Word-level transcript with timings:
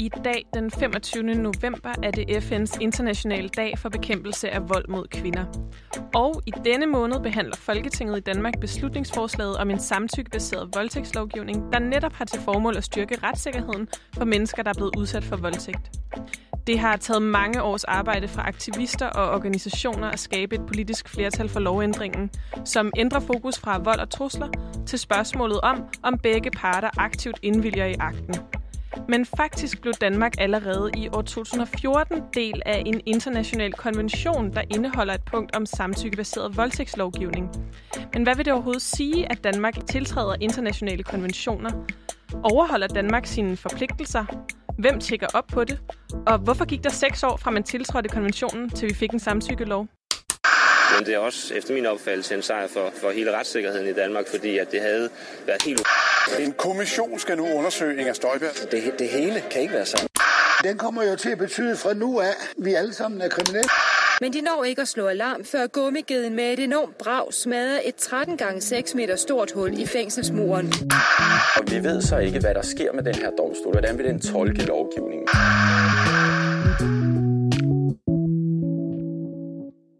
I 0.00 0.08
dag, 0.24 0.46
den 0.54 0.70
25. 0.70 1.22
november, 1.22 1.94
er 2.02 2.10
det 2.10 2.24
FN's 2.30 2.80
internationale 2.80 3.48
dag 3.48 3.78
for 3.78 3.88
bekæmpelse 3.88 4.50
af 4.50 4.68
vold 4.68 4.88
mod 4.88 5.06
kvinder. 5.06 5.44
Og 6.14 6.42
i 6.46 6.52
denne 6.64 6.86
måned 6.86 7.20
behandler 7.20 7.56
Folketinget 7.56 8.16
i 8.16 8.20
Danmark 8.20 8.60
beslutningsforslaget 8.60 9.56
om 9.56 9.70
en 9.70 9.78
samtykkebaseret 9.78 10.68
voldtægtslovgivning, 10.74 11.72
der 11.72 11.78
netop 11.78 12.12
har 12.12 12.24
til 12.24 12.40
formål 12.40 12.76
at 12.76 12.84
styrke 12.84 13.18
retssikkerheden 13.22 13.88
for 14.14 14.24
mennesker, 14.24 14.62
der 14.62 14.70
er 14.70 14.74
blevet 14.74 14.96
udsat 14.98 15.24
for 15.24 15.36
voldtægt. 15.36 15.90
Det 16.66 16.78
har 16.78 16.96
taget 16.96 17.22
mange 17.22 17.62
års 17.62 17.84
arbejde 17.84 18.28
fra 18.28 18.48
aktivister 18.48 19.06
og 19.06 19.30
organisationer 19.34 20.10
at 20.10 20.18
skabe 20.18 20.54
et 20.54 20.66
politisk 20.66 21.08
flertal 21.08 21.48
for 21.48 21.60
lovændringen, 21.60 22.30
som 22.64 22.92
ændrer 22.96 23.20
fokus 23.20 23.58
fra 23.58 23.78
vold 23.78 24.00
og 24.00 24.10
trusler 24.10 24.48
til 24.86 24.98
spørgsmålet 24.98 25.60
om, 25.60 25.84
om 26.02 26.18
begge 26.18 26.50
parter 26.50 26.90
aktivt 26.96 27.38
indvilger 27.42 27.84
i 27.84 27.94
akten. 27.98 28.59
Men 29.08 29.26
faktisk 29.26 29.80
blev 29.80 29.94
Danmark 29.94 30.34
allerede 30.38 30.90
i 30.96 31.08
år 31.08 31.22
2014 31.22 32.22
del 32.34 32.62
af 32.66 32.82
en 32.86 33.00
international 33.06 33.72
konvention, 33.72 34.52
der 34.52 34.62
indeholder 34.70 35.14
et 35.14 35.24
punkt 35.24 35.56
om 35.56 35.66
samtykkebaseret 35.66 36.56
voldtægtslovgivning. 36.56 37.50
Men 38.14 38.22
hvad 38.22 38.36
vil 38.36 38.44
det 38.44 38.52
overhovedet 38.52 38.82
sige, 38.82 39.32
at 39.32 39.44
Danmark 39.44 39.86
tiltræder 39.86 40.36
internationale 40.40 41.02
konventioner? 41.02 41.70
Overholder 42.42 42.86
Danmark 42.86 43.26
sine 43.26 43.56
forpligtelser? 43.56 44.24
Hvem 44.78 45.00
tjekker 45.00 45.26
op 45.34 45.46
på 45.46 45.64
det? 45.64 45.80
Og 46.26 46.38
hvorfor 46.38 46.64
gik 46.64 46.84
der 46.84 46.90
seks 46.90 47.22
år 47.22 47.36
fra 47.36 47.50
man 47.50 47.62
tiltrådte 47.62 48.08
konventionen, 48.08 48.70
til 48.70 48.88
vi 48.88 48.94
fik 48.94 49.10
en 49.10 49.18
samtykkelov? 49.18 49.86
Men 51.00 51.06
det 51.06 51.14
er 51.14 51.18
også 51.18 51.54
efter 51.54 51.74
min 51.74 51.86
opfattelse 51.86 52.34
en 52.34 52.42
sejr 52.42 52.66
for, 52.66 52.92
for 52.96 53.10
hele 53.10 53.32
retssikkerheden 53.32 53.88
i 53.88 53.92
Danmark, 53.92 54.28
fordi 54.28 54.58
at 54.58 54.70
det 54.72 54.80
havde 54.80 55.08
været 55.46 55.62
helt 55.62 55.86
En 56.38 56.52
kommission 56.52 57.18
skal 57.18 57.36
nu 57.36 57.46
undersøge 57.52 58.00
Inger 58.00 58.12
Støjberg. 58.12 58.50
Det, 58.70 58.94
det 58.98 59.08
hele 59.08 59.42
kan 59.50 59.62
ikke 59.62 59.74
være 59.74 59.86
sandt. 59.86 60.12
Den 60.64 60.78
kommer 60.78 61.04
jo 61.04 61.16
til 61.16 61.30
at 61.30 61.38
betyde 61.38 61.76
fra 61.76 61.94
nu 61.94 62.20
af, 62.20 62.26
at 62.26 62.36
vi 62.56 62.74
alle 62.74 62.92
sammen 62.92 63.20
er 63.20 63.28
kriminelle. 63.28 63.70
Men 64.20 64.32
de 64.32 64.40
når 64.40 64.64
ikke 64.64 64.82
at 64.82 64.88
slå 64.88 65.06
alarm, 65.06 65.44
før 65.44 65.66
gummigeden 65.66 66.36
med 66.36 66.52
et 66.52 66.58
enormt 66.58 66.98
brag 66.98 67.34
smadrer 67.34 67.80
et 67.84 67.94
13 67.94 68.36
gange 68.36 68.60
6 68.60 68.94
meter 68.94 69.16
stort 69.16 69.52
hul 69.52 69.78
i 69.78 69.86
fængselsmuren. 69.86 70.72
Og 71.56 71.70
vi 71.70 71.84
ved 71.84 72.02
så 72.02 72.18
ikke, 72.18 72.38
hvad 72.38 72.54
der 72.54 72.62
sker 72.62 72.92
med 72.92 73.02
den 73.02 73.14
her 73.14 73.30
domstol. 73.30 73.72
Hvordan 73.72 73.98
vil 73.98 74.06
den 74.06 74.20
tolke 74.20 74.62
lovgivningen? 74.66 75.28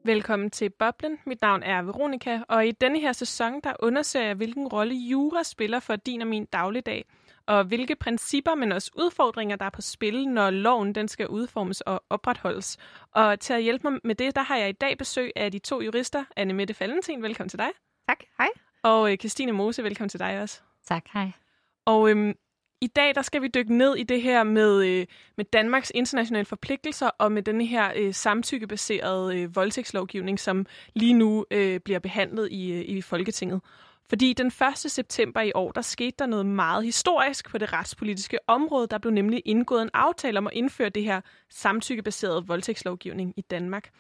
Velkommen 0.05 0.51
til 0.51 0.71
Boblen. 0.71 1.19
Mit 1.27 1.43
navn 1.43 1.63
er 1.63 1.83
Veronika, 1.83 2.41
og 2.49 2.67
i 2.67 2.71
denne 2.71 3.01
her 3.01 3.13
sæson, 3.13 3.61
der 3.65 3.73
undersøger 3.79 4.27
jeg, 4.27 4.35
hvilken 4.35 4.69
rolle 4.69 4.95
jura 4.95 5.43
spiller 5.43 5.81
for 5.81 5.97
din 5.97 6.23
og 6.23 6.27
min 6.27 6.45
dagligdag, 6.45 7.05
og 7.47 7.65
hvilke 7.65 7.97
principper, 7.97 8.55
men 8.55 8.73
også 8.73 8.91
udfordringer, 8.95 9.57
der 9.57 9.65
er 9.65 9.71
på 9.71 9.81
spil, 9.83 10.29
når 10.29 10.51
loven 10.51 10.95
den 10.95 11.09
skal 11.09 11.29
udformes 11.29 11.81
og 11.81 12.05
opretholdes. 12.11 12.79
Og 13.15 13.41
til 13.41 13.53
at 13.53 13.63
hjælpe 13.63 13.91
mig 13.91 14.01
med 14.05 14.15
det, 14.15 14.37
der 14.37 14.43
har 14.43 14.57
jeg 14.57 14.69
i 14.69 14.73
dag 14.73 14.99
besøg 14.99 15.33
af 15.37 15.53
de 15.53 15.59
to 15.59 15.81
jurister, 15.81 16.25
Anne 16.37 16.53
Mette 16.53 16.75
Valentin, 16.81 17.23
velkommen 17.23 17.49
til 17.49 17.59
dig. 17.59 17.71
Tak, 18.09 18.19
hej. 18.39 18.49
Og 18.83 19.13
øh, 19.13 19.19
Christine 19.19 19.53
Mose, 19.53 19.83
velkommen 19.83 20.09
til 20.09 20.21
dig 20.21 20.43
også. 20.43 20.61
Tak, 20.87 21.05
hej. 21.13 21.31
Og 21.87 22.11
øhm, 22.11 22.35
i 22.81 22.87
dag 22.87 23.15
der 23.15 23.23
skal 23.23 23.43
vi 23.43 23.49
dykke 23.49 23.77
ned 23.77 23.97
i 23.97 24.03
det 24.03 24.23
her 24.23 24.43
med, 24.43 24.87
øh, 24.87 25.07
med 25.37 25.45
Danmarks 25.45 25.93
internationale 25.95 26.45
forpligtelser 26.45 27.11
og 27.19 27.33
med 27.33 27.43
denne 27.43 27.67
her 27.67 27.93
øh, 27.97 28.15
samtykkebaserede 28.15 29.37
øh, 29.37 29.57
voldtægtslovgivning, 29.57 30.41
som 30.41 30.67
lige 30.95 31.15
nu 31.15 31.47
øh, 31.51 31.81
bliver 31.81 31.99
behandlet 31.99 32.49
i, 32.51 32.73
øh, 32.73 32.81
i 32.81 33.03
Folketinget. 33.03 33.61
Fordi 34.09 34.33
den 34.33 34.47
1. 34.47 34.53
september 34.77 35.41
i 35.41 35.53
år, 35.55 35.73
der 35.73 35.81
skete 35.81 36.15
der 36.19 36.27
noget 36.27 36.47
meget 36.47 36.85
historisk 36.85 37.51
på 37.51 37.59
det 37.59 37.73
retspolitiske 37.73 38.39
område. 38.47 38.87
Der 38.87 38.99
blev 38.99 39.13
nemlig 39.13 39.43
indgået 39.45 39.83
en 39.83 39.91
aftale 39.95 40.39
om 40.39 40.47
at 40.47 40.53
indføre 40.53 40.89
det 40.89 41.05
her 41.05 41.21
samtykkebaserede 41.49 42.47
voldtægtslovgivning 42.47 43.35
i 43.37 43.41
Danmark. 43.41 43.91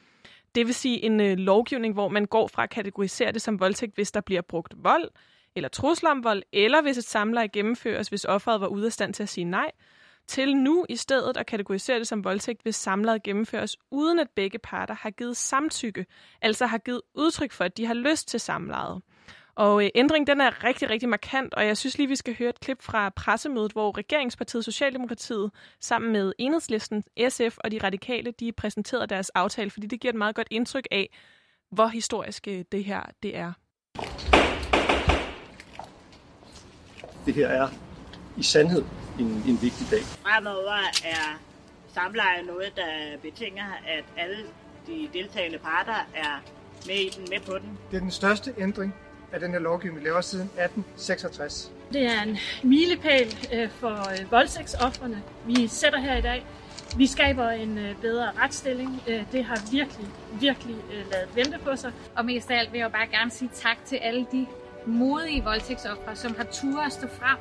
Det 0.54 0.66
vil 0.66 0.74
sige 0.74 1.04
en 1.04 1.20
øh, 1.20 1.38
lovgivning, 1.38 1.94
hvor 1.94 2.08
man 2.08 2.24
går 2.24 2.48
fra 2.48 2.62
at 2.62 2.70
kategorisere 2.70 3.32
det 3.32 3.42
som 3.42 3.60
voldtægt, 3.60 3.94
hvis 3.94 4.12
der 4.12 4.20
bliver 4.20 4.42
brugt 4.42 4.74
vold, 4.76 5.10
eller 5.56 5.68
trusler 5.68 6.10
om 6.10 6.24
vold, 6.24 6.42
eller 6.52 6.82
hvis 6.82 6.98
et 6.98 7.04
samleje 7.04 7.46
gennemføres, 7.46 8.08
hvis 8.08 8.24
offeret 8.24 8.60
var 8.60 8.66
ude 8.66 8.86
af 8.86 8.92
stand 8.92 9.14
til 9.14 9.22
at 9.22 9.28
sige 9.28 9.44
nej, 9.44 9.70
til 10.26 10.56
nu 10.56 10.86
i 10.88 10.96
stedet 10.96 11.36
at 11.36 11.46
kategorisere 11.46 11.98
det 11.98 12.06
som 12.06 12.24
voldtægt, 12.24 12.62
hvis 12.62 12.76
samlejet 12.76 13.22
gennemføres, 13.22 13.76
uden 13.90 14.18
at 14.18 14.30
begge 14.36 14.58
parter 14.58 14.94
har 14.94 15.10
givet 15.10 15.36
samtykke, 15.36 16.06
altså 16.42 16.66
har 16.66 16.78
givet 16.78 17.00
udtryk 17.14 17.52
for, 17.52 17.64
at 17.64 17.76
de 17.76 17.86
har 17.86 17.94
lyst 17.94 18.28
til 18.28 18.40
samlejet. 18.40 19.02
Og 19.54 19.84
øh, 19.84 19.90
ændringen 19.94 20.26
den 20.26 20.40
er 20.40 20.64
rigtig, 20.64 20.90
rigtig 20.90 21.08
markant, 21.08 21.54
og 21.54 21.66
jeg 21.66 21.76
synes 21.76 21.98
lige, 21.98 22.08
vi 22.08 22.16
skal 22.16 22.36
høre 22.38 22.48
et 22.48 22.60
klip 22.60 22.82
fra 22.82 23.08
pressemødet, 23.08 23.72
hvor 23.72 23.98
regeringspartiet 23.98 24.64
Socialdemokratiet 24.64 25.50
sammen 25.80 26.12
med 26.12 26.32
Enhedslisten, 26.38 27.02
SF 27.28 27.58
og 27.58 27.70
de 27.70 27.78
radikale, 27.78 28.30
de 28.30 28.52
præsenterede 28.52 29.06
deres 29.06 29.30
aftale, 29.30 29.70
fordi 29.70 29.86
det 29.86 30.00
giver 30.00 30.12
et 30.12 30.18
meget 30.18 30.34
godt 30.34 30.48
indtryk 30.50 30.86
af, 30.90 31.10
hvor 31.72 31.86
historisk 31.86 32.48
øh, 32.48 32.64
det 32.72 32.84
her 32.84 33.02
det 33.22 33.36
er. 33.36 33.52
Det 37.26 37.34
her 37.34 37.48
er 37.48 37.68
i 38.36 38.42
sandhed 38.42 38.84
en, 39.18 39.26
en 39.26 39.58
vigtig 39.62 39.86
dag. 39.90 40.02
Fremover 40.02 40.78
er 41.04 41.40
samleje 41.94 42.42
noget, 42.42 42.72
der 42.76 43.18
betinger, 43.22 43.64
at 43.86 44.04
alle 44.16 44.36
de 44.86 45.08
deltagende 45.12 45.58
parter 45.58 46.06
er 46.14 46.42
med 46.86 46.94
i 46.94 47.08
den, 47.16 47.26
med 47.30 47.40
på 47.40 47.58
den. 47.58 47.78
Det 47.90 47.96
er 47.96 48.00
den 48.00 48.10
største 48.10 48.54
ændring 48.58 48.94
af 49.32 49.40
den 49.40 49.52
her 49.52 49.58
lovgivning, 49.58 50.00
vi 50.00 50.08
laver 50.08 50.20
siden 50.20 50.44
1866. 50.44 51.72
Det 51.92 52.06
er 52.06 52.22
en 52.22 52.38
milepæl 52.62 53.48
øh, 53.52 53.70
for 53.70 54.10
øh, 54.10 54.30
voldtægtsofferne, 54.30 55.22
vi 55.46 55.68
sætter 55.68 56.00
her 56.00 56.16
i 56.16 56.20
dag. 56.20 56.46
Vi 56.96 57.06
skaber 57.06 57.48
en 57.48 57.78
øh, 57.78 57.96
bedre 58.00 58.30
retsstilling. 58.42 59.02
Det 59.32 59.44
har 59.44 59.70
virkelig, 59.72 60.06
virkelig 60.40 60.76
lavet 61.10 61.28
vente 61.34 61.58
på 61.64 61.76
sig. 61.76 61.92
Og 62.16 62.24
mest 62.24 62.50
af 62.50 62.58
alt 62.58 62.72
vil 62.72 62.78
jeg 62.78 62.84
jo 62.84 62.90
bare 62.90 63.06
gerne 63.06 63.30
sige 63.30 63.50
tak 63.54 63.76
til 63.84 63.96
alle 63.96 64.26
de 64.32 64.46
modige 64.90 65.44
voldtægtsoffere, 65.44 66.16
som 66.16 66.36
har 66.36 66.44
turet 66.44 66.86
at 66.86 66.92
stå 66.92 67.08
frem 67.08 67.38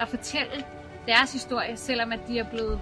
og 0.00 0.08
fortælle 0.08 0.64
deres 1.06 1.32
historie, 1.32 1.76
selvom 1.76 2.12
at 2.12 2.20
de 2.28 2.38
er 2.38 2.50
blevet 2.50 2.80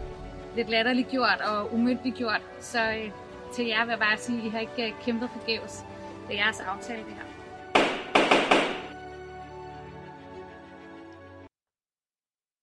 lidt 0.56 0.68
latterliggjort 0.68 1.40
og 1.40 1.74
umyndiggjort. 1.74 2.42
Så 2.60 2.90
øh, 2.90 3.10
til 3.54 3.66
jer 3.66 3.84
vil 3.84 3.90
jeg 3.90 3.98
bare 3.98 4.18
sige, 4.18 4.38
at 4.38 4.44
I 4.44 4.48
har 4.48 4.58
ikke 4.58 4.86
øh, 4.86 5.02
kæmpet 5.04 5.30
forgæves. 5.30 5.84
Det 6.28 6.38
er 6.38 6.44
jeres 6.44 6.60
aftale, 6.60 7.04
det 7.04 7.14
her. 7.14 7.28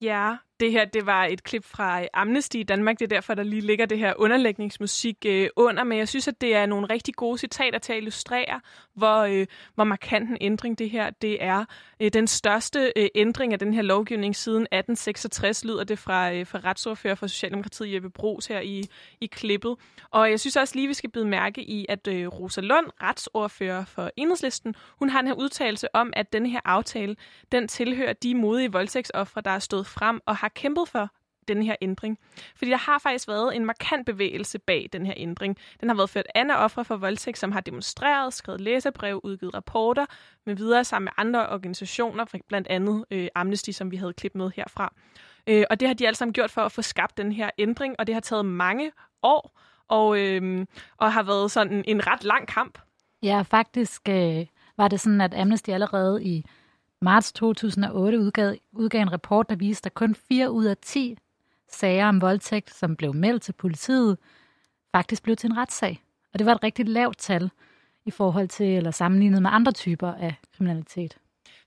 Ja, 0.01 0.37
det 0.59 0.71
her 0.71 0.85
det 0.85 1.05
var 1.05 1.25
et 1.25 1.43
klip 1.43 1.63
fra 1.65 2.01
øh, 2.01 2.07
Amnesty 2.13 2.55
i 2.55 2.63
Danmark. 2.63 2.99
Det 2.99 3.05
er 3.05 3.15
derfor, 3.15 3.33
der 3.33 3.43
lige 3.43 3.61
ligger 3.61 3.85
det 3.85 3.99
her 3.99 4.13
underlægningsmusik 4.17 5.25
øh, 5.25 5.49
under. 5.55 5.83
Men 5.83 5.97
jeg 5.97 6.07
synes, 6.07 6.27
at 6.27 6.41
det 6.41 6.55
er 6.55 6.65
nogle 6.65 6.87
rigtig 6.89 7.15
gode 7.15 7.37
citater 7.37 7.79
til 7.79 7.93
at 7.93 7.97
illustrere, 7.97 8.61
hvor, 8.93 9.17
øh, 9.17 9.47
hvor 9.75 9.83
markant 9.83 10.29
en 10.29 10.37
ændring 10.41 10.79
det 10.79 10.89
her 10.89 11.09
det 11.09 11.43
er. 11.43 11.65
Øh, 11.99 12.11
den 12.13 12.27
største 12.27 12.93
øh, 12.95 13.07
ændring 13.15 13.53
af 13.53 13.59
den 13.59 13.73
her 13.73 13.81
lovgivning 13.81 14.35
siden 14.35 14.61
1866 14.61 15.65
lyder 15.65 15.83
det 15.83 15.99
fra, 15.99 16.33
øh, 16.33 16.47
fra 16.47 16.59
retsordfører 16.63 17.15
for 17.15 17.27
Socialdemokratiet 17.27 17.93
Jeppe 17.93 18.09
Bros 18.09 18.45
her 18.45 18.59
i, 18.59 18.83
i 19.21 19.25
klippet. 19.25 19.75
Og 20.11 20.29
jeg 20.29 20.39
synes 20.39 20.55
også 20.55 20.75
lige, 20.75 20.87
vi 20.87 20.93
skal 20.93 21.09
bide 21.09 21.25
mærke 21.25 21.61
i, 21.61 21.85
at 21.89 22.07
øh, 22.07 22.27
Rosa 22.27 22.61
Lund, 22.61 22.85
retsordfører 23.01 23.85
for 23.85 24.11
Enhedslisten, 24.17 24.75
hun 24.99 25.09
har 25.09 25.19
en 25.19 25.27
her 25.27 25.33
udtalelse 25.33 25.95
om, 25.95 26.13
at 26.15 26.33
den 26.33 26.45
her 26.45 26.59
aftale, 26.65 27.15
den 27.51 27.67
tilhører 27.67 28.13
de 28.13 28.35
modige 28.35 28.71
voldtægtsoffre, 28.71 29.41
der 29.41 29.51
er 29.51 29.59
stået 29.59 29.87
frem 29.87 30.21
og 30.25 30.35
har 30.35 30.44
kæmpet 30.49 30.87
for 30.87 31.09
den 31.47 31.63
her 31.63 31.75
ændring. 31.81 32.17
Fordi 32.55 32.71
der 32.71 32.77
har 32.77 32.99
faktisk 32.99 33.27
været 33.27 33.55
en 33.55 33.65
markant 33.65 34.05
bevægelse 34.05 34.59
bag 34.59 34.89
den 34.93 35.05
her 35.05 35.13
ændring. 35.17 35.57
Den 35.81 35.89
har 35.89 35.95
været 35.95 36.09
ført 36.09 36.25
af 36.35 36.63
ofre 36.63 36.85
for 36.85 36.95
voldtægt, 36.95 37.37
som 37.37 37.51
har 37.51 37.61
demonstreret, 37.61 38.33
skrevet 38.33 38.61
læserbrev, 38.61 39.21
udgivet 39.23 39.53
rapporter 39.53 40.05
med 40.45 40.55
videre 40.55 40.83
sammen 40.83 41.05
med 41.05 41.11
andre 41.17 41.49
organisationer, 41.49 42.25
blandt 42.47 42.67
andet 42.67 43.05
øh, 43.11 43.27
Amnesty, 43.35 43.69
som 43.69 43.91
vi 43.91 43.97
havde 43.97 44.13
klippet 44.13 44.39
med 44.39 44.51
herfra. 44.55 44.93
Øh, 45.47 45.63
og 45.69 45.79
det 45.79 45.87
har 45.87 45.95
de 45.95 46.07
alle 46.07 46.17
sammen 46.17 46.33
gjort 46.33 46.51
for 46.51 46.61
at 46.61 46.71
få 46.71 46.81
skabt 46.81 47.17
den 47.17 47.31
her 47.31 47.49
ændring, 47.57 47.95
og 47.99 48.07
det 48.07 48.15
har 48.15 48.21
taget 48.21 48.45
mange 48.45 48.91
år, 49.23 49.59
og, 49.87 50.19
øh, 50.19 50.65
og 50.97 51.13
har 51.13 51.23
været 51.23 51.51
sådan 51.51 51.73
en, 51.73 51.83
en 51.87 52.07
ret 52.07 52.23
lang 52.23 52.47
kamp. 52.47 52.79
Ja, 53.23 53.41
faktisk 53.41 54.01
øh, 54.09 54.45
var 54.77 54.87
det 54.87 54.99
sådan, 54.99 55.21
at 55.21 55.33
Amnesty 55.33 55.69
allerede 55.69 56.23
i 56.23 56.45
marts 57.05 57.33
2008 57.33 58.19
udgav, 58.19 58.55
udgav 58.71 59.01
en 59.01 59.11
rapport, 59.11 59.49
der 59.49 59.55
viste, 59.55 59.87
at 59.87 59.93
kun 59.93 60.15
4 60.15 60.51
ud 60.51 60.65
af 60.65 60.77
10 60.77 61.17
sager 61.71 62.07
om 62.07 62.21
voldtægt, 62.21 62.73
som 62.73 62.95
blev 62.95 63.13
meldt 63.13 63.43
til 63.43 63.53
politiet, 63.53 64.17
faktisk 64.91 65.23
blev 65.23 65.35
til 65.35 65.49
en 65.49 65.57
retssag. 65.57 66.01
Og 66.33 66.39
det 66.39 66.45
var 66.45 66.55
et 66.55 66.63
rigtig 66.63 66.87
lavt 66.87 67.17
tal 67.17 67.49
i 68.05 68.11
forhold 68.11 68.47
til, 68.47 68.65
eller 68.65 68.91
sammenlignet 68.91 69.41
med 69.41 69.49
andre 69.53 69.71
typer 69.71 70.13
af 70.13 70.35
kriminalitet. 70.57 71.17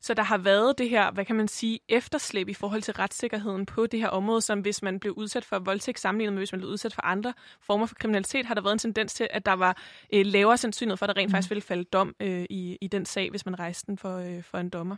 Så 0.01 0.15
der 0.15 0.23
har 0.23 0.39
været 0.39 0.79
det 0.79 0.91
her, 0.91 1.11
hvad 1.11 1.25
kan 1.25 1.37
man 1.37 1.49
sige, 1.49 1.81
efterslæb 1.89 2.49
i 2.49 2.55
forhold 2.55 2.83
til 2.83 2.95
retssikkerheden 2.95 3.67
på 3.67 3.87
det 3.87 4.01
her 4.01 4.09
område, 4.09 4.41
som 4.41 4.61
hvis 4.61 4.83
man 4.83 5.01
blev 5.01 5.13
udsat 5.13 5.45
for 5.45 5.59
voldtægt 5.59 6.01
sammenlignet 6.01 6.33
med, 6.33 6.41
hvis 6.41 6.53
man 6.53 6.61
blev 6.61 6.71
udsat 6.71 6.95
for 6.95 7.03
andre 7.05 7.35
former 7.61 7.87
for 7.87 7.95
kriminalitet, 7.95 8.47
har 8.47 8.55
der 8.55 8.63
været 8.63 8.73
en 8.73 8.79
tendens 8.79 9.15
til, 9.15 9.29
at 9.31 9.47
der 9.47 9.53
var 9.53 9.77
øh, 10.13 10.27
lavere 10.27 10.57
sandsynlighed 10.57 10.97
for, 10.97 11.07
at 11.07 11.17
der 11.17 11.21
rent 11.21 11.31
mm. 11.31 11.33
faktisk 11.33 11.51
ville 11.51 11.63
falde 11.63 11.85
dom 11.85 12.15
øh, 12.21 12.47
i, 12.51 12.79
i 12.81 12.87
den 12.87 13.05
sag, 13.05 13.31
hvis 13.31 13.47
man 13.47 13.59
rejste 13.59 13.87
den 13.87 13.99
for, 13.99 14.17
øh, 14.17 14.43
for 14.43 14.59
en 14.59 14.69
dommer. 14.69 14.97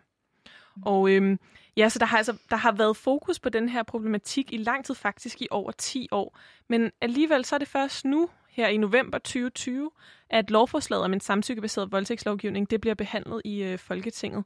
Mm. 0.76 0.82
Og 0.86 1.10
øhm, 1.10 1.38
ja, 1.76 1.88
så 1.88 1.98
der 1.98 2.06
har, 2.06 2.16
altså, 2.16 2.36
der 2.50 2.56
har 2.56 2.72
været 2.72 2.96
fokus 2.96 3.38
på 3.38 3.48
den 3.48 3.68
her 3.68 3.82
problematik 3.82 4.52
i 4.52 4.56
lang 4.56 4.84
tid, 4.84 4.94
faktisk 4.94 5.42
i 5.42 5.48
over 5.50 5.70
10 5.72 6.08
år. 6.12 6.38
Men 6.68 6.90
alligevel 7.00 7.44
så 7.44 7.54
er 7.54 7.58
det 7.58 7.68
først 7.68 8.04
nu, 8.04 8.28
her 8.50 8.68
i 8.68 8.76
november 8.76 9.18
2020, 9.18 9.90
at 10.30 10.50
lovforslaget 10.50 11.04
om 11.04 11.12
en 11.12 11.20
samtykkebaseret 11.20 11.92
voldtægtslovgivning, 11.92 12.70
det 12.70 12.80
bliver 12.80 12.94
behandlet 12.94 13.42
i 13.44 13.62
øh, 13.62 13.78
Folketinget. 13.78 14.44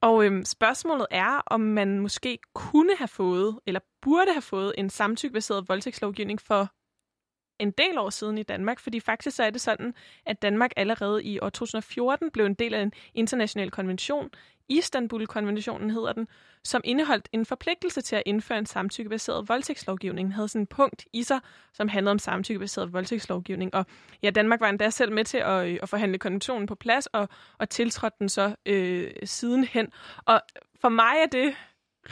Og 0.00 0.24
øhm, 0.24 0.44
spørgsmålet 0.44 1.06
er, 1.10 1.42
om 1.46 1.60
man 1.60 2.00
måske 2.00 2.38
kunne 2.54 2.96
have 2.98 3.08
fået, 3.08 3.58
eller 3.66 3.80
burde 4.02 4.32
have 4.32 4.42
fået, 4.42 4.72
en 4.78 4.90
samtykkebaseret 4.90 5.68
voldtægtslovgivning 5.68 6.40
for 6.40 6.68
en 7.60 7.70
del 7.70 7.98
år 7.98 8.10
siden 8.10 8.38
i 8.38 8.42
Danmark, 8.42 8.80
fordi 8.80 9.00
faktisk 9.00 9.36
så 9.36 9.42
er 9.42 9.50
det 9.50 9.60
sådan, 9.60 9.94
at 10.26 10.42
Danmark 10.42 10.70
allerede 10.76 11.24
i 11.24 11.40
år 11.40 11.48
2014 11.48 12.30
blev 12.30 12.46
en 12.46 12.54
del 12.54 12.74
af 12.74 12.82
en 12.82 12.92
international 13.14 13.70
konvention, 13.70 14.30
Istanbul-konventionen 14.70 15.90
hedder 15.90 16.12
den, 16.12 16.28
som 16.64 16.80
indeholdt 16.84 17.28
en 17.32 17.46
forpligtelse 17.46 18.00
til 18.00 18.16
at 18.16 18.22
indføre 18.26 18.58
en 18.58 18.66
samtykkebaseret 18.66 19.48
voldtægtslovgivning. 19.48 20.26
Den 20.26 20.32
havde 20.32 20.48
sådan 20.48 20.62
en 20.62 20.66
punkt 20.66 21.04
i 21.12 21.22
sig, 21.22 21.40
som 21.72 21.88
handlede 21.88 22.10
om 22.10 22.18
samtykkebaseret 22.18 22.92
voldtægtslovgivning. 22.92 23.74
Og 23.74 23.86
ja, 24.22 24.30
Danmark 24.30 24.60
var 24.60 24.68
endda 24.68 24.90
selv 24.90 25.12
med 25.12 25.24
til 25.24 25.38
at, 25.38 25.68
øh, 25.68 25.78
at 25.82 25.88
forhandle 25.88 26.18
konventionen 26.18 26.66
på 26.66 26.74
plads, 26.74 27.06
og, 27.06 27.28
og 27.58 27.68
tiltrådte 27.68 28.16
den 28.18 28.28
så 28.28 28.54
øh, 28.66 29.10
sidenhen. 29.24 29.92
Og 30.24 30.40
for 30.80 30.88
mig 30.88 31.14
er 31.22 31.26
det 31.26 31.54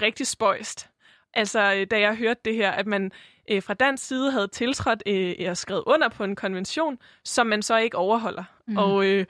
rigtig 0.02 0.26
spøjst. 0.26 0.88
Altså, 1.34 1.74
øh, 1.74 1.86
da 1.90 2.00
jeg 2.00 2.16
hørte 2.16 2.40
det 2.44 2.54
her, 2.54 2.70
at 2.70 2.86
man 2.86 3.12
øh, 3.50 3.62
fra 3.62 3.74
dansk 3.74 4.06
side 4.06 4.30
havde 4.30 4.48
tiltrådt 4.48 5.02
øh, 5.06 5.50
og 5.50 5.56
skrevet 5.56 5.82
under 5.86 6.08
på 6.08 6.24
en 6.24 6.36
konvention, 6.36 6.98
som 7.24 7.46
man 7.46 7.62
så 7.62 7.76
ikke 7.76 7.96
overholder. 7.96 8.44
Mm. 8.66 8.76
Og, 8.76 9.06
øh, 9.06 9.26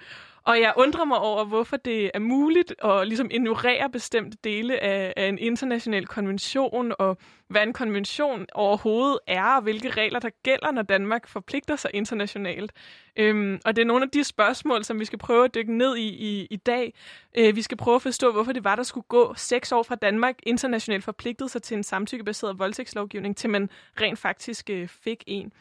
og 0.48 0.60
jeg 0.60 0.72
undrer 0.76 1.04
mig 1.04 1.18
over, 1.18 1.44
hvorfor 1.44 1.76
det 1.76 2.10
er 2.14 2.18
muligt 2.18 2.74
at 2.84 3.08
ligesom 3.08 3.28
ignorere 3.30 3.90
bestemte 3.90 4.38
dele 4.44 4.80
af, 4.80 5.14
af 5.16 5.26
en 5.26 5.38
international 5.38 6.06
konvention, 6.06 6.92
og 6.98 7.18
hvad 7.48 7.62
en 7.62 7.72
konvention 7.72 8.46
overhovedet 8.54 9.18
er, 9.26 9.44
og 9.44 9.62
hvilke 9.62 9.90
regler 9.90 10.20
der 10.20 10.30
gælder, 10.42 10.70
når 10.70 10.82
Danmark 10.82 11.28
forpligter 11.28 11.76
sig 11.76 11.90
internationalt. 11.94 12.72
Øhm, 13.16 13.60
og 13.64 13.76
det 13.76 13.82
er 13.82 13.86
nogle 13.86 14.04
af 14.04 14.10
de 14.10 14.24
spørgsmål, 14.24 14.84
som 14.84 15.00
vi 15.00 15.04
skal 15.04 15.18
prøve 15.18 15.44
at 15.44 15.54
dykke 15.54 15.78
ned 15.78 15.96
i 15.96 16.08
i, 16.08 16.46
i 16.50 16.56
dag. 16.56 16.94
Øh, 17.38 17.56
vi 17.56 17.62
skal 17.62 17.76
prøve 17.76 17.94
at 17.94 18.02
forstå, 18.02 18.32
hvorfor 18.32 18.52
det 18.52 18.64
var, 18.64 18.76
der 18.76 18.82
skulle 18.82 19.06
gå 19.08 19.34
seks 19.36 19.72
år 19.72 19.82
fra 19.82 19.94
Danmark 19.94 20.34
internationalt 20.42 21.04
forpligtede 21.04 21.48
sig 21.48 21.62
til 21.62 21.76
en 21.76 21.82
samtykkebaseret 21.82 22.58
voldtægtslovgivning, 22.58 23.36
til 23.36 23.50
man 23.50 23.70
rent 24.00 24.18
faktisk 24.18 24.70
øh, 24.70 24.88
fik 24.88 25.24
en. 25.26 25.52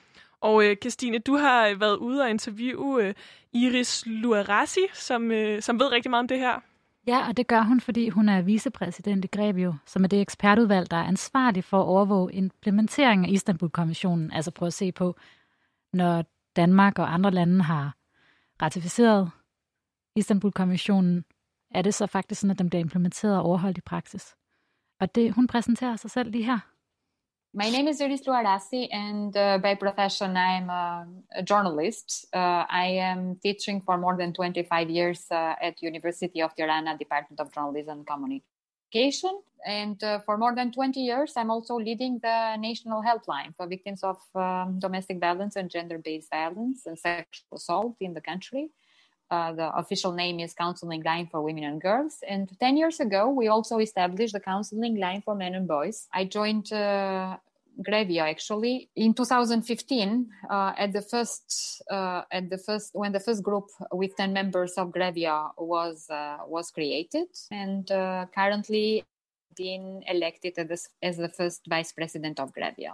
Og 0.41 0.65
øh, 0.65 0.75
Christine, 0.75 1.19
du 1.19 1.35
har 1.35 1.67
øh, 1.67 1.79
været 1.79 1.97
ude 1.97 2.21
og 2.21 2.29
interviewe 2.29 3.03
øh, 3.03 3.13
Iris 3.53 4.03
Luarasi, 4.05 4.79
som, 4.93 5.31
øh, 5.31 5.61
som 5.61 5.79
ved 5.79 5.91
rigtig 5.91 6.09
meget 6.09 6.23
om 6.23 6.27
det 6.27 6.39
her. 6.39 6.59
Ja, 7.07 7.27
og 7.27 7.37
det 7.37 7.47
gør 7.47 7.61
hun, 7.61 7.81
fordi 7.81 8.09
hun 8.09 8.29
er 8.29 8.41
vicepræsident 8.41 9.25
i 9.25 9.27
Grevio, 9.27 9.75
som 9.85 10.03
er 10.03 10.07
det 10.07 10.21
ekspertudvalg, 10.21 10.91
der 10.91 10.97
er 10.97 11.03
ansvarlig 11.03 11.63
for 11.63 11.79
at 11.79 11.85
overvåge 11.85 12.33
implementeringen 12.33 13.25
af 13.25 13.29
Istanbul-konventionen. 13.29 14.31
Altså 14.31 14.51
prøve 14.51 14.67
at 14.67 14.73
se 14.73 14.91
på, 14.91 15.15
når 15.93 16.25
Danmark 16.55 16.99
og 16.99 17.13
andre 17.13 17.31
lande 17.31 17.63
har 17.63 17.95
ratificeret 18.61 19.31
Istanbul-konventionen, 20.15 21.25
er 21.71 21.81
det 21.81 21.93
så 21.93 22.07
faktisk 22.07 22.41
sådan, 22.41 22.51
at 22.51 22.59
den 22.59 22.69
bliver 22.69 22.81
implementeret 22.81 23.37
og 23.37 23.43
overholdt 23.43 23.77
i 23.77 23.81
praksis. 23.81 24.35
Og 24.99 25.15
det, 25.15 25.33
hun 25.33 25.47
præsenterer 25.47 25.95
sig 25.95 26.11
selv 26.11 26.31
lige 26.31 26.43
her. 26.43 26.59
My 27.57 27.71
name 27.71 27.87
is 27.87 27.99
Iris 27.99 28.21
Luarasi, 28.21 28.87
and 28.91 29.35
uh, 29.35 29.57
by 29.57 29.73
profession, 29.73 30.37
I'm 30.37 30.69
a, 30.69 31.07
a 31.37 31.41
journalist. 31.41 32.27
Uh, 32.31 32.65
I 32.69 32.85
am 33.01 33.39
teaching 33.41 33.81
for 33.81 33.97
more 33.97 34.15
than 34.15 34.31
25 34.31 34.91
years 34.91 35.25
uh, 35.31 35.55
at 35.59 35.81
University 35.81 36.43
of 36.43 36.55
Tirana 36.55 36.95
Department 36.99 37.39
of 37.39 37.51
Journalism 37.51 37.97
and 37.97 38.05
Communication. 38.05 39.41
And 39.65 40.03
uh, 40.03 40.19
for 40.19 40.37
more 40.37 40.53
than 40.53 40.71
20 40.71 40.99
years, 40.99 41.33
I'm 41.35 41.49
also 41.49 41.77
leading 41.77 42.19
the 42.21 42.57
national 42.57 43.01
helpline 43.01 43.55
for 43.57 43.65
victims 43.65 44.03
of 44.03 44.17
um, 44.35 44.77
domestic 44.77 45.19
violence 45.19 45.55
and 45.55 45.67
gender-based 45.67 46.29
violence 46.29 46.85
and 46.85 46.99
sexual 46.99 47.55
assault 47.55 47.95
in 47.99 48.13
the 48.13 48.21
country. 48.21 48.69
Uh, 49.29 49.51
the 49.51 49.75
official 49.75 50.13
name 50.13 50.39
is 50.39 50.53
Counseling 50.53 51.01
Line 51.03 51.27
for 51.29 51.41
Women 51.41 51.63
and 51.63 51.81
Girls. 51.81 52.19
And 52.25 52.49
10 52.59 52.77
years 52.77 52.99
ago, 52.99 53.29
we 53.29 53.47
also 53.47 53.79
established 53.79 54.33
the 54.33 54.39
Counseling 54.39 54.97
Line 54.97 55.21
for 55.21 55.35
Men 55.35 55.55
and 55.55 55.67
Boys. 55.67 56.07
I 56.13 56.23
joined 56.23 56.71
uh, 56.71 57.37
Grevia 57.85 58.29
actually 58.29 58.89
in 58.95 59.13
2015 59.13 60.27
uh, 60.49 60.73
at 60.77 60.93
the 60.93 61.01
first 61.01 61.81
uh, 61.91 62.23
at 62.31 62.49
the 62.49 62.57
first 62.57 62.91
when 62.93 63.11
the 63.11 63.19
first 63.19 63.43
group 63.43 63.65
with 63.91 64.15
10 64.15 64.33
members 64.33 64.73
of 64.77 64.89
Grevia 64.89 65.51
was 65.57 66.09
uh, 66.09 66.37
was 66.47 66.71
created 66.71 67.27
and 67.51 67.91
uh, 67.91 68.25
currently 68.33 69.03
been 69.55 70.03
elected 70.07 70.53
as, 70.57 70.87
as 71.01 71.17
the 71.17 71.29
first 71.29 71.61
vice 71.67 71.91
president 71.91 72.39
of 72.39 72.53
Grevia. 72.53 72.93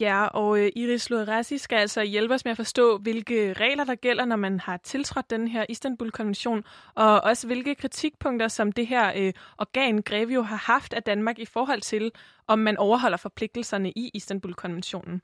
Ja, 0.00 0.26
og 0.26 0.58
øh, 0.58 0.70
Iris 0.76 1.10
Luarasi 1.10 1.58
skal 1.58 1.76
altså 1.76 2.02
hjælpe 2.02 2.34
os 2.34 2.44
med 2.44 2.50
at 2.50 2.56
forstå, 2.56 2.98
hvilke 2.98 3.52
regler 3.52 3.84
der 3.84 3.94
gælder, 3.94 4.24
når 4.24 4.36
man 4.36 4.60
har 4.60 4.76
tiltrådt 4.76 5.30
den 5.30 5.48
her 5.48 5.66
Istanbul-konvention, 5.68 6.64
og 6.94 7.20
også 7.20 7.46
hvilke 7.46 7.74
kritikpunkter, 7.74 8.48
som 8.48 8.72
det 8.72 8.86
her 8.86 9.12
øh, 9.16 9.32
organ 9.58 10.02
Grevio 10.02 10.42
har 10.42 10.56
haft 10.56 10.92
af 10.92 11.02
Danmark 11.02 11.38
i 11.38 11.44
forhold 11.44 11.80
til, 11.80 12.12
om 12.46 12.58
man 12.58 12.76
overholder 12.76 13.16
forpligtelserne 13.16 13.90
i 13.90 14.10
Istanbul-konventionen. 14.14 15.22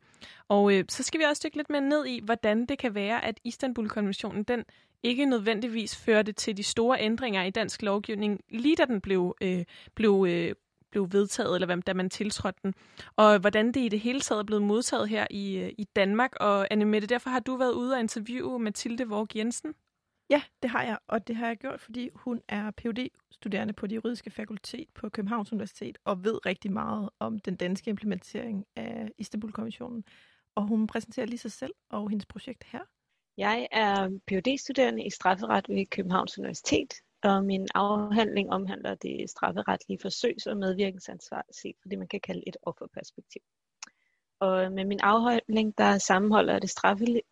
Og 0.48 0.74
øh, 0.74 0.84
så 0.88 1.02
skal 1.02 1.20
vi 1.20 1.24
også 1.24 1.42
dykke 1.44 1.56
lidt 1.56 1.70
mere 1.70 1.80
ned 1.80 2.06
i, 2.06 2.20
hvordan 2.24 2.66
det 2.66 2.78
kan 2.78 2.94
være, 2.94 3.24
at 3.24 3.40
Istanbul-konventionen 3.44 4.42
den 4.42 4.64
ikke 5.02 5.24
nødvendigvis 5.24 5.96
førte 5.96 6.32
til 6.32 6.56
de 6.56 6.62
store 6.62 7.00
ændringer 7.00 7.42
i 7.42 7.50
dansk 7.50 7.82
lovgivning, 7.82 8.40
lige 8.48 8.76
da 8.76 8.84
den 8.84 9.00
blev, 9.00 9.36
øh, 9.40 9.64
blev 9.94 10.26
øh, 10.28 10.54
blev 10.92 11.12
vedtaget, 11.12 11.54
eller 11.54 11.80
da 11.80 11.94
man 11.94 12.10
tiltrådte 12.10 12.60
den, 12.62 12.74
og 13.16 13.38
hvordan 13.38 13.66
det 13.66 13.80
i 13.80 13.88
det 13.88 14.00
hele 14.00 14.20
taget 14.20 14.38
er 14.38 14.44
blevet 14.44 14.62
modtaget 14.62 15.08
her 15.08 15.26
i, 15.30 15.56
øh, 15.58 15.72
i 15.78 15.84
Danmark. 15.84 16.32
Og 16.40 16.66
Annemette, 16.70 17.08
derfor 17.08 17.30
har 17.30 17.40
du 17.40 17.56
været 17.56 17.72
ude 17.72 17.94
og 17.94 18.00
interviewe 18.00 18.58
Mathilde 18.58 19.08
Vorg 19.08 19.36
Jensen. 19.36 19.74
Ja, 20.30 20.42
det 20.62 20.70
har 20.70 20.82
jeg, 20.82 20.98
og 21.08 21.28
det 21.28 21.36
har 21.36 21.46
jeg 21.46 21.56
gjort, 21.56 21.80
fordi 21.80 22.10
hun 22.14 22.40
er 22.48 22.70
phd 22.70 23.08
studerende 23.30 23.72
på 23.74 23.86
det 23.86 23.96
juridiske 23.96 24.30
fakultet 24.30 24.86
på 24.94 25.08
Københavns 25.08 25.52
Universitet, 25.52 25.98
og 26.04 26.24
ved 26.24 26.46
rigtig 26.46 26.72
meget 26.72 27.10
om 27.18 27.38
den 27.38 27.56
danske 27.56 27.88
implementering 27.90 28.64
af 28.76 29.08
Istanbul-konventionen. 29.18 30.04
Og 30.54 30.62
hun 30.66 30.86
præsenterer 30.86 31.26
lige 31.26 31.38
sig 31.38 31.52
selv 31.52 31.72
og 31.90 32.10
hendes 32.10 32.26
projekt 32.26 32.64
her. 32.64 32.80
Jeg 33.36 33.68
er 33.72 34.08
phd 34.26 34.58
studerende 34.58 35.04
i 35.06 35.10
strafferet 35.10 35.68
ved 35.68 35.86
Københavns 35.86 36.38
Universitet, 36.38 36.94
og 37.24 37.44
min 37.44 37.68
afhandling 37.74 38.50
omhandler 38.50 38.94
det 38.94 39.30
strafferetlige 39.30 39.98
forsøgs- 40.02 40.46
og 40.46 40.56
medvirkensansvar 40.56 41.44
set 41.62 41.76
fra 41.82 41.90
det, 41.90 41.98
man 41.98 42.08
kan 42.08 42.20
kalde 42.20 42.42
et 42.48 42.56
offerperspektiv. 42.62 43.42
Og 44.40 44.72
med 44.72 44.84
min 44.84 45.00
afhandling, 45.02 45.78
der 45.78 45.98
sammenholder 45.98 46.58
det 46.58 46.70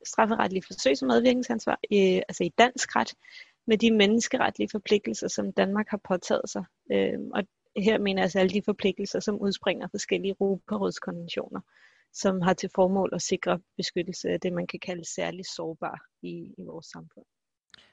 strafferetlige 0.04 0.62
forsøgs- 0.66 1.02
og 1.02 1.08
medvirkensansvar 1.08 1.78
i, 1.90 2.22
altså 2.28 2.44
i 2.44 2.52
dansk 2.58 2.96
ret 2.96 3.14
med 3.66 3.78
de 3.78 3.90
menneskeretlige 3.90 4.68
forpligtelser, 4.72 5.28
som 5.28 5.52
Danmark 5.52 5.88
har 5.88 6.00
påtaget 6.08 6.50
sig. 6.50 6.64
Øh, 6.92 7.18
og 7.34 7.42
her 7.76 7.98
mener 7.98 8.20
jeg 8.20 8.24
altså 8.24 8.38
alle 8.38 8.52
de 8.52 8.62
forpligtelser, 8.64 9.20
som 9.20 9.40
udspringer 9.40 9.84
af 9.84 9.90
forskellige 9.90 10.36
Europarådskonventioner, 10.40 11.60
som 12.12 12.40
har 12.40 12.54
til 12.54 12.70
formål 12.74 13.10
at 13.12 13.22
sikre 13.22 13.60
beskyttelse 13.76 14.28
af 14.28 14.40
det, 14.40 14.52
man 14.52 14.66
kan 14.66 14.80
kalde 14.80 15.14
særligt 15.14 15.48
sårbar 15.48 16.00
i, 16.22 16.54
i 16.58 16.62
vores 16.62 16.86
samfund. 16.86 17.24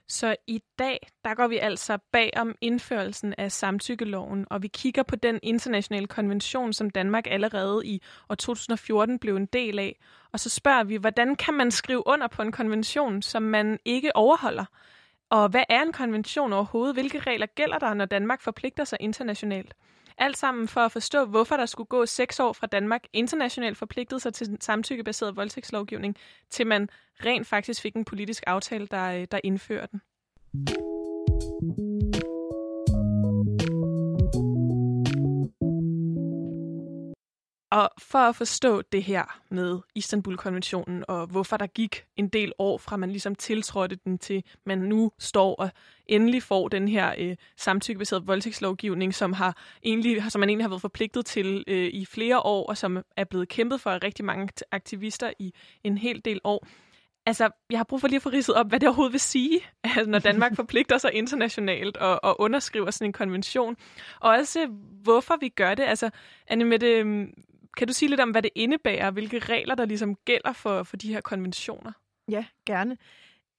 Så 0.10 0.36
i 0.48 0.62
dag, 0.80 1.08
der 1.24 1.34
går 1.34 1.48
vi 1.48 1.58
altså 1.58 1.98
bag 2.12 2.32
om 2.36 2.56
indførelsen 2.62 3.34
af 3.38 3.52
samtykkeloven, 3.52 4.48
og 4.50 4.64
vi 4.64 4.68
kigger 4.68 5.04
på 5.04 5.16
den 5.16 5.40
internationale 5.44 6.08
konvention, 6.08 6.74
som 6.74 6.90
Danmark 6.90 7.28
allerede 7.28 7.82
i 7.86 8.02
år 8.30 8.36
2014 8.36 9.20
blev 9.20 9.36
en 9.36 9.46
del 9.46 9.80
af. 9.80 10.00
Og 10.32 10.40
så 10.40 10.50
spørger 10.50 10.84
vi, 10.84 10.96
hvordan 10.96 11.36
kan 11.36 11.54
man 11.54 11.72
skrive 11.72 12.08
under 12.08 12.28
på 12.28 12.42
en 12.42 12.52
konvention, 12.52 13.22
som 13.22 13.44
man 13.44 13.80
ikke 13.86 14.16
overholder? 14.16 14.66
Og 15.30 15.50
hvad 15.50 15.64
er 15.70 15.82
en 15.82 15.94
konvention 15.94 16.54
overhovedet? 16.54 16.96
Hvilke 16.96 17.20
regler 17.20 17.46
gælder 17.46 17.80
der, 17.80 17.94
når 17.94 18.06
Danmark 18.06 18.42
forpligter 18.42 18.84
sig 18.84 18.98
internationalt? 19.02 19.76
Alt 20.17 20.38
sammen 20.38 20.67
for 20.67 20.81
at 20.81 20.91
forstå, 20.91 21.25
hvorfor 21.25 21.57
der 21.57 21.65
skulle 21.65 21.88
gå 21.88 22.05
seks 22.05 22.39
år 22.39 22.53
fra 22.53 22.67
Danmark 22.67 23.03
internationalt 23.13 23.77
forpligtede 23.77 24.19
sig 24.19 24.33
til 24.33 24.57
samtykkebaseret 24.62 25.36
voldtægtslovgivning, 25.36 26.15
til 26.50 26.67
man 26.67 26.89
rent 27.25 27.47
faktisk 27.47 27.81
fik 27.81 27.95
en 27.95 28.05
politisk 28.05 28.43
aftale, 28.47 28.88
der, 28.88 29.12
øh, 29.12 29.27
der 29.31 29.39
indfører 29.43 29.86
den. 29.86 30.01
Og 37.69 37.89
for 37.97 38.19
at 38.19 38.36
forstå 38.36 38.81
det 38.81 39.03
her 39.03 39.39
med 39.50 39.79
Istanbul-konventionen, 39.95 41.03
og 41.07 41.27
hvorfor 41.27 41.57
der 41.57 41.67
gik 41.67 42.05
en 42.15 42.27
del 42.27 42.51
år 42.59 42.77
fra 42.77 42.97
man 42.97 43.09
ligesom 43.09 43.36
tiltrådte 43.36 43.95
den 43.95 44.17
til, 44.17 44.43
man 44.65 44.77
nu 44.77 45.12
står 45.19 45.55
og 45.55 45.69
endelig 46.05 46.43
får 46.43 46.67
den 46.67 46.88
her 46.88 47.13
øh, 47.17 47.36
samtykkebaserede 47.57 48.25
voldtægtslovgivning, 48.25 49.13
som, 49.13 49.33
har 49.33 49.57
egentlig, 49.83 50.31
som 50.31 50.39
man 50.39 50.50
egentlig 50.50 50.63
har 50.63 50.69
været 50.69 50.81
forpligtet 50.81 51.25
til 51.25 51.63
øh, 51.67 51.89
i 51.93 52.05
flere 52.05 52.39
år, 52.39 52.69
og 52.69 52.77
som 52.77 53.03
er 53.17 53.24
blevet 53.24 53.50
kæmpet 53.50 53.81
for 53.81 53.89
af 53.89 54.03
rigtig 54.03 54.25
mange 54.25 54.50
aktivister 54.71 55.31
i 55.39 55.53
en 55.83 55.97
hel 55.97 56.21
del 56.25 56.41
år, 56.43 56.67
Altså, 57.27 57.50
jeg 57.69 57.79
har 57.79 57.83
brug 57.83 58.01
for 58.01 58.07
lige 58.07 58.15
at 58.15 58.21
få 58.21 58.29
ridset 58.29 58.55
op, 58.55 58.69
hvad 58.69 58.79
det 58.79 58.88
overhovedet 58.88 59.13
vil 59.13 59.19
sige, 59.19 59.59
altså, 59.83 60.09
når 60.09 60.19
Danmark 60.19 60.55
forpligter 60.62 60.97
sig 60.97 61.13
internationalt 61.13 61.97
og, 61.97 62.24
og 62.24 62.41
underskriver 62.41 62.91
sådan 62.91 63.07
en 63.07 63.13
konvention. 63.13 63.75
Og 64.19 64.31
også, 64.31 64.67
hvorfor 65.03 65.38
vi 65.39 65.50
gør 65.50 65.75
det. 65.75 65.83
Altså, 65.83 66.09
Anne 66.47 66.65
Mette, 66.65 66.88
øhm, 66.88 67.33
kan 67.77 67.88
du 67.88 67.93
sige 67.93 68.10
lidt 68.10 68.22
om, 68.22 68.31
hvad 68.31 68.41
det 68.41 68.51
indebærer, 68.55 69.12
hvilke 69.12 69.39
regler, 69.39 69.75
der 69.75 69.86
ligesom 69.86 70.15
gælder 70.15 70.53
for, 70.53 70.84
for 70.84 70.98
de 70.98 71.13
her 71.13 71.22
konventioner? 71.22 71.91
Ja, 72.29 72.46
gerne. 72.65 72.98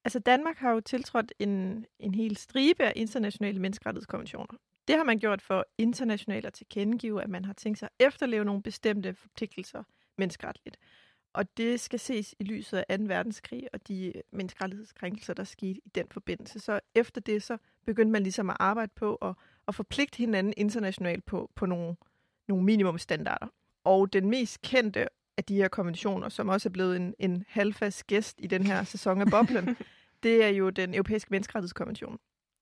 Altså, 0.05 0.19
Danmark 0.19 0.57
har 0.57 0.71
jo 0.71 0.81
tiltrådt 0.81 1.33
en, 1.39 1.87
en 1.99 2.15
hel 2.15 2.37
stribe 2.37 2.85
af 2.85 2.93
internationale 2.97 3.61
menneskerettighedskonventioner. 3.61 4.55
Det 4.89 4.97
har 4.97 5.05
man 5.05 5.19
gjort 5.19 5.43
for 5.43 5.65
internationalt 5.79 6.47
at 6.47 6.53
tilkendegive, 6.53 7.23
at 7.23 7.31
man 7.31 7.45
har 7.45 7.53
tænkt 7.53 7.79
sig 7.79 7.89
at 7.99 8.07
efterleve 8.07 8.45
nogle 8.45 8.63
bestemte 8.63 9.15
forpligtelser 9.15 9.83
menneskeretligt. 10.19 10.77
Og 11.33 11.57
det 11.57 11.81
skal 11.81 11.99
ses 11.99 12.35
i 12.39 12.45
lyset 12.45 12.85
af 12.89 12.99
2. 12.99 13.05
verdenskrig 13.05 13.69
og 13.73 13.89
de 13.89 14.13
menneskerettighedskrænkelser, 14.33 15.35
der 15.35 15.45
skete 15.45 15.81
i 15.85 15.89
den 15.95 16.07
forbindelse. 16.11 16.61
Så 16.61 16.81
efter 16.95 17.21
det, 17.21 17.43
så 17.43 17.57
begyndte 17.87 18.13
man 18.13 18.23
ligesom 18.23 18.51
at 18.51 18.57
arbejde 18.61 18.93
på 18.97 19.15
at, 19.15 19.35
at 19.69 19.75
forpligte 19.75 20.19
hinanden 20.19 20.55
internationalt 20.57 21.25
på, 21.25 21.51
på 21.55 21.67
nogle, 21.67 21.97
nogle 22.49 22.65
minimumstandarder. 22.65 23.47
Og 23.89 24.13
den 24.13 24.31
mest 24.31 24.63
kendte 24.63 25.07
af 25.37 25.45
de 25.45 25.55
her 25.55 25.69
konventioner, 25.69 26.29
som 26.29 26.49
også 26.49 26.69
er 26.69 26.71
blevet 26.71 26.97
en, 26.97 27.15
en 27.19 27.45
halvfast 27.49 28.07
gæst 28.07 28.37
i 28.39 28.47
den 28.47 28.63
her 28.67 28.85
sæson 28.85 29.21
af 29.21 29.27
Boblen, 29.31 29.77
det 30.23 30.45
er 30.45 30.49
jo 30.49 30.71
den 30.71 30.95
europæiske 30.95 31.29
menneskerettighedskonvention. 31.31 32.19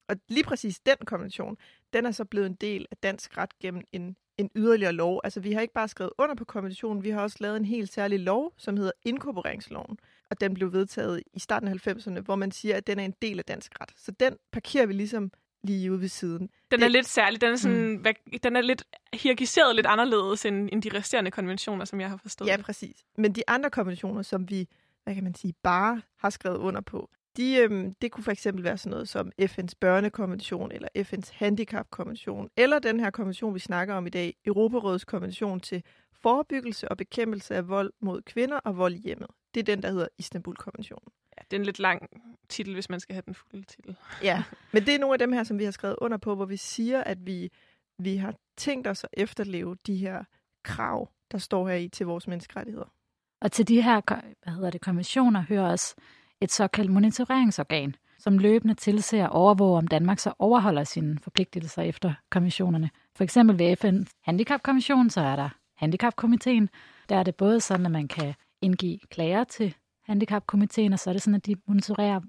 Og 0.08 0.16
lige 0.28 0.44
præcis 0.44 0.80
den 0.80 0.96
konvention, 1.06 1.56
den 1.92 2.06
er 2.06 2.10
så 2.10 2.24
blevet 2.24 2.46
en 2.46 2.54
del 2.54 2.86
af 2.90 2.96
dansk 2.96 3.38
ret 3.38 3.58
gennem 3.58 3.82
en, 3.92 4.16
en 4.38 4.50
yderligere 4.56 4.92
lov. 4.92 5.20
Altså 5.24 5.40
vi 5.40 5.52
har 5.52 5.60
ikke 5.60 5.74
bare 5.74 5.88
skrevet 5.88 6.12
under 6.18 6.34
på 6.34 6.44
konventionen, 6.44 7.04
vi 7.04 7.10
har 7.10 7.20
også 7.20 7.36
lavet 7.40 7.56
en 7.56 7.64
helt 7.64 7.92
særlig 7.92 8.20
lov, 8.20 8.52
som 8.56 8.76
hedder 8.76 8.92
inkorporeringsloven. 9.04 9.98
Og 10.30 10.40
den 10.40 10.54
blev 10.54 10.72
vedtaget 10.72 11.22
i 11.34 11.38
starten 11.38 11.68
af 11.68 11.86
90'erne, 11.86 12.20
hvor 12.20 12.36
man 12.36 12.50
siger, 12.50 12.76
at 12.76 12.86
den 12.86 12.98
er 12.98 13.04
en 13.04 13.14
del 13.22 13.38
af 13.38 13.44
dansk 13.44 13.80
ret. 13.80 13.92
Så 13.96 14.12
den 14.12 14.36
parkerer 14.52 14.86
vi 14.86 14.92
ligesom 14.92 15.30
lige 15.64 15.92
ude 15.92 16.00
ved 16.00 16.08
siden. 16.08 16.50
Den 16.70 16.80
er 16.80 16.84
det, 16.84 16.92
lidt 16.92 17.06
særlig. 17.06 17.40
Den 17.40 17.52
er, 17.52 17.56
sådan, 17.56 17.88
mm. 17.88 17.96
hvad, 17.96 18.12
den 18.42 18.56
er 18.56 18.60
lidt 18.60 18.84
hierarkiseret 19.12 19.74
lidt 19.74 19.86
anderledes 19.86 20.44
end, 20.44 20.68
end 20.72 20.82
de 20.82 20.98
resterende 20.98 21.30
konventioner, 21.30 21.84
som 21.84 22.00
jeg 22.00 22.10
har 22.10 22.16
forstået. 22.16 22.48
Ja, 22.48 22.56
præcis. 22.56 22.96
Men 23.18 23.32
de 23.32 23.42
andre 23.48 23.70
konventioner, 23.70 24.22
som 24.22 24.50
vi, 24.50 24.68
hvad 25.04 25.14
kan 25.14 25.24
man 25.24 25.34
sige, 25.34 25.54
bare 25.62 26.02
har 26.18 26.30
skrevet 26.30 26.56
under 26.56 26.80
på, 26.80 27.10
de, 27.36 27.56
øhm, 27.56 27.94
det 27.94 28.12
kunne 28.12 28.24
for 28.24 28.32
eksempel 28.32 28.64
være 28.64 28.78
sådan 28.78 28.90
noget 28.90 29.08
som 29.08 29.32
FN's 29.42 29.72
børnekonvention, 29.80 30.72
eller 30.72 30.88
FN's 30.98 31.30
handicapkonvention, 31.32 32.48
eller 32.56 32.78
den 32.78 33.00
her 33.00 33.10
konvention, 33.10 33.54
vi 33.54 33.58
snakker 33.58 33.94
om 33.94 34.06
i 34.06 34.10
dag, 34.10 34.34
Europarådets 34.46 35.04
konvention 35.04 35.60
til 35.60 35.82
forebyggelse 36.22 36.88
og 36.88 36.96
bekæmpelse 36.96 37.54
af 37.54 37.68
vold 37.68 37.92
mod 38.00 38.22
kvinder 38.22 38.56
og 38.56 38.76
vold 38.76 38.94
i 38.94 38.98
hjemmet. 38.98 39.28
Det 39.54 39.60
er 39.60 39.64
den, 39.64 39.82
der 39.82 39.90
hedder 39.90 40.08
Istanbul-konventionen. 40.18 41.08
Ja, 41.38 41.42
det 41.50 41.56
er 41.56 41.60
en 41.60 41.66
lidt 41.66 41.78
lang 41.78 42.10
titel, 42.48 42.74
hvis 42.74 42.90
man 42.90 43.00
skal 43.00 43.14
have 43.14 43.22
den 43.26 43.34
fulde 43.34 43.64
titel. 43.64 43.96
Ja, 44.22 44.42
men 44.72 44.86
det 44.86 44.94
er 44.94 44.98
nogle 44.98 45.14
af 45.14 45.18
dem 45.18 45.32
her, 45.32 45.44
som 45.44 45.58
vi 45.58 45.64
har 45.64 45.70
skrevet 45.70 45.96
under 46.00 46.16
på, 46.16 46.34
hvor 46.34 46.44
vi 46.44 46.56
siger, 46.56 47.04
at 47.04 47.26
vi, 47.26 47.50
vi 47.98 48.16
har 48.16 48.34
tænkt 48.56 48.86
os 48.86 49.04
at 49.04 49.10
efterleve 49.12 49.76
de 49.86 49.96
her 49.96 50.24
krav, 50.62 51.10
der 51.32 51.38
står 51.38 51.68
her 51.68 51.76
i 51.76 51.88
til 51.88 52.06
vores 52.06 52.28
menneskerettigheder. 52.28 52.92
Og 53.40 53.52
til 53.52 53.68
de 53.68 53.82
her 53.82 54.00
hvad 54.44 54.54
hedder 54.54 54.70
det, 54.70 54.80
konventioner 54.80 55.40
hører 55.48 55.70
også 55.70 55.94
et 56.40 56.52
såkaldt 56.52 56.90
monitoreringsorgan, 56.90 57.94
som 58.18 58.38
løbende 58.38 58.74
tilser 58.74 59.26
og 59.26 59.40
overvåger, 59.40 59.78
om 59.78 59.88
Danmark 59.88 60.18
så 60.18 60.32
overholder 60.38 60.84
sine 60.84 61.18
forpligtelser 61.18 61.82
efter 61.82 62.14
konventionerne. 62.30 62.90
For 63.14 63.24
eksempel 63.24 63.58
ved 63.58 63.84
FN's 63.84 64.20
handicapkonvention, 64.22 65.10
så 65.10 65.20
er 65.20 65.36
der 65.36 65.48
handicapkomiteen. 65.76 66.68
Der 67.08 67.16
er 67.16 67.22
det 67.22 67.34
både 67.34 67.60
sådan, 67.60 67.86
at 67.86 67.92
man 67.92 68.08
kan 68.08 68.34
indgive 68.62 68.98
klager 69.10 69.44
til 69.44 69.74
handicapkomiteen, 70.04 70.92
og 70.92 70.98
så 70.98 71.10
er 71.10 71.12
det 71.12 71.22
sådan, 71.22 71.34
at 71.34 71.46
de 71.46 71.56
monitorerer, 71.66 72.20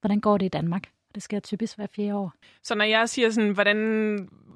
hvordan 0.00 0.20
går 0.20 0.38
det 0.38 0.46
i 0.46 0.48
Danmark. 0.48 0.90
Det 1.14 1.22
sker 1.22 1.40
typisk 1.40 1.76
hver 1.76 1.86
fjerde 1.96 2.14
år. 2.14 2.32
Så 2.62 2.74
når 2.74 2.84
jeg 2.84 3.08
siger 3.08 3.30
sådan, 3.30 3.50
hvordan, 3.50 3.76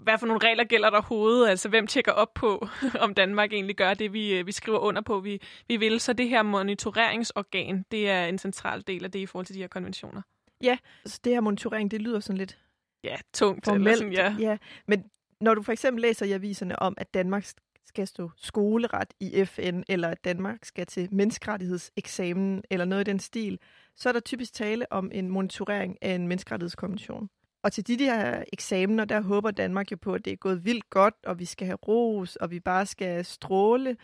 hvad 0.02 0.18
for 0.18 0.26
nogle 0.26 0.48
regler 0.48 0.64
gælder 0.64 0.90
der 0.90 1.02
hovedet, 1.02 1.48
altså 1.48 1.68
hvem 1.68 1.86
tjekker 1.86 2.12
op 2.12 2.34
på, 2.34 2.68
om 3.04 3.14
Danmark 3.14 3.52
egentlig 3.52 3.76
gør 3.76 3.94
det, 3.94 4.12
vi, 4.12 4.42
vi 4.42 4.52
skriver 4.52 4.78
under 4.78 5.02
på, 5.02 5.20
vi, 5.20 5.40
vi 5.68 5.76
vil, 5.76 6.00
så 6.00 6.12
det 6.12 6.28
her 6.28 6.42
monitoreringsorgan, 6.42 7.84
det 7.90 8.10
er 8.10 8.24
en 8.24 8.38
central 8.38 8.82
del 8.86 9.04
af 9.04 9.10
det 9.10 9.18
i 9.18 9.26
forhold 9.26 9.46
til 9.46 9.54
de 9.54 9.60
her 9.60 9.68
konventioner. 9.68 10.22
Ja, 10.60 10.78
så 11.06 11.20
det 11.24 11.32
her 11.32 11.40
monitorering, 11.40 11.90
det 11.90 12.02
lyder 12.02 12.20
sådan 12.20 12.38
lidt 12.38 12.58
ja, 13.04 13.16
tungt. 13.34 13.64
Formelt, 13.64 14.02
eller 14.02 14.20
sådan, 14.20 14.38
ja. 14.40 14.50
ja. 14.50 14.56
Men 14.86 15.04
når 15.40 15.54
du 15.54 15.62
for 15.62 15.72
eksempel 15.72 16.02
læser 16.02 16.26
i 16.26 16.32
aviserne 16.32 16.78
om, 16.78 16.94
at 16.96 17.14
Danmark 17.14 17.44
skal 17.88 18.06
stå 18.06 18.30
skoleret 18.36 19.14
i 19.20 19.44
FN, 19.44 19.82
eller 19.88 20.08
at 20.08 20.24
Danmark 20.24 20.64
skal 20.64 20.86
til 20.86 21.08
menneskerettighedseksamen, 21.12 22.62
eller 22.70 22.84
noget 22.84 23.08
i 23.08 23.10
den 23.10 23.18
stil, 23.18 23.58
så 23.96 24.08
er 24.08 24.12
der 24.12 24.20
typisk 24.20 24.52
tale 24.52 24.92
om 24.92 25.10
en 25.14 25.30
monitorering 25.30 25.98
af 26.02 26.14
en 26.14 26.28
menneskerettighedskonvention. 26.28 27.28
Og 27.62 27.72
til 27.72 27.88
de 27.88 28.04
her 28.04 28.44
eksamener, 28.52 29.04
der 29.04 29.20
håber 29.20 29.50
Danmark 29.50 29.92
jo 29.92 29.96
på, 29.96 30.12
at 30.12 30.24
det 30.24 30.32
er 30.32 30.36
gået 30.36 30.64
vildt 30.64 30.90
godt, 30.90 31.14
og 31.26 31.38
vi 31.38 31.44
skal 31.44 31.66
have 31.66 31.78
ros, 31.88 32.36
og 32.36 32.50
vi 32.50 32.60
bare 32.60 32.86
skal 32.86 33.24
stråle. 33.24 33.96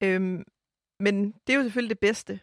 Øhm, 0.00 0.44
men 1.00 1.32
det 1.46 1.52
er 1.52 1.56
jo 1.56 1.62
selvfølgelig 1.62 1.90
det 1.90 1.98
bedste, 1.98 2.40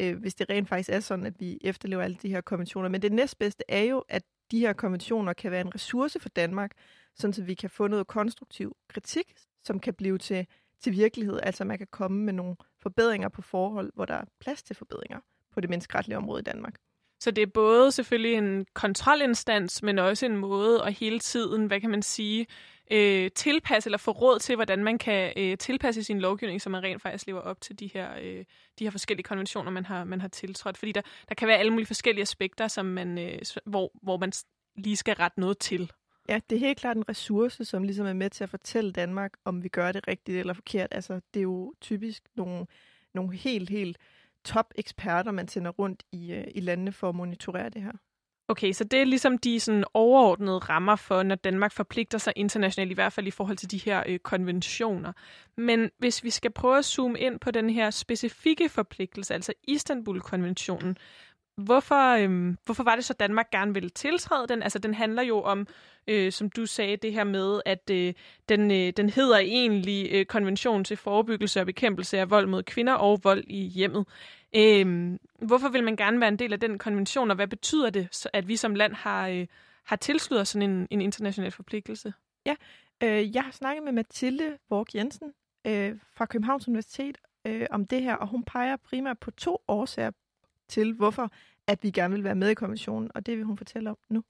øh, 0.00 0.18
hvis 0.18 0.34
det 0.34 0.50
rent 0.50 0.68
faktisk 0.68 0.90
er 0.90 1.00
sådan, 1.00 1.26
at 1.26 1.40
vi 1.40 1.58
efterlever 1.60 2.02
alle 2.02 2.16
de 2.22 2.28
her 2.28 2.40
konventioner. 2.40 2.88
Men 2.88 3.02
det 3.02 3.12
næstbedste 3.12 3.64
er 3.68 3.82
jo, 3.82 4.04
at 4.08 4.22
de 4.50 4.60
her 4.60 4.72
konventioner 4.72 5.32
kan 5.32 5.50
være 5.50 5.60
en 5.60 5.74
ressource 5.74 6.20
for 6.20 6.28
Danmark, 6.28 6.72
sådan 7.14 7.34
så 7.34 7.42
vi 7.42 7.54
kan 7.54 7.70
få 7.70 7.86
noget 7.86 8.06
konstruktiv 8.06 8.76
kritik, 8.88 9.34
som 9.64 9.80
kan 9.80 9.94
blive 9.94 10.18
til, 10.18 10.46
til 10.80 10.92
virkelighed. 10.92 11.40
Altså 11.42 11.64
man 11.64 11.78
kan 11.78 11.86
komme 11.90 12.24
med 12.24 12.32
nogle 12.32 12.56
forbedringer 12.82 13.28
på 13.28 13.42
forhold, 13.42 13.92
hvor 13.94 14.04
der 14.04 14.14
er 14.14 14.24
plads 14.40 14.62
til 14.62 14.76
forbedringer 14.76 15.18
på 15.54 15.60
det 15.60 15.70
menneskeretlige 15.70 16.16
område 16.16 16.40
i 16.40 16.44
Danmark. 16.44 16.74
Så 17.20 17.30
det 17.30 17.42
er 17.42 17.46
både 17.54 17.92
selvfølgelig 17.92 18.34
en 18.34 18.66
kontrolinstans, 18.74 19.82
men 19.82 19.98
også 19.98 20.26
en 20.26 20.36
måde 20.36 20.82
at 20.82 20.92
hele 20.92 21.18
tiden, 21.18 21.66
hvad 21.66 21.80
kan 21.80 21.90
man 21.90 22.02
sige, 22.02 22.46
øh, 22.90 23.30
tilpasse 23.34 23.88
eller 23.88 23.98
få 23.98 24.10
råd 24.10 24.38
til, 24.38 24.56
hvordan 24.56 24.84
man 24.84 24.98
kan 24.98 25.32
øh, 25.36 25.58
tilpasse 25.58 26.04
sin 26.04 26.20
lovgivning, 26.20 26.62
så 26.62 26.70
man 26.70 26.82
rent 26.82 27.02
faktisk 27.02 27.26
lever 27.26 27.40
op 27.40 27.60
til 27.60 27.78
de 27.78 27.90
her, 27.94 28.08
øh, 28.22 28.44
de 28.78 28.84
her 28.84 28.90
forskellige 28.90 29.24
konventioner, 29.24 29.70
man 29.70 29.86
har, 29.86 30.04
man 30.04 30.20
har 30.20 30.28
tiltrådt. 30.28 30.78
Fordi 30.78 30.92
der, 30.92 31.02
der 31.28 31.34
kan 31.34 31.48
være 31.48 31.58
alle 31.58 31.72
mulige 31.72 31.86
forskellige 31.86 32.22
aspekter, 32.22 32.68
som 32.68 32.86
man, 32.86 33.18
øh, 33.18 33.38
hvor, 33.64 33.92
hvor 34.02 34.16
man 34.16 34.32
lige 34.76 34.96
skal 34.96 35.14
rette 35.14 35.40
noget 35.40 35.58
til. 35.58 35.92
Ja, 36.30 36.40
det 36.50 36.56
er 36.56 36.60
helt 36.60 36.78
klart 36.78 36.96
en 36.96 37.08
ressource, 37.08 37.64
som 37.64 37.82
ligesom 37.82 38.06
er 38.06 38.12
med 38.12 38.30
til 38.30 38.44
at 38.44 38.50
fortælle 38.50 38.92
Danmark, 38.92 39.32
om 39.44 39.62
vi 39.62 39.68
gør 39.68 39.92
det 39.92 40.08
rigtigt 40.08 40.38
eller 40.38 40.52
forkert. 40.52 40.88
Altså, 40.90 41.20
det 41.34 41.40
er 41.40 41.44
jo 41.44 41.74
typisk 41.80 42.22
nogle, 42.36 42.66
nogle 43.14 43.36
helt, 43.36 43.70
helt 43.70 43.98
top-eksperter, 44.44 45.30
man 45.30 45.48
sender 45.48 45.70
rundt 45.70 46.02
i, 46.12 46.32
øh, 46.32 46.44
i 46.54 46.60
landene 46.60 46.92
for 46.92 47.08
at 47.08 47.14
monitorere 47.14 47.68
det 47.68 47.82
her. 47.82 47.92
Okay, 48.48 48.72
så 48.72 48.84
det 48.84 49.00
er 49.00 49.04
ligesom 49.04 49.38
de 49.38 49.60
sådan 49.60 49.84
overordnede 49.94 50.58
rammer 50.58 50.96
for, 50.96 51.22
når 51.22 51.34
Danmark 51.34 51.72
forpligter 51.72 52.18
sig 52.18 52.32
internationalt, 52.36 52.90
i 52.90 52.94
hvert 52.94 53.12
fald 53.12 53.26
i 53.26 53.30
forhold 53.30 53.56
til 53.56 53.70
de 53.70 53.78
her 53.78 54.02
øh, 54.06 54.18
konventioner. 54.18 55.12
Men 55.56 55.90
hvis 55.98 56.24
vi 56.24 56.30
skal 56.30 56.50
prøve 56.50 56.78
at 56.78 56.84
zoome 56.84 57.18
ind 57.18 57.40
på 57.40 57.50
den 57.50 57.70
her 57.70 57.90
specifikke 57.90 58.68
forpligtelse, 58.68 59.34
altså 59.34 59.52
Istanbul-konventionen, 59.62 60.96
Hvorfor, 61.56 62.16
øhm, 62.16 62.56
hvorfor 62.64 62.84
var 62.84 62.94
det 62.94 63.04
så, 63.04 63.14
Danmark 63.14 63.50
gerne 63.50 63.74
ville 63.74 63.90
tiltræde 63.90 64.48
den? 64.48 64.62
Altså, 64.62 64.78
den 64.78 64.94
handler 64.94 65.22
jo 65.22 65.42
om, 65.42 65.66
øh, 66.06 66.32
som 66.32 66.50
du 66.50 66.66
sagde, 66.66 66.96
det 66.96 67.12
her 67.12 67.24
med, 67.24 67.60
at 67.66 67.90
øh, 67.90 68.14
den, 68.48 68.70
øh, 68.70 68.92
den 68.96 69.10
hedder 69.10 69.38
egentlig 69.38 70.08
øh, 70.12 70.26
konvention 70.26 70.84
til 70.84 70.96
forebyggelse 70.96 71.60
og 71.60 71.66
bekæmpelse 71.66 72.18
af 72.18 72.30
vold 72.30 72.46
mod 72.46 72.62
kvinder 72.62 72.92
og 72.92 73.20
vold 73.24 73.44
i 73.46 73.66
hjemmet. 73.66 74.06
Øh, 74.56 75.18
hvorfor 75.42 75.68
vil 75.68 75.84
man 75.84 75.96
gerne 75.96 76.20
være 76.20 76.28
en 76.28 76.38
del 76.38 76.52
af 76.52 76.60
den 76.60 76.78
konvention, 76.78 77.30
og 77.30 77.36
hvad 77.36 77.46
betyder 77.48 77.90
det, 77.90 78.26
at 78.32 78.48
vi 78.48 78.56
som 78.56 78.74
land 78.74 78.94
har, 78.94 79.28
øh, 79.28 79.46
har 79.84 79.96
tilsluttet 79.96 80.48
sådan 80.48 80.70
en, 80.70 80.86
en 80.90 81.00
international 81.00 81.50
forpligtelse? 81.50 82.12
Ja, 82.46 82.54
øh, 83.02 83.34
jeg 83.34 83.42
har 83.42 83.52
snakket 83.52 83.84
med 83.84 83.92
Mathilde 83.92 84.58
Borg 84.68 84.86
Jensen 84.94 85.32
øh, 85.66 85.96
fra 86.16 86.26
Københavns 86.26 86.68
Universitet 86.68 87.18
øh, 87.46 87.66
om 87.70 87.86
det 87.86 88.02
her, 88.02 88.14
og 88.14 88.28
hun 88.28 88.44
peger 88.44 88.76
primært 88.76 89.18
på 89.18 89.30
to 89.30 89.58
årsager 89.68 90.10
til, 90.70 90.94
hvorfor 90.94 91.30
at 91.66 91.78
vi 91.82 91.90
gerne 91.90 92.14
vil 92.14 92.24
være 92.24 92.34
med 92.34 92.48
i 92.48 92.54
konventionen, 92.54 93.10
og 93.14 93.26
det 93.26 93.36
vil 93.36 93.44
hun 93.44 93.56
fortælle 93.56 93.90
om 93.90 93.98
nu. 94.10 94.22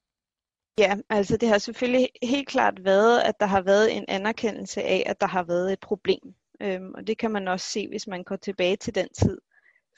Ja, 0.78 0.96
altså 1.10 1.36
det 1.36 1.48
har 1.48 1.58
selvfølgelig 1.58 2.08
helt 2.22 2.48
klart 2.48 2.84
været, 2.84 3.20
at 3.20 3.40
der 3.40 3.46
har 3.46 3.62
været 3.62 3.96
en 3.96 4.04
anerkendelse 4.08 4.82
af, 4.82 5.02
at 5.06 5.20
der 5.20 5.26
har 5.26 5.42
været 5.42 5.72
et 5.72 5.80
problem. 5.80 6.34
Øhm, 6.62 6.94
og 6.94 7.06
det 7.06 7.18
kan 7.18 7.30
man 7.30 7.48
også 7.48 7.66
se, 7.66 7.88
hvis 7.88 8.06
man 8.06 8.24
går 8.24 8.36
tilbage 8.36 8.76
til 8.76 8.94
den 8.94 9.08
tid, 9.08 9.38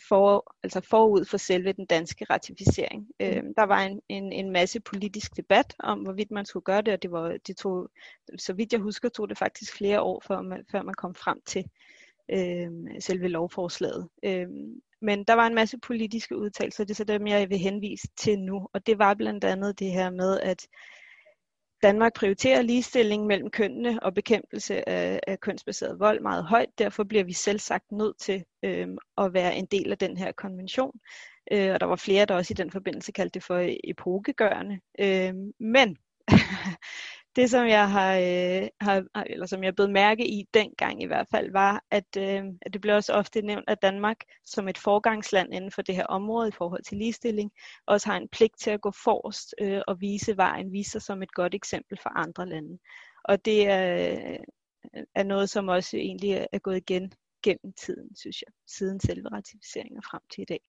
for, 0.08 0.54
altså 0.62 0.80
forud 0.80 1.25
for 1.25 1.37
selve 1.37 1.72
den 1.72 1.87
danske 1.87 2.26
ratificering. 2.30 3.02
Mm. 3.20 3.26
Øhm, 3.26 3.54
der 3.54 3.62
var 3.62 3.80
en, 3.82 4.00
en, 4.08 4.32
en 4.32 4.50
masse 4.50 4.80
politisk 4.80 5.37
debat 5.37 5.75
om, 5.78 5.99
hvorvidt 5.99 6.30
man 6.30 6.46
skulle 6.46 6.64
gøre 6.64 6.82
det, 6.82 6.94
og 6.94 7.02
det 7.02 7.11
var, 7.11 7.37
de 7.46 7.52
tog, 7.52 7.90
så 8.38 8.52
vidt 8.52 8.72
jeg 8.72 8.80
husker, 8.80 9.08
tog 9.08 9.28
det 9.28 9.38
faktisk 9.38 9.76
flere 9.76 10.00
år, 10.00 10.22
før 10.26 10.42
man, 10.42 10.64
før 10.70 10.82
man 10.82 10.94
kom 10.94 11.14
frem 11.14 11.40
til 11.46 11.64
øhm, 12.30 12.87
selve 13.00 13.28
lovforslaget. 13.28 14.08
Øhm, 14.22 14.80
men 15.02 15.25
der 15.25 15.35
var 15.35 15.47
en 15.47 15.54
masse 15.54 15.78
politiske 15.78 16.37
udtalelser, 16.37 16.85
det 16.85 16.90
er 16.90 16.94
så 16.94 17.04
dem, 17.04 17.26
jeg 17.26 17.50
vil 17.50 17.59
henvise 17.59 18.09
til 18.16 18.38
nu. 18.38 18.68
Og 18.75 18.87
det 18.87 18.99
var 18.99 19.14
blandt 19.14 19.44
andet 19.44 19.78
det 19.78 19.90
her 19.90 20.11
med, 20.11 20.40
at 20.40 20.66
Danmark 21.82 22.14
prioriterer 22.14 22.62
ligestilling 22.62 23.26
mellem 23.26 23.50
kønnene 23.50 24.02
og 24.02 24.14
bekæmpelse 24.14 24.88
af, 24.88 25.21
af 25.26 25.40
kønsbaseret 25.40 26.00
vold 26.00 26.21
meget 26.21 26.44
højt. 26.44 26.78
Derfor 26.78 27.04
bliver 27.04 27.25
vi 27.25 27.32
selv 27.32 27.59
sagt 27.59 27.92
nødt 27.92 28.18
til 28.18 28.44
øh, 28.62 28.88
at 29.18 29.35
være 29.35 29.56
en 29.56 29.66
del 29.66 29.92
af 29.92 29.99
den 29.99 30.16
her 30.16 30.32
konvention. 30.32 31.00
Øh, 31.52 31.73
og 31.75 31.80
der 31.80 31.87
var 31.87 31.97
flere, 31.97 32.25
der 32.25 32.35
også 32.35 32.52
i 32.52 32.61
den 32.61 32.71
forbindelse 32.71 33.12
kaldte 33.12 33.35
det 33.35 33.44
for 33.44 33.68
epokegørende. 33.85 34.80
Øh, 35.00 35.35
men 35.61 35.97
det, 37.37 37.51
som 37.51 37.67
jeg 37.67 37.91
har, 37.91 38.15
øh, 38.15 38.69
har, 38.81 39.25
eller 39.27 39.47
som 39.47 39.65
jeg 39.65 39.75
blev 39.75 39.91
mærke 39.91 40.29
i 40.29 40.49
dengang 40.55 41.03
i 41.03 41.07
hvert 41.07 41.27
fald, 41.31 41.53
var, 41.53 41.85
at, 41.91 42.17
øh, 42.19 42.45
at 42.62 42.73
det 42.73 42.81
blev 42.81 42.95
også 42.95 43.12
ofte 43.12 43.43
nævnt, 43.43 43.65
at 43.69 43.83
Danmark 43.83 44.17
som 44.45 44.69
et 44.69 44.79
forgangsland 44.79 45.55
inden 45.55 45.71
for 45.71 45.83
det 45.83 45.95
her 45.95 46.07
område 46.07 46.49
i 46.49 46.53
forhold 46.59 46.83
til 46.83 46.99
ligestilling, 46.99 47.53
også 47.87 48.09
har 48.09 48.17
en 48.17 48.29
pligt 48.29 48.59
til 48.59 48.71
at 48.71 48.81
gå 48.81 48.91
forrest 49.05 49.55
øh, 49.61 49.81
og 49.87 50.01
vise 50.01 50.37
vejen, 50.37 50.73
vise 50.73 50.91
sig 50.91 51.03
som 51.03 51.23
et 51.23 51.33
godt 51.33 51.55
eksempel 51.55 51.99
for 52.03 52.11
andre 52.19 52.49
lande. 52.49 52.79
Og 53.25 53.45
det 53.45 53.69
er, 53.69 54.12
øh, 54.12 54.39
er 55.15 55.23
noget, 55.23 55.51
som 55.51 55.69
også 55.69 55.97
egentlig 55.97 56.47
er 56.53 56.59
gået 56.59 56.77
igen 56.77 57.12
gennem 57.43 57.73
tiden, 57.73 58.17
synes 58.17 58.43
jeg, 58.43 58.53
siden 58.67 59.01
selve 59.01 59.29
ratificeringen 59.29 59.99
og 59.99 60.05
frem 60.05 60.21
til 60.33 60.43
i 60.43 60.45
dag. 60.45 60.61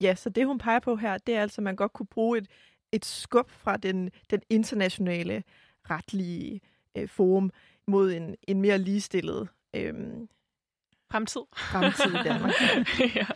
Ja, 0.00 0.14
så 0.14 0.30
det 0.30 0.46
hun 0.46 0.58
peger 0.58 0.80
på 0.80 0.96
her, 0.96 1.18
det 1.18 1.34
er 1.34 1.42
altså, 1.42 1.60
at 1.60 1.64
man 1.64 1.76
godt 1.76 1.92
kunne 1.92 2.06
bruge 2.06 2.38
et, 2.38 2.48
et 2.94 3.04
skub 3.04 3.50
fra 3.50 3.76
den, 3.76 4.10
den 4.30 4.42
internationale 4.50 5.42
retlige 5.90 6.60
øh, 6.96 7.08
forum 7.08 7.50
mod 7.86 8.12
en, 8.12 8.36
en 8.48 8.60
mere 8.60 8.78
ligestillet 8.78 9.48
øh, 9.76 9.94
fremtid. 11.10 11.40
fremtid 11.56 12.20
i 12.20 12.22
Danmark. 12.24 12.52
ja. 13.16 13.26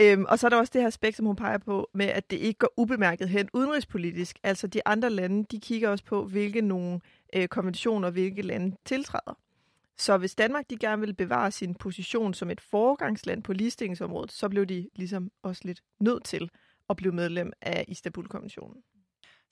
øhm, 0.00 0.24
og 0.28 0.38
så 0.38 0.46
er 0.46 0.48
der 0.48 0.56
også 0.56 0.70
det 0.72 0.80
her 0.80 0.88
aspekt, 0.88 1.16
som 1.16 1.26
hun 1.26 1.36
peger 1.36 1.58
på, 1.58 1.90
med 1.94 2.06
at 2.06 2.30
det 2.30 2.36
ikke 2.36 2.58
går 2.58 2.72
ubemærket 2.76 3.28
hen 3.28 3.48
udenrigspolitisk. 3.52 4.38
Altså 4.42 4.66
de 4.66 4.86
andre 4.86 5.10
lande, 5.10 5.44
de 5.50 5.60
kigger 5.60 5.88
også 5.88 6.04
på, 6.04 6.24
hvilke 6.24 6.60
nogle 6.60 7.00
øh, 7.34 7.48
konventioner, 7.48 8.10
hvilke 8.10 8.42
lande 8.42 8.76
tiltræder. 8.84 9.38
Så 9.98 10.18
hvis 10.18 10.34
Danmark 10.34 10.70
de 10.70 10.76
gerne 10.76 11.00
vil 11.00 11.14
bevare 11.14 11.50
sin 11.50 11.74
position 11.74 12.34
som 12.34 12.50
et 12.50 12.60
foregangsland 12.60 13.42
på 13.42 13.52
ligestillingsområdet, 13.52 14.32
så 14.32 14.48
blev 14.48 14.66
de 14.66 14.88
ligesom 14.96 15.30
også 15.42 15.62
lidt 15.64 15.80
nødt 16.00 16.24
til 16.24 16.50
at 16.90 16.96
blive 16.96 17.12
medlem 17.12 17.52
af 17.60 17.84
Istanbul-konventionen. 17.88 18.82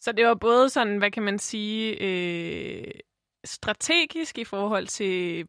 Så 0.01 0.13
det 0.13 0.27
var 0.27 0.35
både 0.35 0.71
sådan, 0.71 0.99
hvad 0.99 1.11
kan 1.11 1.23
man 1.23 1.39
sige, 1.39 1.97
øh, 2.01 2.93
strategisk 3.45 4.39
i 4.39 4.45
forhold 4.45 4.87
til, 4.87 5.47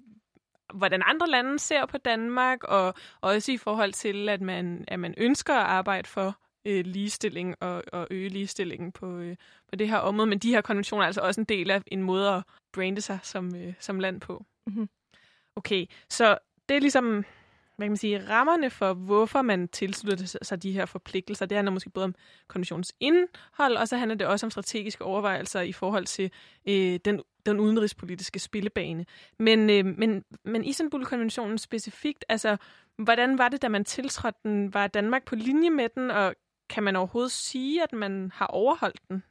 hvordan 0.73 1.01
andre 1.05 1.27
lande 1.27 1.59
ser 1.59 1.85
på 1.85 1.97
Danmark, 1.97 2.63
og 2.63 2.93
også 3.21 3.51
i 3.51 3.57
forhold 3.57 3.93
til, 3.93 4.29
at 4.29 4.41
man, 4.41 4.85
at 4.87 4.99
man 4.99 5.13
ønsker 5.17 5.53
at 5.53 5.65
arbejde 5.65 6.07
for 6.07 6.39
øh, 6.65 6.85
ligestilling 6.85 7.55
og, 7.59 7.83
og 7.93 8.07
øge 8.11 8.29
ligestillingen 8.29 8.91
på, 8.91 9.17
øh, 9.17 9.35
på 9.69 9.75
det 9.75 9.89
her 9.89 9.97
område. 9.97 10.27
Men 10.27 10.39
de 10.39 10.51
her 10.51 10.61
konventioner 10.61 11.03
er 11.03 11.07
altså 11.07 11.21
også 11.21 11.41
en 11.41 11.45
del 11.45 11.71
af 11.71 11.81
en 11.87 12.03
måde 12.03 12.29
at 12.29 12.43
brande 12.73 13.01
sig 13.01 13.19
som, 13.23 13.55
øh, 13.55 13.73
som 13.79 13.99
land 13.99 14.21
på. 14.21 14.45
Mm-hmm. 14.67 14.89
Okay, 15.55 15.85
så 16.09 16.37
det 16.69 16.75
er 16.75 16.81
ligesom 16.81 17.25
hvad 17.77 17.85
kan 17.85 17.91
man 17.91 17.97
sige, 17.97 18.29
rammerne 18.29 18.69
for, 18.69 18.93
hvorfor 18.93 19.41
man 19.41 19.67
tilslutter 19.67 20.37
sig 20.41 20.63
de 20.63 20.71
her 20.71 20.85
forpligtelser. 20.85 21.45
Det 21.45 21.55
handler 21.55 21.71
måske 21.71 21.89
både 21.89 22.03
om 22.03 22.15
konventionens 22.47 22.93
indhold, 22.99 23.77
og 23.77 23.87
så 23.87 23.97
handler 23.97 24.15
det 24.15 24.27
også 24.27 24.45
om 24.45 24.51
strategiske 24.51 25.03
overvejelser 25.03 25.61
i 25.61 25.71
forhold 25.71 26.05
til 26.05 26.31
øh, 26.69 26.99
den, 27.05 27.21
den 27.45 27.59
udenrigspolitiske 27.59 28.39
spillebane. 28.39 29.05
Men, 29.39 29.69
øh, 29.69 29.85
men, 29.85 30.23
men 30.45 30.65
Istanbul-konventionen 30.65 31.57
specifikt, 31.57 32.25
altså, 32.29 32.57
hvordan 32.97 33.37
var 33.37 33.49
det, 33.49 33.61
da 33.61 33.67
man 33.67 33.85
tiltrådte 33.85 34.39
den? 34.43 34.73
Var 34.73 34.87
Danmark 34.87 35.25
på 35.25 35.35
linje 35.35 35.69
med 35.69 35.89
den, 35.89 36.11
og 36.11 36.35
kan 36.69 36.83
man 36.83 36.95
overhovedet 36.95 37.31
sige, 37.31 37.83
at 37.83 37.93
man 37.93 38.31
har 38.33 38.47
overholdt 38.47 39.01
den, 39.09 39.23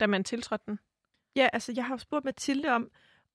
da 0.00 0.06
man 0.06 0.24
tiltrådte 0.24 0.64
den? 0.66 0.78
Ja, 1.36 1.48
altså, 1.52 1.72
jeg 1.76 1.84
har 1.84 1.96
spurgt 1.96 2.24
Mathilde 2.24 2.68
om, 2.68 2.90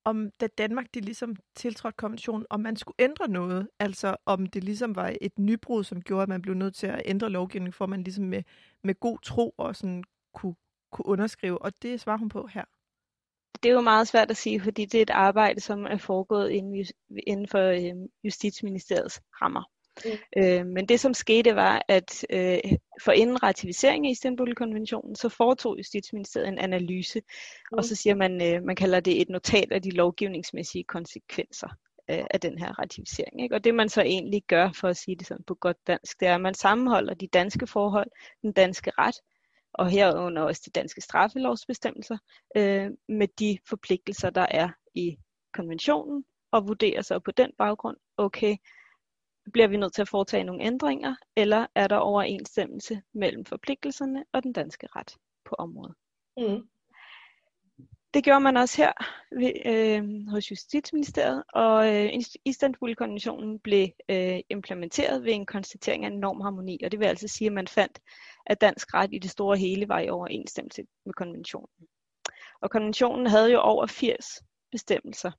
om 0.05 0.31
da 0.39 0.47
Danmark 0.47 0.85
de 0.93 0.99
ligesom 0.99 1.35
tiltrådte 1.55 1.95
konventionen, 1.95 2.45
om 2.49 2.59
man 2.59 2.75
skulle 2.75 2.95
ændre 2.99 3.27
noget. 3.27 3.69
Altså 3.79 4.15
om 4.25 4.45
det 4.45 4.63
ligesom 4.63 4.95
var 4.95 5.13
et 5.21 5.39
nybrud, 5.39 5.83
som 5.83 6.01
gjorde, 6.01 6.23
at 6.23 6.29
man 6.29 6.41
blev 6.41 6.55
nødt 6.55 6.75
til 6.75 6.87
at 6.87 7.01
ændre 7.05 7.29
lovgivningen, 7.29 7.73
for 7.73 7.85
at 7.85 7.89
man 7.89 8.03
ligesom 8.03 8.25
med, 8.25 8.43
med 8.83 8.99
god 8.99 9.19
tro 9.19 9.53
og 9.57 9.75
sådan 9.75 10.03
kunne, 10.33 10.55
kunne 10.91 11.05
underskrive. 11.05 11.61
Og 11.61 11.81
det 11.81 12.01
svarer 12.01 12.17
hun 12.17 12.29
på 12.29 12.47
her. 12.47 12.63
Det 13.63 13.69
er 13.69 13.73
jo 13.73 13.81
meget 13.81 14.07
svært 14.07 14.31
at 14.31 14.37
sige, 14.37 14.61
fordi 14.61 14.85
det 14.85 14.97
er 14.97 15.01
et 15.01 15.09
arbejde, 15.09 15.59
som 15.59 15.85
er 15.85 15.97
foregået 15.97 16.51
inden 17.27 17.47
for 17.47 17.59
øhm, 17.59 18.07
Justitsministeriets 18.23 19.21
rammer. 19.41 19.63
Mm. 20.05 20.11
Øh, 20.37 20.65
men 20.65 20.85
det 20.85 20.99
som 20.99 21.13
skete 21.13 21.55
var, 21.55 21.81
at 21.87 22.25
øh, 22.29 22.59
for 23.03 23.11
inden 23.11 23.43
ratificering 23.43 24.07
af 24.07 24.11
Istanbul-konventionen, 24.11 25.15
så 25.15 25.29
foretog 25.29 25.77
Justitsministeriet 25.77 26.47
en 26.47 26.59
analyse, 26.59 27.19
mm. 27.19 27.77
og 27.77 27.85
så 27.85 27.95
siger 27.95 28.15
man, 28.15 28.41
øh, 28.41 28.63
man 28.63 28.75
kalder 28.75 28.99
det 28.99 29.21
et 29.21 29.29
notat 29.29 29.71
af 29.71 29.81
de 29.81 29.89
lovgivningsmæssige 29.89 30.83
konsekvenser 30.83 31.67
øh, 32.09 32.25
af 32.31 32.39
den 32.41 32.57
her 32.57 32.79
ratificering. 32.79 33.43
Ikke? 33.43 33.55
Og 33.55 33.63
det 33.63 33.75
man 33.75 33.89
så 33.89 34.01
egentlig 34.01 34.43
gør, 34.47 34.71
for 34.71 34.87
at 34.87 34.97
sige 34.97 35.15
det 35.15 35.27
sådan 35.27 35.43
på 35.47 35.55
godt 35.55 35.77
dansk, 35.87 36.19
det 36.19 36.27
er, 36.27 36.35
at 36.35 36.41
man 36.41 36.53
sammenholder 36.53 37.13
de 37.13 37.27
danske 37.27 37.67
forhold, 37.67 38.11
den 38.41 38.51
danske 38.51 38.91
ret, 38.97 39.15
og 39.73 39.89
herunder 39.89 40.41
også 40.41 40.61
de 40.65 40.71
danske 40.71 41.01
straffelovsbestemmelser, 41.01 42.17
øh, 42.57 42.91
med 43.09 43.27
de 43.39 43.57
forpligtelser, 43.69 44.29
der 44.29 44.45
er 44.51 44.69
i 44.95 45.17
konventionen, 45.53 46.25
og 46.51 46.67
vurderer 46.67 47.01
så 47.01 47.19
på 47.19 47.31
den 47.31 47.51
baggrund, 47.57 47.97
okay, 48.17 48.55
bliver 49.51 49.67
vi 49.67 49.77
nødt 49.77 49.93
til 49.93 50.01
at 50.01 50.09
foretage 50.09 50.43
nogle 50.43 50.63
ændringer, 50.63 51.15
eller 51.35 51.67
er 51.75 51.87
der 51.87 51.95
overensstemmelse 51.95 53.01
mellem 53.13 53.45
forpligtelserne 53.45 54.25
og 54.33 54.43
den 54.43 54.53
danske 54.53 54.87
ret 54.95 55.17
på 55.45 55.55
området? 55.55 55.95
Mm. 56.37 56.67
Det 58.13 58.23
gjorde 58.23 58.39
man 58.39 58.57
også 58.57 58.77
her 58.77 58.91
ved, 59.39 59.51
øh, 59.65 60.27
hos 60.29 60.51
Justitsministeriet, 60.51 61.43
og 61.53 61.95
øh, 61.95 62.11
Istanbul-konventionen 62.45 63.59
blev 63.59 63.87
øh, 64.09 64.39
implementeret 64.49 65.23
ved 65.23 65.33
en 65.33 65.45
konstatering 65.45 66.05
af 66.05 66.11
normharmoni, 66.11 66.79
og 66.83 66.91
det 66.91 66.99
vil 66.99 67.05
altså 67.05 67.27
sige, 67.27 67.47
at 67.47 67.53
man 67.53 67.67
fandt, 67.67 67.99
at 68.45 68.61
dansk 68.61 68.93
ret 68.93 69.09
i 69.13 69.19
det 69.19 69.31
store 69.31 69.57
hele 69.57 69.89
var 69.89 69.99
i 69.99 70.09
overensstemmelse 70.09 70.83
med 71.05 71.13
konventionen. 71.13 71.87
Og 72.61 72.71
konventionen 72.71 73.27
havde 73.27 73.51
jo 73.51 73.59
over 73.59 73.87
80 73.87 74.25
bestemmelser, 74.71 75.31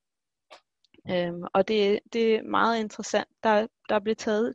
Øhm, 1.10 1.42
og 1.54 1.68
det, 1.68 2.00
det 2.12 2.34
er 2.34 2.42
meget 2.42 2.80
interessant. 2.80 3.28
Der, 3.42 3.66
der 3.88 3.98
blev 3.98 4.16
taget 4.16 4.54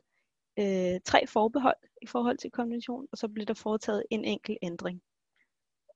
øh, 0.58 1.00
tre 1.04 1.26
forbehold 1.26 1.76
i 2.02 2.06
forhold 2.06 2.38
til 2.38 2.50
konventionen, 2.50 3.08
og 3.12 3.18
så 3.18 3.28
blev 3.28 3.46
der 3.46 3.54
foretaget 3.54 4.04
en 4.10 4.24
enkelt 4.24 4.58
ændring 4.62 5.02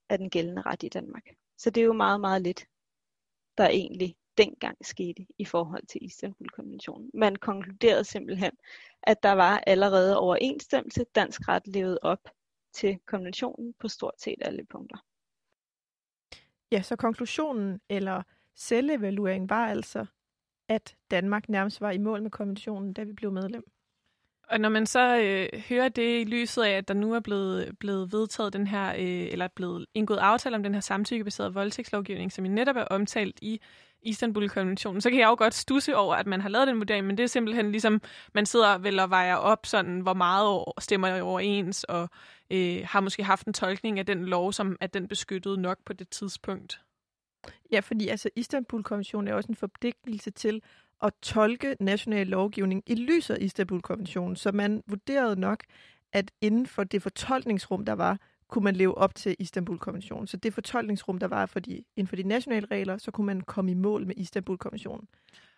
af 0.09 0.19
den 0.19 0.31
gældende 0.31 0.63
ret 0.63 0.83
i 0.83 0.89
Danmark. 0.89 1.25
Så 1.57 1.71
det 1.71 1.81
er 1.81 1.85
jo 1.85 1.93
meget, 1.93 2.21
meget 2.21 2.43
lidt, 2.43 2.67
der 3.59 3.69
egentlig 3.69 4.17
dengang 4.39 4.87
skete 4.87 5.27
i 5.39 5.45
forhold 5.45 5.87
til 5.87 6.05
Istanbul-konventionen. 6.05 7.11
Man 7.15 7.37
konkluderede 7.37 8.05
simpelthen, 8.05 8.53
at 9.03 9.23
der 9.23 9.33
var 9.33 9.63
allerede 9.67 10.19
overensstemmelse. 10.19 11.05
Dansk 11.15 11.49
ret 11.49 11.67
levede 11.67 11.99
op 12.03 12.29
til 12.73 12.99
konventionen 13.07 13.75
på 13.79 13.89
stort 13.89 14.21
set 14.21 14.39
alle 14.41 14.65
punkter. 14.65 14.99
Ja, 16.73 16.83
så 16.83 16.97
konklusionen 16.97 17.81
eller 17.89 18.23
selvevalueringen 18.55 19.51
var 19.51 19.67
altså, 19.67 20.07
at 20.69 20.95
Danmark 21.11 21.49
nærmest 21.49 21.81
var 21.81 21.91
i 21.91 21.99
mål 21.99 22.23
med 22.23 22.31
konventionen, 22.31 22.93
da 22.93 23.03
vi 23.03 23.13
blev 23.13 23.33
medlem. 23.33 23.65
Og 24.49 24.61
når 24.61 24.69
man 24.69 24.87
så 24.87 25.17
øh, 25.17 25.61
hører 25.69 25.89
det 25.89 26.21
i 26.21 26.25
lyset 26.25 26.63
af, 26.63 26.71
at 26.71 26.89
der 26.89 26.95
nu 26.95 27.15
er 27.15 27.21
blevet, 27.21 27.79
blevet 27.79 28.13
vedtaget 28.13 28.53
den 28.53 28.67
her, 28.67 28.93
øh, 28.93 29.33
eller 29.33 29.49
blevet 29.49 29.87
indgået 29.95 30.19
aftale 30.19 30.57
om 30.57 30.63
den 30.63 30.75
her 30.75 30.81
samtykkebaserede 30.81 31.55
voldtægtslovgivning, 31.55 32.33
som 32.33 32.45
I 32.45 32.49
netop 32.49 32.77
er 32.77 32.85
omtalt 32.85 33.39
i 33.43 33.61
Istanbul-konventionen, 34.03 35.01
så 35.01 35.11
kan 35.11 35.19
jeg 35.19 35.27
jo 35.27 35.35
godt 35.39 35.55
stusse 35.55 35.97
over, 35.97 36.15
at 36.15 36.27
man 36.27 36.41
har 36.41 36.49
lavet 36.49 36.67
den 36.67 36.79
vurdering, 36.79 37.07
men 37.07 37.17
det 37.17 37.23
er 37.23 37.27
simpelthen 37.27 37.71
ligesom, 37.71 38.01
man 38.35 38.47
sidder 38.47 38.79
vel 38.79 39.01
og 39.01 39.11
vejer 39.11 39.35
op, 39.35 39.67
sådan, 39.67 40.01
hvor 40.01 40.15
meget 40.15 40.65
stemmer 40.79 41.21
overens, 41.21 41.85
og 41.85 42.09
øh, 42.51 42.81
har 42.85 43.01
måske 43.01 43.25
haft 43.25 43.47
en 43.47 43.53
tolkning 43.53 43.99
af 43.99 44.07
den 44.07 44.25
lov, 44.25 44.53
som 44.53 44.77
at 44.81 44.95
den 44.95 45.09
beskyttede 45.09 45.61
nok 45.61 45.79
på 45.87 45.93
det 45.93 46.09
tidspunkt. 46.09 46.81
Ja, 47.73 47.81
fordi 47.81 48.09
altså 48.09 48.31
Istanbul-konventionen 48.37 49.29
er 49.29 49.35
også 49.35 49.49
en 49.49 49.57
forpligtelse 49.57 50.31
til 50.31 50.63
at 51.03 51.13
tolke 51.23 51.77
national 51.81 52.27
lovgivning 52.27 52.83
i 52.87 52.95
lyset 52.95 53.35
af 53.35 53.39
Istanbul-konventionen, 53.41 54.37
så 54.37 54.53
man 54.53 54.83
vurderede 54.87 55.41
nok, 55.41 55.65
at 56.13 56.31
inden 56.41 56.67
for 56.67 56.85
det 56.85 57.03
fortolkningsrum, 57.03 57.85
der 57.85 57.93
var, 57.93 58.19
kunne 58.49 58.65
man 58.65 58.77
leve 58.77 58.99
op 58.99 59.15
til 59.15 59.37
Istanbul-konventionen. 59.39 60.27
Så 60.27 60.37
det 60.37 60.55
fortolkningsrum, 60.55 61.19
der 61.19 61.29
var 61.29 61.47
for 61.47 61.61
de, 61.61 61.85
inden 61.97 62.09
for 62.09 62.17
de 62.17 62.23
nationale 62.23 62.67
regler, 62.71 62.99
så 62.99 63.11
kunne 63.11 63.27
man 63.27 63.41
komme 63.41 63.71
i 63.71 63.75
mål 63.75 64.07
med 64.07 64.15
Istanbul-konventionen. 64.17 65.09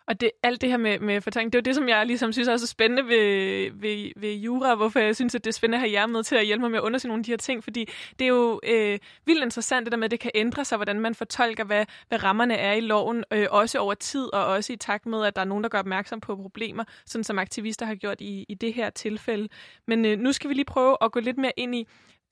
Og 0.07 0.21
det, 0.21 0.31
alt 0.43 0.61
det 0.61 0.69
her 0.69 0.77
med, 0.77 0.99
med 0.99 1.21
fortolkning, 1.21 1.53
det 1.53 1.59
er 1.59 1.61
jo 1.61 1.65
det, 1.65 1.75
som 1.75 1.89
jeg 1.89 2.05
ligesom 2.05 2.33
synes 2.33 2.47
er 2.47 2.57
så 2.57 2.67
spændende 2.67 3.07
ved, 3.07 3.71
ved, 3.73 4.11
ved 4.15 4.33
jura, 4.33 4.75
hvorfor 4.75 4.99
jeg 4.99 5.15
synes, 5.15 5.35
at 5.35 5.43
det 5.45 5.51
er 5.51 5.53
spændende 5.53 5.75
at 5.75 5.79
have 5.79 5.91
jer 5.91 6.05
med 6.05 6.23
til 6.23 6.35
at 6.35 6.45
hjælpe 6.45 6.61
mig 6.61 6.71
med 6.71 6.79
at 6.79 6.83
undersøge 6.83 7.09
nogle 7.09 7.21
af 7.21 7.23
de 7.25 7.31
her 7.31 7.37
ting, 7.37 7.63
fordi 7.63 7.89
det 8.19 8.25
er 8.25 8.29
jo 8.29 8.59
øh, 8.63 8.99
vildt 9.25 9.43
interessant 9.43 9.85
det 9.85 9.91
der 9.91 9.97
med, 9.97 10.05
at 10.05 10.11
det 10.11 10.19
kan 10.19 10.31
ændre 10.35 10.65
sig, 10.65 10.77
hvordan 10.77 10.99
man 10.99 11.15
fortolker, 11.15 11.63
hvad, 11.63 11.85
hvad 12.07 12.23
rammerne 12.23 12.55
er 12.55 12.73
i 12.73 12.79
loven, 12.79 13.23
øh, 13.31 13.47
også 13.51 13.79
over 13.79 13.93
tid, 13.93 14.33
og 14.33 14.45
også 14.45 14.73
i 14.73 14.75
takt 14.75 15.05
med, 15.05 15.25
at 15.25 15.35
der 15.35 15.41
er 15.41 15.45
nogen, 15.45 15.63
der 15.63 15.69
gør 15.69 15.79
opmærksom 15.79 16.19
på 16.19 16.35
problemer, 16.35 16.83
sådan 17.05 17.23
som 17.23 17.39
aktivister 17.39 17.85
har 17.85 17.95
gjort 17.95 18.21
i, 18.21 18.45
i 18.49 18.53
det 18.53 18.73
her 18.73 18.89
tilfælde. 18.89 19.49
Men 19.87 20.05
øh, 20.05 20.19
nu 20.19 20.31
skal 20.31 20.49
vi 20.49 20.53
lige 20.53 20.65
prøve 20.65 20.97
at 21.01 21.11
gå 21.11 21.19
lidt 21.19 21.37
mere 21.37 21.53
ind 21.57 21.75
i, 21.75 21.87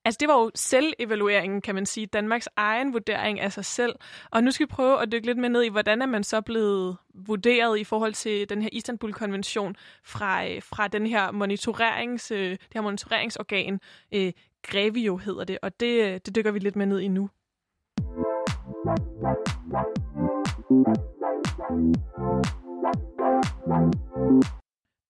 Altså, 0.06 0.18
det 0.20 0.28
var 0.28 0.34
jo 0.34 0.52
selvevalueringen, 0.56 1.62
kan 1.62 1.76
man 1.76 1.86
sige. 1.86 2.06
Danmarks 2.06 2.50
egen 2.56 2.94
vurdering 2.94 3.40
af 3.40 3.52
sig 3.52 3.66
selv. 3.66 3.96
Og 4.32 4.44
nu 4.44 4.52
skal 4.52 4.68
vi 4.68 4.70
prøve 4.70 5.02
at 5.02 5.12
dykke 5.12 5.28
lidt 5.28 5.38
mere 5.38 5.50
ned 5.50 5.64
i, 5.64 5.70
hvordan 5.70 6.02
er 6.02 6.06
man 6.06 6.24
så 6.24 6.42
blevet 6.42 6.98
vurderet 7.14 7.80
i 7.80 7.84
forhold 7.84 8.14
til 8.14 8.50
den 8.50 8.62
her 8.62 8.70
Istanbul-konvention 8.72 9.76
fra, 10.04 10.48
øh, 10.48 10.62
fra 10.62 10.88
den 10.88 11.08
her 11.08 11.32
monitorerings, 11.32 12.32
øh, 12.32 12.50
det 12.50 12.60
her 12.74 12.82
monitoreringsorgan, 12.82 13.80
øh, 14.14 14.34
Grevio 14.64 15.18
hedder 15.18 15.44
det, 15.44 15.58
og 15.62 15.80
det, 15.80 16.02
øh, 16.02 16.20
det 16.26 16.36
dykker 16.36 16.52
vi 16.52 16.60
lidt 16.60 16.76
mere 16.76 16.88
ned 16.88 17.00
i 17.00 17.08
nu. 17.08 17.30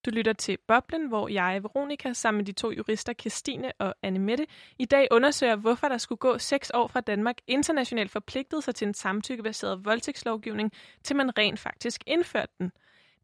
Du 0.06 0.10
lytter 0.10 0.34
til 0.34 0.58
Boblen, 0.68 1.08
hvor 1.08 1.28
jeg, 1.28 1.64
Veronika, 1.64 2.14
sammen 2.14 2.38
med 2.38 2.46
de 2.46 2.52
to 2.52 2.72
jurister, 2.72 3.14
Kirstine 3.14 3.72
og 3.80 3.96
Anne 4.02 4.20
Mette, 4.20 4.46
i 4.80 4.86
dag 4.86 5.08
undersøger, 5.12 5.56
hvorfor 5.56 5.88
der 5.88 5.98
skulle 5.98 6.20
gå 6.20 6.38
seks 6.38 6.72
år 6.74 6.88
fra 6.88 7.02
Danmark 7.02 7.38
internationalt 7.48 8.12
forpligtede 8.12 8.62
sig 8.62 8.76
til 8.76 8.88
en 8.88 8.94
samtykkebaseret 8.94 9.86
voldtægtslovgivning, 9.86 10.72
til 11.04 11.16
man 11.16 11.38
rent 11.38 11.60
faktisk 11.60 12.04
indførte 12.08 12.52
den. 12.60 12.72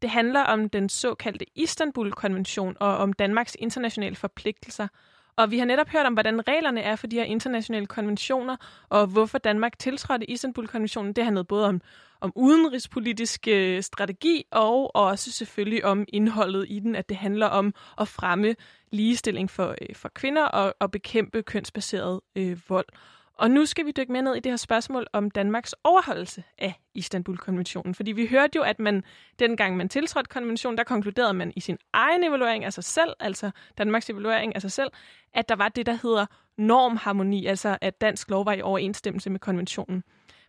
Det 0.02 0.10
handler 0.10 0.40
om 0.40 0.68
den 0.68 0.88
såkaldte 0.88 1.46
Istanbul-konvention 1.54 2.76
og 2.80 2.96
om 2.96 3.12
Danmarks 3.12 3.56
internationale 3.58 4.16
forpligtelser– 4.16 4.88
og 5.36 5.50
vi 5.50 5.58
har 5.58 5.66
netop 5.66 5.88
hørt 5.88 6.06
om, 6.06 6.12
hvordan 6.12 6.48
reglerne 6.48 6.80
er 6.80 6.96
for 6.96 7.06
de 7.06 7.16
her 7.16 7.24
internationale 7.24 7.86
konventioner, 7.86 8.56
og 8.88 9.06
hvorfor 9.06 9.38
Danmark 9.38 9.78
tiltrådte 9.78 10.30
Istanbul-konventionen. 10.30 11.12
Det 11.12 11.24
handlede 11.24 11.44
både 11.44 11.66
om, 11.66 11.80
om 12.20 12.32
udenrigspolitisk 12.36 13.48
øh, 13.48 13.82
strategi, 13.82 14.44
og 14.50 14.96
også 14.96 15.32
selvfølgelig 15.32 15.84
om 15.84 16.04
indholdet 16.08 16.66
i 16.68 16.78
den, 16.78 16.96
at 16.96 17.08
det 17.08 17.16
handler 17.16 17.46
om 17.46 17.74
at 18.00 18.08
fremme 18.08 18.54
ligestilling 18.92 19.50
for, 19.50 19.74
øh, 19.82 19.94
for 19.94 20.08
kvinder 20.08 20.44
og, 20.44 20.74
og 20.80 20.90
bekæmpe 20.90 21.42
kønsbaseret 21.42 22.20
øh, 22.36 22.58
vold. 22.68 22.86
Og 23.34 23.50
nu 23.50 23.66
skal 23.66 23.86
vi 23.86 23.92
dykke 23.96 24.12
mere 24.12 24.22
ned 24.22 24.34
i 24.34 24.40
det 24.40 24.52
her 24.52 24.56
spørgsmål 24.56 25.06
om 25.12 25.30
Danmarks 25.30 25.74
overholdelse 25.84 26.44
af 26.58 26.74
Istanbul-konventionen. 26.94 27.94
Fordi 27.94 28.12
vi 28.12 28.26
hørte 28.26 28.56
jo, 28.56 28.62
at 28.62 28.78
man 28.78 29.04
dengang 29.38 29.76
man 29.76 29.88
tiltrådte 29.88 30.28
konventionen, 30.28 30.78
der 30.78 30.84
konkluderede 30.84 31.34
man 31.34 31.52
i 31.56 31.60
sin 31.60 31.78
egen 31.92 32.24
evaluering 32.24 32.64
af 32.64 32.72
sig 32.72 32.84
selv, 32.84 33.12
altså 33.20 33.50
Danmarks 33.78 34.10
evaluering 34.10 34.54
af 34.54 34.62
sig 34.62 34.72
selv, 34.72 34.90
at 35.34 35.48
der 35.48 35.56
var 35.56 35.68
det, 35.68 35.86
der 35.86 35.98
hedder 36.02 36.26
normharmoni, 36.56 37.46
altså 37.46 37.78
at 37.80 38.00
dansk 38.00 38.30
lov 38.30 38.46
var 38.46 38.52
i 38.52 38.62
overensstemmelse 38.62 39.30
med 39.30 39.40
konventionen. 39.40 40.04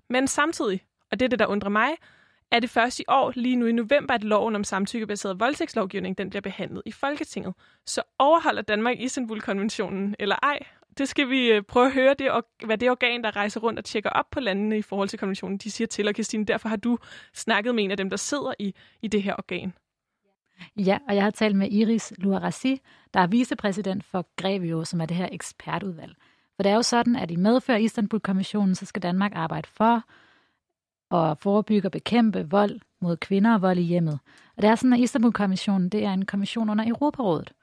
Men 0.09 0.27
samtidig, 0.27 0.81
og 1.11 1.19
det 1.19 1.25
er 1.25 1.29
det, 1.29 1.39
der 1.39 1.45
undrer 1.45 1.69
mig, 1.69 1.89
er 2.51 2.59
det 2.59 2.69
først 2.69 2.99
i 2.99 3.03
år, 3.07 3.33
lige 3.35 3.55
nu 3.55 3.65
i 3.65 3.71
november, 3.71 4.13
at 4.13 4.23
loven 4.23 4.55
om 4.55 4.63
samtykkebaseret 4.63 5.39
voldtægtslovgivning 5.39 6.17
den 6.17 6.29
bliver 6.29 6.41
behandlet 6.41 6.81
i 6.85 6.91
Folketinget. 6.91 7.53
Så 7.85 8.01
overholder 8.19 8.61
Danmark 8.61 8.99
Istanbul-konventionen 8.99 10.15
eller 10.19 10.35
ej? 10.43 10.59
Det 10.97 11.10
skal 11.10 11.29
vi 11.29 11.51
øh, 11.51 11.63
prøve 11.63 11.86
at 11.86 11.93
høre, 11.93 12.15
det, 12.19 12.32
hvad 12.65 12.77
det 12.77 12.91
organ, 12.91 13.23
der 13.23 13.36
rejser 13.36 13.60
rundt 13.60 13.79
og 13.79 13.86
tjekker 13.86 14.10
op 14.10 14.29
på 14.32 14.39
landene 14.39 14.77
i 14.77 14.82
forhold 14.82 15.10
til 15.10 15.19
konventionen, 15.19 15.58
de 15.58 15.71
siger 15.71 15.88
til. 15.88 16.08
Og 16.08 16.13
Christine, 16.13 16.45
derfor 16.45 16.69
har 16.69 16.75
du 16.75 16.97
snakket 17.34 17.75
med 17.75 17.84
en 17.84 17.91
af 17.91 17.97
dem, 17.97 18.10
der 18.10 18.17
sidder 18.17 18.53
i, 18.60 18.73
i 19.01 19.08
det 19.08 19.23
her 19.23 19.34
organ. 19.34 19.73
Ja, 20.77 20.97
og 21.08 21.15
jeg 21.15 21.23
har 21.23 21.32
talt 21.32 21.56
med 21.56 21.71
Iris 21.71 22.13
Luarasi, 22.17 22.82
der 23.13 23.19
er 23.19 23.27
vicepræsident 23.27 24.03
for 24.03 24.27
Grevio, 24.36 24.86
som 24.86 25.01
er 25.01 25.06
det 25.06 25.17
her 25.17 25.29
ekspertudvalg. 25.32 26.15
For 26.56 26.63
det 26.63 26.71
er 26.71 26.75
jo 26.75 26.82
sådan, 26.82 27.15
at 27.15 27.32
i 27.32 27.36
medfører 27.36 27.77
Istanbul-konventionen, 27.77 28.75
så 28.75 28.86
skal 28.86 29.01
Danmark 29.01 29.32
arbejde 29.36 29.67
for 29.67 30.03
at 31.15 31.38
forebygge 31.38 31.88
og 31.88 31.91
bekæmpe 31.91 32.49
vold 32.49 32.79
mod 33.01 33.17
kvinder 33.17 33.53
og 33.53 33.62
vold 33.62 33.77
i 33.77 33.82
hjemmet. 33.82 34.19
Og 34.56 34.62
det 34.62 34.69
er 34.69 34.75
sådan, 34.75 34.93
at 34.93 34.99
Istanbul-konventionen 34.99 35.89
det 35.89 36.03
er 36.03 36.13
en 36.13 36.25
kommission 36.25 36.69
under 36.69 36.88
Europarådet. 36.88 37.53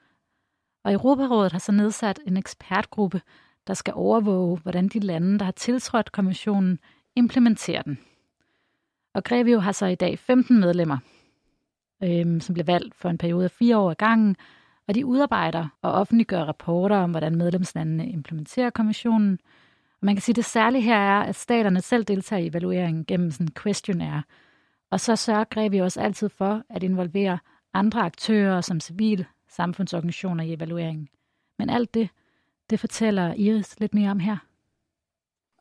Og 0.83 0.93
Europarådet 0.93 1.51
har 1.51 1.59
så 1.59 1.71
nedsat 1.71 2.19
en 2.27 2.37
ekspertgruppe, 2.37 3.21
der 3.67 3.73
skal 3.73 3.93
overvåge, 3.93 4.57
hvordan 4.57 4.87
de 4.87 4.99
lande, 4.99 5.39
der 5.39 5.45
har 5.45 5.51
tiltrådt 5.51 6.11
konventionen, 6.11 6.79
implementerer 7.15 7.81
den. 7.81 7.99
Og 9.13 9.23
Grevio 9.23 9.59
har 9.59 9.71
så 9.71 9.85
i 9.85 9.95
dag 9.95 10.19
15 10.19 10.59
medlemmer, 10.59 10.97
øhm, 12.03 12.39
som 12.39 12.53
bliver 12.53 12.65
valgt 12.65 12.95
for 12.95 13.09
en 13.09 13.17
periode 13.17 13.43
af 13.43 13.51
fire 13.51 13.77
år 13.77 13.91
ad 13.91 13.95
gangen, 13.95 14.35
og 14.87 14.95
de 14.95 15.05
udarbejder 15.05 15.67
og 15.81 15.91
offentliggør 15.91 16.43
rapporter 16.43 16.97
om, 16.97 17.11
hvordan 17.11 17.35
medlemslandene 17.35 18.09
implementerer 18.09 18.69
konventionen. 18.69 19.39
Og 20.01 20.05
man 20.05 20.15
kan 20.15 20.21
sige, 20.21 20.33
at 20.33 20.35
det 20.35 20.45
særlige 20.45 20.81
her 20.81 20.97
er, 20.97 21.19
at 21.21 21.35
staterne 21.35 21.81
selv 21.81 22.03
deltager 22.03 22.43
i 22.43 22.47
evalueringen 22.47 23.05
gennem 23.05 23.31
sådan 23.31 23.47
en 23.47 23.53
questionnaire. 23.63 24.23
Og 24.91 24.99
så 24.99 25.15
sørger 25.15 25.43
Grevio 25.43 25.83
også 25.83 26.01
altid 26.01 26.29
for 26.29 26.63
at 26.69 26.83
involvere 26.83 27.39
andre 27.73 28.01
aktører 28.01 28.61
som 28.61 28.79
civil 28.79 29.25
samfundsorganisationer 29.51 30.43
i 30.43 30.53
evalueringen. 30.53 31.07
Men 31.59 31.69
alt 31.69 31.93
det, 31.93 32.09
det 32.69 32.79
fortæller 32.79 33.33
Iris 33.33 33.79
lidt 33.79 33.93
mere 33.93 34.11
om 34.11 34.19
her. 34.19 34.37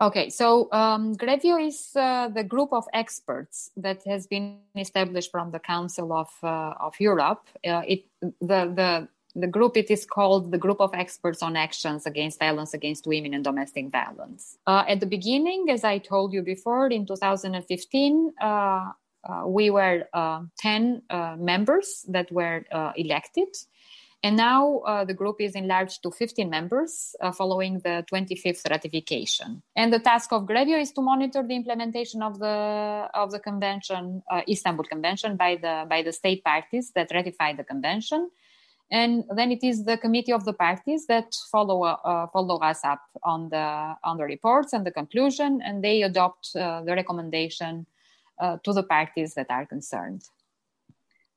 Okay, 0.03 0.31
so 0.31 0.69
um, 0.73 1.15
Grevio 1.17 1.59
is 1.59 1.95
uh, 1.95 2.29
the 2.35 2.43
group 2.43 2.73
of 2.73 2.85
experts 2.95 3.71
that 3.77 3.99
has 4.07 4.27
been 4.27 4.57
established 4.75 5.31
from 5.31 5.53
the 5.53 5.59
Council 5.59 6.13
of 6.13 6.29
uh, 6.43 6.73
of 6.81 6.95
Europe. 7.01 7.43
Uh, 7.67 7.83
it 7.87 8.05
the 8.41 8.65
the 8.75 9.09
the 9.37 9.47
group 9.47 9.77
it 9.77 9.91
is 9.91 10.07
called 10.07 10.53
the 10.53 10.59
Group 10.59 10.81
of 10.81 10.95
Experts 10.95 11.43
on 11.43 11.55
Actions 11.55 12.07
Against 12.07 12.39
Violence 12.39 12.73
Against 12.73 13.07
Women 13.07 13.35
and 13.35 13.45
Domestic 13.45 13.91
Violence. 13.91 14.57
Uh, 14.67 14.85
at 14.89 15.01
the 15.01 15.07
beginning, 15.07 15.69
as 15.69 15.85
I 15.85 15.99
told 15.99 16.33
you 16.33 16.43
before, 16.43 16.89
in 16.89 17.05
2015, 17.07 18.33
uh, 18.41 18.45
uh, 18.45 18.93
we 19.47 19.71
were 19.71 20.09
10 20.59 21.03
members 21.39 22.07
that 22.09 22.33
were 22.33 22.65
elected. 22.97 23.49
And 24.23 24.37
now 24.37 24.81
uh, 24.81 25.05
the 25.05 25.15
group 25.15 25.37
is 25.41 25.55
enlarged 25.55 26.03
to 26.03 26.11
15 26.11 26.51
members 26.51 27.17
uh, 27.23 27.33
following 27.33 27.81
the 27.81 28.05
25th 28.13 28.69
ratification. 28.69 29.63
And 29.75 29.91
the 29.93 29.99
task 29.99 30.31
of 30.33 30.43
Grevio 30.43 30.79
is 30.79 30.93
to 30.93 31.01
monitor 31.01 31.43
the 31.43 31.57
implementation 31.57 32.23
of 32.23 32.39
the 32.39 33.09
of 33.15 33.31
the 33.31 33.41
convention, 33.41 34.23
uh, 34.31 34.43
Istanbul 34.47 34.85
Convention, 34.85 35.37
by 35.37 35.57
the 35.57 35.87
by 35.89 36.03
the 36.03 36.13
state 36.13 36.45
parties 36.45 36.93
that 36.95 37.11
ratify 37.13 37.55
the 37.55 37.65
convention. 37.65 38.31
And 38.93 39.25
then 39.35 39.53
it 39.53 39.63
is 39.63 39.85
the 39.85 39.97
committee 39.97 40.33
of 40.33 40.45
the 40.45 40.53
parties 40.53 41.07
that 41.07 41.35
follow 41.51 41.85
uh, 41.85 42.27
follow 42.27 42.59
us 42.59 42.85
up 42.85 43.01
on 43.23 43.49
the 43.49 43.97
on 44.05 44.19
the 44.19 44.25
reports 44.25 44.75
and 44.75 44.85
the 44.85 44.91
conclusion, 44.91 45.63
and 45.65 45.83
they 45.83 46.03
adopt 46.03 46.55
uh, 46.55 46.83
the 46.83 46.95
recommendation 46.95 47.87
uh, 48.39 48.59
to 48.65 48.75
the 48.75 48.83
parties 48.83 49.33
that 49.35 49.47
are 49.49 49.65
concerned. 49.65 50.25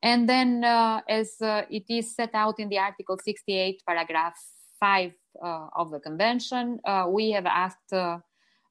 And 0.04 0.28
then, 0.28 0.66
uh, 0.66 1.00
as 1.08 1.42
uh, 1.42 1.62
it 1.72 1.86
is 1.88 2.14
set 2.14 2.32
out 2.36 2.60
in 2.60 2.68
the 2.68 2.78
Article 2.78 3.18
68, 3.24 3.82
paragraph 3.88 4.38
5 4.82 5.14
uh, 5.42 5.68
of 5.78 5.92
the 5.92 6.00
Convention, 6.02 6.80
uh, 6.86 7.06
we 7.08 7.32
have 7.32 7.46
asked 7.46 7.94
uh, 7.94 8.18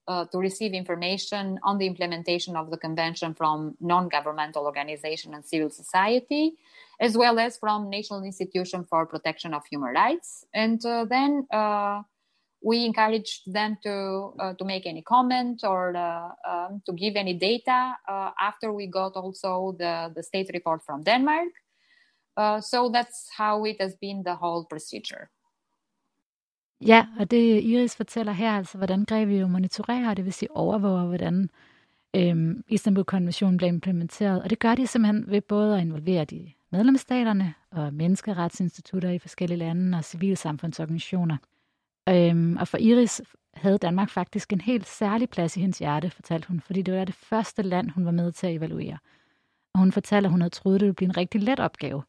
uh, 0.06 0.26
to 0.26 0.38
receive 0.38 0.74
information 0.74 1.58
on 1.62 1.78
the 1.78 1.86
implementation 1.86 2.54
of 2.54 2.70
the 2.70 2.76
Convention 2.76 3.32
from 3.32 3.74
non 3.80 4.10
governmental 4.10 4.66
organizations 4.66 5.34
and 5.34 5.42
civil 5.42 5.70
society, 5.70 6.52
as 7.00 7.16
well 7.16 7.38
as 7.38 7.56
from 7.56 7.88
National 7.88 8.22
Institution 8.24 8.84
for 8.84 9.06
Protection 9.06 9.54
of 9.54 9.62
Human 9.70 9.94
Rights. 9.94 10.44
And 10.52 10.82
then 10.82 11.46
we 12.62 12.84
encourage 12.84 13.42
them 13.46 13.76
to 13.82 14.34
uh, 14.42 14.54
to 14.58 14.64
make 14.64 14.86
any 14.86 15.02
comment 15.02 15.64
or 15.64 15.96
uh, 15.96 16.30
um, 16.50 16.80
to 16.86 16.92
give 16.92 17.14
any 17.16 17.34
data 17.38 17.96
uh, 18.08 18.30
after 18.48 18.72
we 18.72 18.86
got 18.86 19.12
also 19.16 19.76
the 19.78 20.12
the 20.16 20.22
state 20.22 20.50
report 20.54 20.80
from 20.86 21.04
Denmark. 21.04 21.52
Uh, 22.36 22.60
so 22.60 22.88
that's 22.88 23.28
how 23.38 23.64
it 23.64 23.76
has 23.80 23.94
been 24.00 24.22
the 24.24 24.34
whole 24.34 24.64
procedure. 24.70 25.28
Ja, 26.86 27.06
og 27.18 27.30
det 27.30 27.62
Iris 27.62 27.96
fortæller 27.96 28.32
her, 28.32 28.52
altså 28.56 28.78
hvordan 28.78 29.04
Grevio 29.04 29.46
monitorerer, 29.46 30.14
det 30.14 30.24
vil 30.24 30.32
sige 30.32 30.56
overvåger, 30.56 31.04
hvordan 31.06 31.50
øhm, 32.16 32.64
Istanbul-konventionen 32.68 33.56
bliver 33.56 33.72
implementeret. 33.72 34.42
Og 34.42 34.50
det 34.50 34.58
gør 34.58 34.74
de 34.74 34.86
simpelthen 34.86 35.24
ved 35.30 35.40
både 35.40 35.76
at 35.76 35.80
involvere 35.80 36.24
de 36.24 36.52
medlemsstaterne 36.70 37.54
og 37.70 37.94
menneskeretsinstitutter 37.94 39.10
i 39.10 39.18
forskellige 39.18 39.58
lande 39.58 39.98
og 39.98 40.04
civilsamfundsorganisationer. 40.04 41.36
Øhm, 42.08 42.56
og 42.56 42.68
for 42.68 42.78
Iris 42.78 43.22
havde 43.54 43.78
Danmark 43.78 44.10
faktisk 44.10 44.52
en 44.52 44.60
helt 44.60 44.88
særlig 44.88 45.30
plads 45.30 45.56
i 45.56 45.60
hendes 45.60 45.78
hjerte, 45.78 46.10
fortalte 46.10 46.48
hun, 46.48 46.60
fordi 46.60 46.82
det 46.82 46.94
var 46.94 47.04
det 47.04 47.14
første 47.14 47.62
land, 47.62 47.90
hun 47.90 48.04
var 48.04 48.10
med 48.10 48.32
til 48.32 48.46
at 48.46 48.54
evaluere. 48.54 48.98
Og 49.74 49.78
hun 49.78 49.92
fortalte, 49.92 50.26
at 50.26 50.30
hun 50.30 50.40
havde 50.40 50.54
troet, 50.54 50.80
det 50.80 50.86
ville 50.86 50.94
blive 50.94 51.08
en 51.08 51.16
rigtig 51.16 51.42
let 51.42 51.60
opgave, 51.60 52.02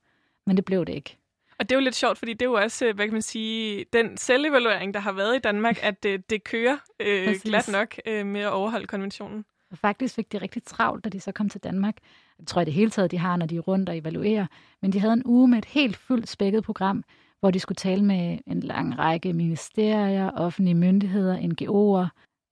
men 0.45 0.57
det 0.57 0.65
blev 0.65 0.85
det 0.85 0.93
ikke. 0.93 1.17
Og 1.59 1.69
det 1.69 1.75
er 1.75 1.79
jo 1.79 1.83
lidt 1.83 1.95
sjovt, 1.95 2.17
fordi 2.17 2.33
det 2.33 2.41
er 2.41 2.49
jo 2.49 2.53
også, 2.53 2.93
hvad 2.93 3.05
kan 3.05 3.13
man 3.13 3.21
sige, 3.21 3.85
den 3.93 4.17
selvevaluering, 4.17 4.93
der 4.93 4.99
har 4.99 5.11
været 5.11 5.35
i 5.35 5.39
Danmark, 5.39 5.79
at 5.83 6.03
det, 6.03 6.29
det 6.29 6.43
kører 6.43 6.77
øh, 6.99 7.35
glat 7.43 7.69
nok 7.71 7.95
øh, 8.05 8.25
med 8.25 8.41
at 8.41 8.51
overholde 8.51 8.87
konventionen. 8.87 9.45
Og 9.71 9.77
faktisk 9.77 10.15
fik 10.15 10.31
de 10.31 10.37
rigtig 10.37 10.63
travlt, 10.63 11.03
da 11.03 11.09
de 11.09 11.19
så 11.19 11.31
kom 11.31 11.49
til 11.49 11.61
Danmark. 11.63 11.95
Jeg 12.39 12.47
tror 12.47 12.61
i 12.61 12.65
det 12.65 12.73
hele 12.73 12.91
taget, 12.91 13.11
de 13.11 13.17
har, 13.17 13.37
når 13.37 13.45
de 13.45 13.55
er 13.55 13.59
rundt 13.59 13.89
og 13.89 13.97
evaluerer. 13.97 14.45
Men 14.81 14.93
de 14.93 14.99
havde 14.99 15.13
en 15.13 15.21
uge 15.25 15.47
med 15.47 15.57
et 15.57 15.65
helt 15.65 15.97
fuldt 15.97 16.29
spækket 16.29 16.63
program, 16.63 17.03
hvor 17.43 17.51
de 17.51 17.59
skulle 17.59 17.75
tale 17.75 18.03
med 18.03 18.39
en 18.47 18.59
lang 18.59 18.99
række 18.99 19.33
ministerier, 19.33 20.31
offentlige 20.31 20.75
myndigheder, 20.75 21.37
NGO'er, 21.37 22.07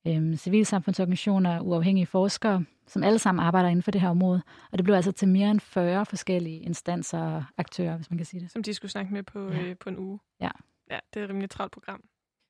øh, 0.06 0.36
civilsamfundsorganisationer, 0.36 1.60
uafhængige 1.60 2.06
forskere, 2.06 2.64
som 2.86 3.02
alle 3.02 3.18
sammen 3.18 3.44
arbejder 3.44 3.68
inden 3.68 3.82
for 3.82 3.90
det 3.90 4.00
her 4.00 4.08
område. 4.08 4.42
Og 4.72 4.78
det 4.78 4.84
blev 4.84 4.94
altså 4.94 5.12
til 5.12 5.28
mere 5.28 5.50
end 5.50 5.60
40 5.60 6.06
forskellige 6.06 6.58
instanser 6.58 7.18
og 7.18 7.44
aktører, 7.56 7.96
hvis 7.96 8.10
man 8.10 8.18
kan 8.18 8.26
sige 8.26 8.40
det. 8.40 8.50
Som 8.50 8.62
de 8.62 8.74
skulle 8.74 8.90
snakke 8.92 9.12
med 9.12 9.22
på, 9.22 9.48
ja. 9.48 9.62
øh, 9.62 9.76
på 9.76 9.88
en 9.88 9.98
uge. 9.98 10.18
Ja. 10.40 10.50
Ja, 10.90 10.98
det 11.14 11.20
er 11.20 11.24
et 11.24 11.30
rimelig 11.30 11.50
travlt 11.50 11.72
program. 11.72 12.00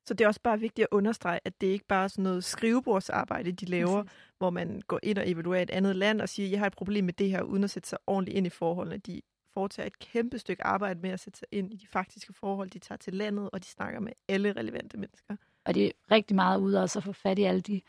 Så 0.07 0.15
det 0.15 0.25
er 0.25 0.29
også 0.29 0.41
bare 0.43 0.61
vigtigt 0.61 0.85
at 0.91 0.97
understrege, 0.97 1.41
at 1.45 1.61
det 1.61 1.67
ikke 1.67 1.87
bare 1.87 2.05
er 2.05 2.09
sådan 2.09 2.23
noget 2.23 2.45
skrivebordsarbejde, 2.45 3.53
de 3.53 3.67
laver, 3.67 4.03
Præcis. 4.03 4.19
hvor 4.39 4.51
man 4.51 4.83
går 4.87 5.01
ind 5.03 5.19
og 5.19 5.31
evaluerer 5.31 5.63
et 5.63 5.71
andet 5.71 5.97
land 5.97 6.21
og 6.21 6.29
siger, 6.29 6.49
jeg 6.49 6.59
har 6.59 6.67
et 6.67 6.77
problem 6.77 7.05
med 7.05 7.13
det 7.13 7.31
her, 7.31 7.43
uden 7.43 7.65
at 7.65 7.71
sætte 7.71 7.89
sig 7.89 7.99
ordentligt 8.07 8.37
ind 8.37 8.47
i 8.47 8.51
forholdene. 8.51 8.97
De 8.97 9.21
foretager 9.55 9.87
et 9.87 9.99
kæmpe 9.99 10.39
stykke 10.39 10.65
arbejde 10.65 11.01
med 11.01 11.11
at 11.11 11.21
sætte 11.21 11.39
sig 11.39 11.49
ind 11.53 11.73
i 11.73 11.77
de 11.77 11.87
faktiske 11.87 12.33
forhold, 12.33 12.71
de 12.71 12.79
tager 12.79 12.97
til 12.97 13.15
landet, 13.15 13.51
og 13.51 13.63
de 13.63 13.69
snakker 13.69 14.01
med 14.01 14.13
alle 14.29 14.53
relevante 14.53 14.97
mennesker. 14.97 15.37
Og 15.65 15.75
det 15.75 15.87
er 15.87 15.91
rigtig 16.11 16.37
meget 16.37 16.61
ud 16.61 16.73
også 16.73 16.99
at 16.99 17.05
få 17.05 17.13
fat 17.13 17.39
i 17.39 17.43
alle 17.43 17.61
de 17.61 17.81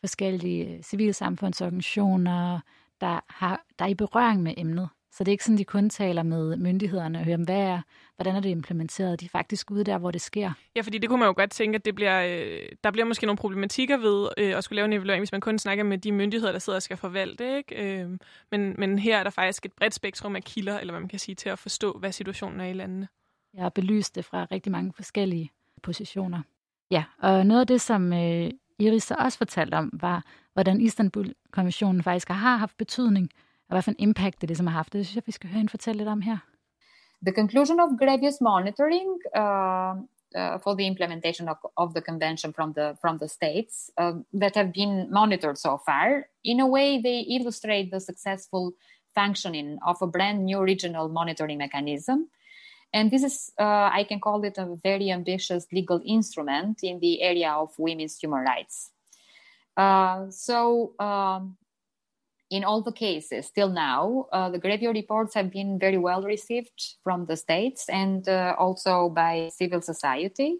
forskellige 0.00 0.76
øh, 0.76 0.82
civilsamfundsorganisationer, 0.82 2.60
der, 3.00 3.20
har, 3.28 3.64
der 3.78 3.84
er 3.84 3.88
i 3.88 3.94
berøring 3.94 4.42
med 4.42 4.54
emnet. 4.56 4.88
Så 5.12 5.24
det 5.24 5.28
er 5.28 5.32
ikke 5.32 5.44
sådan, 5.44 5.58
de 5.58 5.64
kun 5.64 5.90
taler 5.90 6.22
med 6.22 6.56
myndighederne 6.56 7.18
og 7.18 7.24
hører, 7.24 7.36
hvad 7.36 7.56
er, 7.56 7.82
hvordan 8.16 8.36
er 8.36 8.40
det 8.40 8.48
implementeret. 8.48 9.20
De 9.20 9.24
er 9.24 9.28
faktisk 9.28 9.70
ude 9.70 9.84
der, 9.84 9.98
hvor 9.98 10.10
det 10.10 10.20
sker. 10.20 10.52
Ja, 10.76 10.80
fordi 10.80 10.98
det 10.98 11.08
kunne 11.08 11.18
man 11.18 11.26
jo 11.26 11.34
godt 11.36 11.50
tænke, 11.50 11.76
at 11.76 11.84
det 11.84 11.94
bliver, 11.94 12.22
øh, 12.22 12.68
der 12.84 12.90
bliver 12.90 13.04
måske 13.04 13.26
nogle 13.26 13.36
problematikker 13.36 13.96
ved 13.96 14.28
øh, 14.38 14.56
at 14.56 14.64
skulle 14.64 14.76
lave 14.76 14.84
en 14.84 14.92
evaluering, 14.92 15.20
hvis 15.20 15.32
man 15.32 15.40
kun 15.40 15.58
snakker 15.58 15.84
med 15.84 15.98
de 15.98 16.12
myndigheder, 16.12 16.52
der 16.52 16.58
sidder 16.58 16.76
og 16.76 16.82
skal 16.82 16.96
forvalte. 16.96 17.56
Ikke? 17.56 18.00
Øh, 18.02 18.18
men, 18.50 18.74
men 18.78 18.98
her 18.98 19.18
er 19.18 19.22
der 19.22 19.30
faktisk 19.30 19.66
et 19.66 19.72
bredt 19.72 19.94
spektrum 19.94 20.36
af 20.36 20.44
kilder, 20.44 20.78
eller 20.78 20.92
hvad 20.92 21.00
man 21.00 21.08
kan 21.08 21.18
sige, 21.18 21.34
til 21.34 21.48
at 21.48 21.58
forstå, 21.58 21.92
hvad 21.92 22.12
situationen 22.12 22.60
er 22.60 22.66
i 22.66 22.72
landene. 22.72 23.08
Jeg 23.54 23.62
har 23.62 23.70
belyst 23.70 24.14
det 24.14 24.24
fra 24.24 24.46
rigtig 24.52 24.72
mange 24.72 24.92
forskellige 24.96 25.50
positioner. 25.82 26.42
Ja, 26.90 27.04
og 27.18 27.46
noget 27.46 27.60
af 27.60 27.66
det, 27.66 27.80
som 27.80 28.12
øh, 28.12 28.50
Iris 28.78 29.02
så 29.02 29.14
også 29.18 29.38
fortalte 29.38 29.74
om, 29.74 29.90
var, 29.92 30.24
hvordan 30.52 30.80
Istanbul-konventionen 30.80 32.02
faktisk 32.02 32.28
har 32.28 32.56
haft 32.56 32.76
betydning 32.76 33.30
og 33.70 33.74
hvad 33.74 33.82
for 33.82 33.90
en 33.90 33.96
impact 33.98 34.40
det 34.40 34.48
ligesom 34.48 34.66
har 34.66 34.74
haft. 34.74 34.92
Det 34.92 35.06
synes 35.06 35.16
jeg, 35.16 35.22
vi 35.26 35.32
skal 35.32 35.50
høre 35.50 35.58
hende 35.58 35.70
fortælle 35.70 35.98
lidt 35.98 36.08
om 36.08 36.20
her. 36.20 36.38
The 37.26 37.34
conclusion 37.34 37.80
of 37.80 37.88
Grevious 38.02 38.38
monitoring 38.40 39.08
uh, 39.42 39.92
uh, 40.40 40.56
for 40.64 40.72
the 40.78 40.86
implementation 40.92 41.48
of, 41.48 41.56
of 41.76 41.88
the 41.96 42.02
convention 42.10 42.54
from 42.56 42.74
the 42.74 42.96
from 43.02 43.18
the 43.18 43.28
states 43.28 43.74
uh, 44.00 44.14
that 44.42 44.54
have 44.60 44.70
been 44.72 44.94
monitored 45.10 45.58
so 45.66 45.72
far, 45.88 46.06
in 46.44 46.60
a 46.60 46.68
way, 46.76 46.88
they 47.02 47.18
illustrate 47.36 47.86
the 47.90 48.00
successful 48.00 48.64
functioning 49.14 49.78
of 49.90 49.96
a 50.02 50.06
brand 50.06 50.38
new 50.44 50.60
regional 50.72 51.08
monitoring 51.08 51.58
mechanism. 51.58 52.18
And 52.92 53.10
this 53.10 53.22
is, 53.22 53.52
uh, 53.58 53.88
I 54.00 54.04
can 54.08 54.20
call 54.20 54.42
it 54.44 54.58
a 54.58 54.66
very 54.82 55.10
ambitious 55.10 55.66
legal 55.72 56.00
instrument 56.04 56.78
in 56.82 56.98
the 57.00 57.22
area 57.22 57.50
of 57.52 57.68
women's 57.78 58.18
human 58.18 58.40
rights. 58.40 58.90
Uh, 59.76 60.26
so, 60.30 60.94
um, 60.98 61.56
in 62.50 62.64
all 62.64 62.82
the 62.82 62.92
cases 62.92 63.50
till 63.50 63.70
now, 63.70 64.26
uh, 64.32 64.50
the 64.50 64.58
Grevio 64.58 64.92
reports 64.92 65.34
have 65.34 65.50
been 65.50 65.78
very 65.78 65.98
well 65.98 66.22
received 66.22 66.96
from 67.04 67.26
the 67.26 67.36
states 67.36 67.88
and 67.88 68.28
uh, 68.28 68.54
also 68.58 69.08
by 69.08 69.48
civil 69.52 69.80
society. 69.80 70.58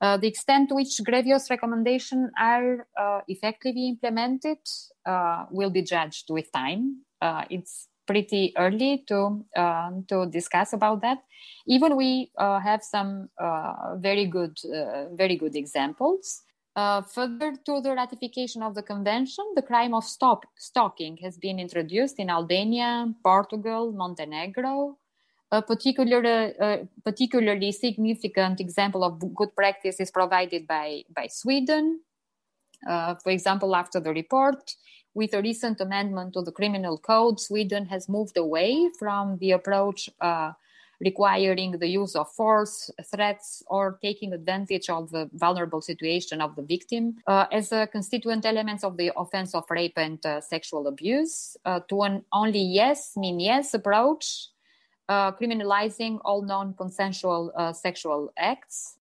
Uh, 0.00 0.16
the 0.16 0.26
extent 0.26 0.70
to 0.70 0.74
which 0.74 0.98
Grevio's 1.04 1.50
recommendations 1.50 2.30
are 2.40 2.86
uh, 2.98 3.20
effectively 3.28 3.88
implemented 3.88 4.56
uh, 5.04 5.44
will 5.50 5.68
be 5.68 5.82
judged 5.82 6.30
with 6.30 6.50
time. 6.52 7.02
Uh, 7.20 7.44
it's 7.50 7.86
pretty 8.06 8.52
early 8.56 9.04
to 9.06 9.44
to 10.08 10.26
discuss 10.32 10.72
about 10.72 11.00
that. 11.02 11.18
Even 11.68 11.96
we 11.96 12.32
have 12.38 12.82
some 12.82 13.28
very 13.98 14.24
good 14.24 14.58
very 15.12 15.36
good 15.36 15.54
examples. 15.54 16.42
Uh, 16.76 17.02
further 17.02 17.52
to 17.66 17.80
the 17.80 17.92
ratification 17.94 18.62
of 18.62 18.74
the 18.74 18.82
convention, 18.82 19.44
the 19.56 19.62
crime 19.62 19.92
of 19.92 20.04
stop, 20.04 20.46
stalking 20.56 21.16
has 21.16 21.36
been 21.36 21.58
introduced 21.58 22.18
in 22.18 22.30
Albania, 22.30 23.12
Portugal, 23.24 23.92
Montenegro. 23.92 24.96
A 25.52 25.60
particular, 25.60 26.54
uh, 26.60 26.76
particularly 27.04 27.72
significant 27.72 28.60
example 28.60 29.02
of 29.02 29.18
good 29.34 29.54
practice 29.56 29.98
is 29.98 30.10
provided 30.12 30.68
by, 30.68 31.02
by 31.14 31.26
Sweden. 31.26 32.00
Uh, 32.88 33.16
for 33.16 33.30
example, 33.30 33.74
after 33.74 33.98
the 33.98 34.12
report, 34.12 34.76
with 35.12 35.34
a 35.34 35.42
recent 35.42 35.80
amendment 35.80 36.34
to 36.34 36.42
the 36.42 36.52
criminal 36.52 36.96
code, 36.98 37.40
Sweden 37.40 37.86
has 37.86 38.08
moved 38.08 38.36
away 38.36 38.88
from 38.96 39.38
the 39.38 39.50
approach 39.50 40.08
uh, 40.20 40.52
requiring 41.00 41.78
the 41.78 41.88
use 41.88 42.14
of 42.14 42.30
force, 42.32 42.90
threats, 43.10 43.62
or 43.66 43.98
taking 44.02 44.32
advantage 44.32 44.90
of 44.90 45.10
the 45.10 45.28
vulnerable 45.32 45.80
situation 45.80 46.40
of 46.40 46.54
the 46.56 46.62
victim 46.62 47.16
uh, 47.26 47.46
as 47.52 47.72
a 47.72 47.86
constituent 47.86 48.44
elements 48.44 48.84
of 48.84 48.96
the 48.96 49.10
offense 49.16 49.54
of 49.54 49.64
rape 49.70 49.96
and 49.96 50.18
uh, 50.26 50.40
sexual 50.40 50.86
abuse, 50.86 51.56
uh, 51.64 51.80
to 51.88 52.02
an 52.02 52.22
only 52.32 52.62
yes 52.62 53.16
mean 53.16 53.40
yes 53.40 53.74
approach, 53.74 54.24
uh, 55.08 55.32
criminalizing 55.32 56.18
all 56.24 56.42
non-consensual 56.42 57.50
uh, 57.56 57.72
sexual 57.72 58.28
acts. 58.36 58.96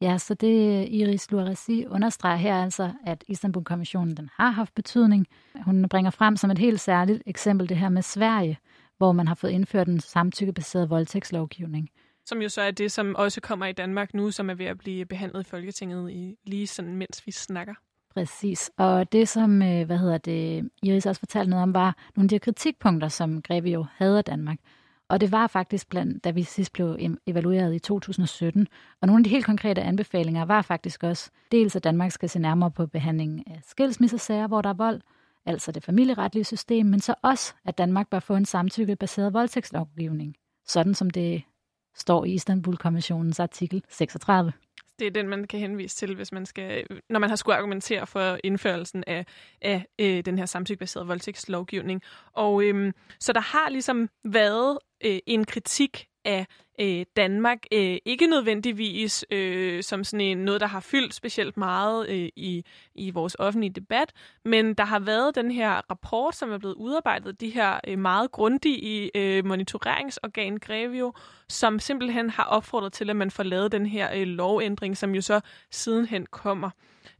Ja, 0.00 0.18
så 0.18 0.34
det 0.34 0.88
Iris 0.88 1.30
Luaresi 1.30 1.86
understreger 1.86 2.36
her 2.36 2.62
altså, 2.62 2.92
at 3.06 3.24
Istanbul-kommissionen 3.28 4.16
den 4.16 4.30
har 4.32 4.50
haft 4.50 4.74
betydning. 4.74 5.26
Hun 5.64 5.88
bringer 5.88 6.10
frem 6.10 6.36
som 6.36 6.50
et 6.50 6.58
helt 6.58 6.80
særligt 6.80 7.22
eksempel 7.26 7.68
det 7.68 7.76
her 7.76 7.88
med 7.88 8.02
Sverige, 8.02 8.58
hvor 8.98 9.12
man 9.12 9.28
har 9.28 9.34
fået 9.34 9.50
indført 9.50 9.88
en 9.88 10.00
samtykkebaseret 10.00 10.90
voldtægtslovgivning. 10.90 11.90
Som 12.26 12.42
jo 12.42 12.48
så 12.48 12.60
er 12.60 12.70
det, 12.70 12.92
som 12.92 13.16
også 13.16 13.40
kommer 13.40 13.66
i 13.66 13.72
Danmark 13.72 14.14
nu, 14.14 14.30
som 14.30 14.50
er 14.50 14.54
ved 14.54 14.66
at 14.66 14.78
blive 14.78 15.04
behandlet 15.04 15.40
i 15.40 15.50
Folketinget 15.50 16.10
i, 16.10 16.36
lige 16.44 16.66
sådan, 16.66 16.96
mens 16.96 17.26
vi 17.26 17.32
snakker. 17.32 17.74
Præcis. 18.14 18.70
Og 18.76 19.12
det, 19.12 19.28
som 19.28 19.62
øh, 19.62 19.86
hvad 19.86 19.98
hedder 19.98 20.18
det, 20.18 20.70
Iris 20.82 21.06
også 21.06 21.18
fortalte 21.18 21.50
noget 21.50 21.62
om, 21.62 21.74
var 21.74 21.96
nogle 22.16 22.26
af 22.26 22.28
de 22.28 22.38
kritikpunkter, 22.38 23.08
som 23.08 23.42
Greve 23.42 23.68
jo 23.68 23.86
havde 23.96 24.18
af 24.18 24.24
Danmark. 24.24 24.58
Og 25.08 25.20
det 25.20 25.32
var 25.32 25.46
faktisk 25.46 25.88
blandt, 25.88 26.24
da 26.24 26.30
vi 26.30 26.42
sidst 26.42 26.72
blev 26.72 26.98
evalueret 27.26 27.74
i 27.74 27.78
2017. 27.78 28.66
Og 29.00 29.06
nogle 29.06 29.20
af 29.20 29.24
de 29.24 29.30
helt 29.30 29.46
konkrete 29.46 29.82
anbefalinger 29.82 30.44
var 30.44 30.62
faktisk 30.62 31.02
også, 31.02 31.30
dels 31.52 31.76
at 31.76 31.84
Danmark 31.84 32.12
skal 32.12 32.28
se 32.28 32.38
nærmere 32.38 32.70
på 32.70 32.86
behandlingen 32.86 33.42
af 33.46 33.60
skilsmissesager, 33.62 34.46
hvor 34.46 34.62
der 34.62 34.68
er 34.68 34.74
vold, 34.74 35.00
altså 35.46 35.72
det 35.72 35.84
familieretlige 35.84 36.44
system, 36.44 36.86
men 36.86 37.00
så 37.00 37.14
også, 37.22 37.54
at 37.64 37.78
Danmark 37.78 38.08
bør 38.10 38.18
få 38.18 38.34
en 38.34 38.44
samtykkebaseret 38.44 39.32
voldtægtslovgivning, 39.32 40.36
sådan 40.66 40.94
som 40.94 41.10
det 41.10 41.42
står 41.94 42.24
i 42.24 42.32
Istanbul-konventionens 42.32 43.40
artikel 43.40 43.82
36. 43.88 44.52
Det 44.98 45.06
er 45.06 45.10
den, 45.10 45.28
man 45.28 45.44
kan 45.44 45.60
henvise 45.60 45.96
til, 45.96 46.14
hvis 46.14 46.32
man 46.32 46.46
skal, 46.46 46.86
når 47.10 47.20
man 47.20 47.28
har 47.28 47.36
skulle 47.36 47.56
argumentere 47.56 48.06
for 48.06 48.38
indførelsen 48.44 49.04
af, 49.06 49.26
af 49.62 49.86
øh, 49.98 50.24
den 50.24 50.38
her 50.38 50.46
samtykkebaserede 50.46 51.06
voldtægtslovgivning. 51.06 52.02
Og 52.32 52.64
øhm, 52.64 52.92
så 53.20 53.32
der 53.32 53.40
har 53.40 53.70
ligesom 53.70 54.08
været 54.24 54.78
øh, 55.04 55.18
en 55.26 55.44
kritik 55.44 56.06
af 56.24 56.46
øh, 56.80 57.04
Danmark. 57.16 57.58
Øh, 57.72 57.96
ikke 58.04 58.26
nødvendigvis 58.26 59.24
øh, 59.30 59.82
som 59.82 60.04
sådan 60.04 60.20
en, 60.20 60.38
noget, 60.38 60.60
der 60.60 60.66
har 60.66 60.80
fyldt 60.80 61.14
specielt 61.14 61.56
meget 61.56 62.08
øh, 62.08 62.28
i, 62.36 62.64
i 62.94 63.10
vores 63.10 63.36
offentlige 63.38 63.72
debat, 63.72 64.12
men 64.44 64.74
der 64.74 64.84
har 64.84 64.98
været 64.98 65.34
den 65.34 65.50
her 65.50 65.70
rapport, 65.90 66.36
som 66.36 66.52
er 66.52 66.58
blevet 66.58 66.74
udarbejdet, 66.74 67.40
de 67.40 67.50
her 67.50 67.80
øh, 67.86 67.98
meget 67.98 68.32
grundige 68.32 69.10
øh, 69.14 69.44
monitoreringsorgan 69.46 70.56
Grevio, 70.56 71.12
som 71.48 71.78
simpelthen 71.78 72.30
har 72.30 72.44
opfordret 72.44 72.92
til, 72.92 73.10
at 73.10 73.16
man 73.16 73.30
får 73.30 73.42
lavet 73.42 73.72
den 73.72 73.86
her 73.86 74.08
øh, 74.14 74.26
lovændring, 74.26 74.96
som 74.96 75.14
jo 75.14 75.20
så 75.20 75.40
sidenhen 75.70 76.26
kommer. 76.26 76.70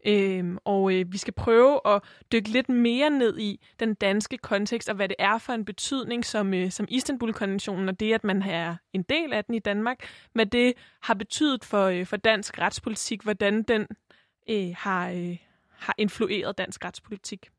Øhm, 0.07 0.59
og 0.65 0.93
øh, 0.93 1.13
vi 1.13 1.19
skal 1.19 1.35
prøve 1.35 1.81
at 1.87 2.03
dykke 2.33 2.49
lidt 2.49 2.69
mere 2.69 3.11
ned 3.11 3.39
i 3.39 3.61
den 3.81 3.95
danske 3.95 4.39
kontekst, 4.39 4.89
og 4.89 4.95
hvad 4.97 5.09
det 5.09 5.17
er 5.19 5.39
for 5.39 5.53
en 5.53 5.65
betydning, 5.65 6.25
som, 6.25 6.55
øh, 6.55 6.71
som 6.71 6.87
Istanbul-konventionen 6.91 7.89
og 7.89 8.01
det, 8.01 8.13
at 8.13 8.25
man 8.25 8.43
er 8.43 8.77
en 8.93 9.03
del 9.03 9.33
af 9.33 9.45
debatten 9.47 9.55
i 9.55 9.59
Danmark, 9.59 9.99
hvad 10.33 10.47
det 10.47 10.75
har 11.03 11.15
betydet 11.15 11.65
for, 11.65 11.85
øh, 11.87 12.07
for 12.07 12.17
dansk 12.17 12.59
retspolitik, 12.59 13.23
hvordan 13.23 13.63
den 13.63 13.87
øh, 14.51 14.75
har, 14.77 15.11
øh, 15.11 15.39
har 15.71 15.95
influeret 15.99 16.59
dansk 16.59 16.85
retspolitik. 16.85 17.51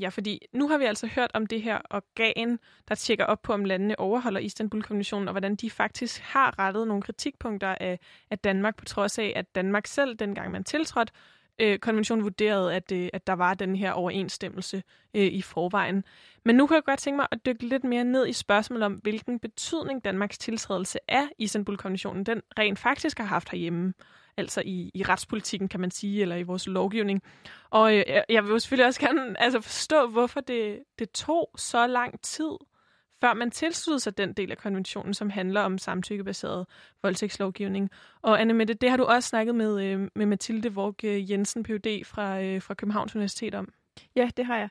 Ja, 0.00 0.08
fordi 0.08 0.38
nu 0.52 0.68
har 0.68 0.78
vi 0.78 0.84
altså 0.84 1.06
hørt 1.06 1.30
om 1.34 1.46
det 1.46 1.62
her 1.62 1.78
organ, 1.90 2.58
der 2.88 2.94
tjekker 2.94 3.24
op 3.24 3.42
på, 3.42 3.52
om 3.52 3.64
landene 3.64 3.98
overholder 3.98 4.40
Istanbul-konventionen, 4.40 5.28
og 5.28 5.32
hvordan 5.32 5.56
de 5.56 5.70
faktisk 5.70 6.20
har 6.20 6.58
rettet 6.58 6.88
nogle 6.88 7.02
kritikpunkter 7.02 7.74
af, 7.80 7.98
af 8.30 8.38
Danmark, 8.38 8.76
på 8.76 8.84
trods 8.84 9.18
af, 9.18 9.32
at 9.36 9.54
Danmark 9.54 9.86
selv, 9.86 10.16
dengang 10.16 10.50
man 10.50 10.64
tiltrådte, 10.64 11.12
øh, 11.58 11.78
konventionen 11.78 12.24
vurderede, 12.24 12.74
at, 12.74 12.92
øh, 12.92 13.08
at 13.12 13.26
der 13.26 13.32
var 13.32 13.54
den 13.54 13.76
her 13.76 13.92
overensstemmelse 13.92 14.82
øh, 15.14 15.26
i 15.26 15.42
forvejen. 15.42 16.04
Men 16.44 16.56
nu 16.56 16.66
kan 16.66 16.74
jeg 16.74 16.84
godt 16.84 17.00
tænke 17.00 17.16
mig 17.16 17.26
at 17.30 17.46
dykke 17.46 17.66
lidt 17.66 17.84
mere 17.84 18.04
ned 18.04 18.26
i 18.26 18.32
spørgsmålet 18.32 18.84
om, 18.84 18.92
hvilken 18.92 19.38
betydning 19.38 20.04
Danmarks 20.04 20.38
tiltrædelse 20.38 20.98
af 21.08 21.28
Istanbul-konventionen 21.38 22.24
den 22.24 22.42
rent 22.58 22.78
faktisk 22.78 23.18
har 23.18 23.24
haft 23.24 23.48
herhjemme 23.48 23.94
altså 24.36 24.62
i, 24.64 24.90
i 24.94 25.02
retspolitikken, 25.02 25.68
kan 25.68 25.80
man 25.80 25.90
sige, 25.90 26.22
eller 26.22 26.36
i 26.36 26.42
vores 26.42 26.66
lovgivning. 26.66 27.22
Og 27.70 27.96
øh, 27.96 28.04
jeg 28.28 28.44
vil 28.44 28.50
jo 28.50 28.58
selvfølgelig 28.58 28.86
også 28.86 29.00
gerne 29.00 29.40
altså, 29.42 29.60
forstå, 29.60 30.06
hvorfor 30.06 30.40
det, 30.40 30.78
det 30.98 31.10
tog 31.10 31.50
så 31.56 31.86
lang 31.86 32.20
tid, 32.20 32.50
før 33.24 33.34
man 33.34 33.50
tilslutter 33.50 33.98
sig 33.98 34.18
den 34.18 34.32
del 34.32 34.50
af 34.50 34.58
konventionen, 34.58 35.14
som 35.14 35.30
handler 35.30 35.60
om 35.60 35.78
samtykkebaseret 35.78 36.66
voldtægtslovgivning. 37.02 37.90
Og 38.22 38.40
Anne 38.40 38.54
Mette, 38.54 38.74
det 38.74 38.90
har 38.90 38.96
du 38.96 39.04
også 39.04 39.28
snakket 39.28 39.54
med, 39.54 39.84
øh, 39.84 40.08
med 40.14 40.26
Mathilde 40.26 40.74
Vorg 40.74 41.04
øh, 41.04 41.30
Jensen, 41.30 41.62
Ph.D. 41.62 42.04
Fra, 42.04 42.42
øh, 42.42 42.62
fra 42.62 42.74
Københavns 42.74 43.14
Universitet 43.14 43.54
om. 43.54 43.72
Ja, 44.16 44.30
det 44.36 44.46
har 44.46 44.58
jeg. 44.58 44.68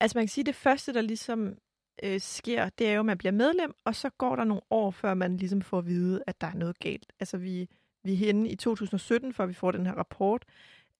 Altså 0.00 0.18
man 0.18 0.24
kan 0.24 0.28
sige, 0.28 0.42
at 0.42 0.46
det 0.46 0.54
første, 0.54 0.94
der 0.94 1.00
ligesom 1.00 1.54
øh, 2.02 2.20
sker, 2.20 2.68
det 2.68 2.88
er 2.88 2.92
jo, 2.92 3.00
at 3.00 3.06
man 3.06 3.18
bliver 3.18 3.32
medlem, 3.32 3.74
og 3.84 3.94
så 3.94 4.10
går 4.10 4.36
der 4.36 4.44
nogle 4.44 4.62
år, 4.70 4.90
før 4.90 5.14
man 5.14 5.36
ligesom 5.36 5.62
får 5.62 5.78
at 5.78 5.86
vide, 5.86 6.22
at 6.26 6.40
der 6.40 6.46
er 6.46 6.54
noget 6.54 6.78
galt. 6.78 7.12
Altså 7.20 7.36
vi, 7.36 7.68
vi 8.04 8.12
er 8.12 8.16
henne 8.16 8.48
i 8.48 8.56
2017, 8.56 9.32
før 9.32 9.46
vi 9.46 9.54
får 9.54 9.70
den 9.70 9.86
her 9.86 9.94
rapport. 9.94 10.44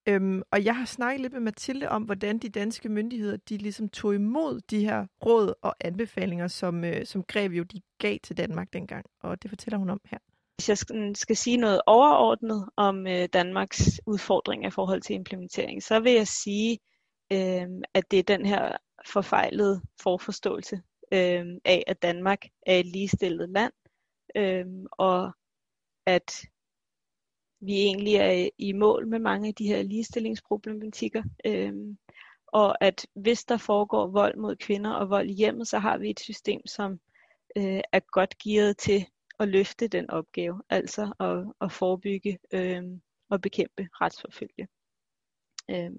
Øhm, 0.07 0.43
og 0.51 0.65
jeg 0.65 0.77
har 0.77 0.85
snakket 0.85 1.21
lidt 1.21 1.33
med 1.33 1.41
Mathilde 1.41 1.89
om, 1.89 2.03
hvordan 2.03 2.39
de 2.39 2.49
danske 2.49 2.89
myndigheder, 2.89 3.37
de 3.37 3.57
ligesom 3.57 3.89
tog 3.89 4.15
imod 4.15 4.61
de 4.61 4.85
her 4.85 5.07
råd 5.27 5.55
og 5.63 5.77
anbefalinger, 5.81 6.49
som, 6.49 6.85
øh, 6.85 7.07
som 7.07 7.23
Grevio 7.23 7.63
de 7.63 7.81
gav 7.99 8.19
til 8.23 8.37
Danmark 8.37 8.73
dengang. 8.73 9.07
Og 9.21 9.43
det 9.43 9.51
fortæller 9.51 9.79
hun 9.79 9.91
om 9.91 10.01
her. 10.05 10.19
Hvis 10.57 10.69
jeg 10.69 10.79
skal, 10.79 11.17
skal 11.17 11.37
sige 11.37 11.57
noget 11.57 11.81
overordnet 11.87 12.69
om 12.77 13.07
øh, 13.07 13.29
Danmarks 13.33 14.01
udfordringer 14.07 14.69
i 14.69 14.71
forhold 14.71 15.01
til 15.01 15.15
implementering, 15.15 15.83
så 15.83 16.01
vil 16.01 16.13
jeg 16.13 16.29
sige, 16.29 16.79
øh, 17.33 17.69
at 17.95 18.11
det 18.11 18.19
er 18.19 18.23
den 18.23 18.47
her 18.47 18.77
forfejlede 19.07 19.83
forforståelse 20.03 20.77
øh, 21.13 21.47
af, 21.65 21.85
at 21.87 22.03
Danmark 22.03 22.45
er 22.67 22.77
et 22.77 22.87
ligestillet 22.87 23.49
land, 23.49 23.73
øh, 24.37 24.67
og 24.93 25.33
at 26.07 26.43
vi 27.61 27.73
egentlig 27.73 28.15
er 28.15 28.43
øh, 28.45 28.49
i 28.59 28.73
mål 28.73 29.09
med 29.09 29.19
mange 29.19 29.49
af 29.49 29.55
de 29.55 29.67
her 29.67 29.83
ligestillingsproblematikker. 29.83 31.23
Øh, 31.45 31.75
og 32.47 32.85
at 32.85 33.07
hvis 33.15 33.45
der 33.45 33.57
foregår 33.57 34.07
vold 34.07 34.37
mod 34.37 34.57
kvinder 34.57 34.91
og 34.91 35.11
vold 35.11 35.31
i 35.31 35.35
hjemmet, 35.35 35.69
så 35.69 35.79
har 35.79 35.99
vi 35.99 36.11
et 36.11 36.21
system, 36.21 36.67
som 36.67 37.01
øh, 37.57 37.81
er 37.93 38.01
godt 38.13 38.39
gearet 38.39 38.77
til 38.77 39.07
at 39.39 39.49
løfte 39.49 39.89
den 39.89 40.11
opgave, 40.11 40.63
altså 40.71 41.13
at, 41.21 41.67
at 41.67 41.73
forebygge 41.73 42.39
øh, 42.53 42.83
og 43.31 43.41
bekæmpe 43.41 43.89
retsforfølge. 43.93 44.69
Øh, 45.71 45.91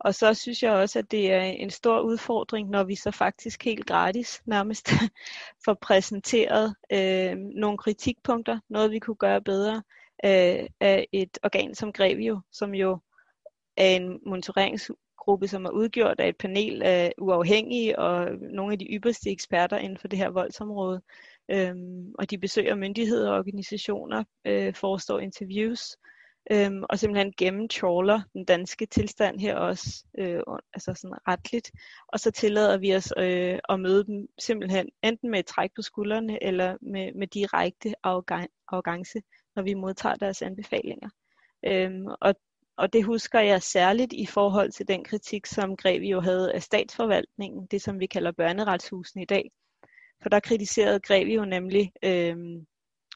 og 0.00 0.14
så 0.14 0.34
synes 0.34 0.62
jeg 0.62 0.72
også, 0.72 0.98
at 0.98 1.10
det 1.10 1.32
er 1.32 1.42
en 1.42 1.70
stor 1.70 2.00
udfordring, 2.00 2.70
når 2.70 2.84
vi 2.84 2.94
så 2.94 3.10
faktisk 3.10 3.64
helt 3.64 3.86
gratis 3.86 4.42
nærmest 4.46 4.90
får 5.64 5.74
præsenteret 5.74 6.74
øh, 6.92 7.36
nogle 7.36 7.78
kritikpunkter, 7.78 8.60
noget 8.68 8.90
vi 8.90 8.98
kunne 8.98 9.16
gøre 9.16 9.42
bedre 9.42 9.82
af, 10.22 10.68
af 10.80 11.06
et 11.12 11.38
organ 11.42 11.74
som 11.74 11.92
Grevio, 11.92 12.40
som 12.52 12.74
jo 12.74 12.98
er 13.76 13.96
en 13.96 14.20
monitoreringsgruppe, 14.26 15.48
som 15.48 15.64
er 15.64 15.70
udgjort 15.70 16.20
af 16.20 16.28
et 16.28 16.36
panel 16.36 16.82
af 16.82 17.12
uafhængige 17.18 17.98
og 17.98 18.32
nogle 18.40 18.72
af 18.72 18.78
de 18.78 18.84
ypperste 18.84 19.30
eksperter 19.30 19.78
inden 19.78 19.98
for 19.98 20.08
det 20.08 20.18
her 20.18 20.28
voldsområde. 20.28 21.00
Øhm, 21.50 22.14
og 22.18 22.30
de 22.30 22.38
besøger 22.38 22.74
myndigheder 22.74 23.30
og 23.30 23.38
organisationer, 23.38 24.24
øh, 24.44 24.74
forestår 24.74 25.18
interviews, 25.18 25.96
øhm, 26.52 26.82
og 26.88 26.98
simpelthen 26.98 27.32
gennemtrawler 27.38 28.20
den 28.32 28.44
danske 28.44 28.86
tilstand 28.86 29.40
her 29.40 29.56
også, 29.56 30.04
øh, 30.18 30.40
altså 30.74 30.94
sådan 30.94 31.16
retligt. 31.28 31.70
Og 32.08 32.20
så 32.20 32.30
tillader 32.30 32.78
vi 32.78 32.94
os 32.94 33.12
øh, 33.18 33.58
at 33.68 33.80
møde 33.80 34.04
dem 34.04 34.26
simpelthen 34.38 34.88
enten 35.02 35.30
med 35.30 35.38
et 35.38 35.46
træk 35.46 35.70
på 35.76 35.82
skuldrene, 35.82 36.42
eller 36.42 36.76
med, 36.80 37.12
med 37.14 37.26
direkte 37.26 37.94
arrogance, 38.02 39.20
når 39.60 39.64
vi 39.64 39.74
modtager 39.74 40.14
deres 40.14 40.42
anbefalinger. 40.42 41.08
Øhm, 41.66 42.06
og 42.20 42.34
og 42.76 42.92
det 42.92 43.04
husker 43.04 43.40
jeg 43.40 43.62
særligt 43.62 44.12
i 44.12 44.26
forhold 44.26 44.72
til 44.72 44.88
den 44.88 45.04
kritik, 45.04 45.46
som 45.46 45.76
Grevio 45.76 46.20
havde 46.20 46.52
af 46.52 46.62
statsforvaltningen, 46.62 47.66
det 47.66 47.82
som 47.82 48.00
vi 48.00 48.06
kalder 48.06 48.32
børneretshusene 48.32 49.22
i 49.22 49.26
dag. 49.26 49.50
For 50.22 50.28
der 50.28 50.40
kritiserede 50.40 51.00
Grevio 51.00 51.44
nemlig 51.44 51.92
øhm, 52.04 52.66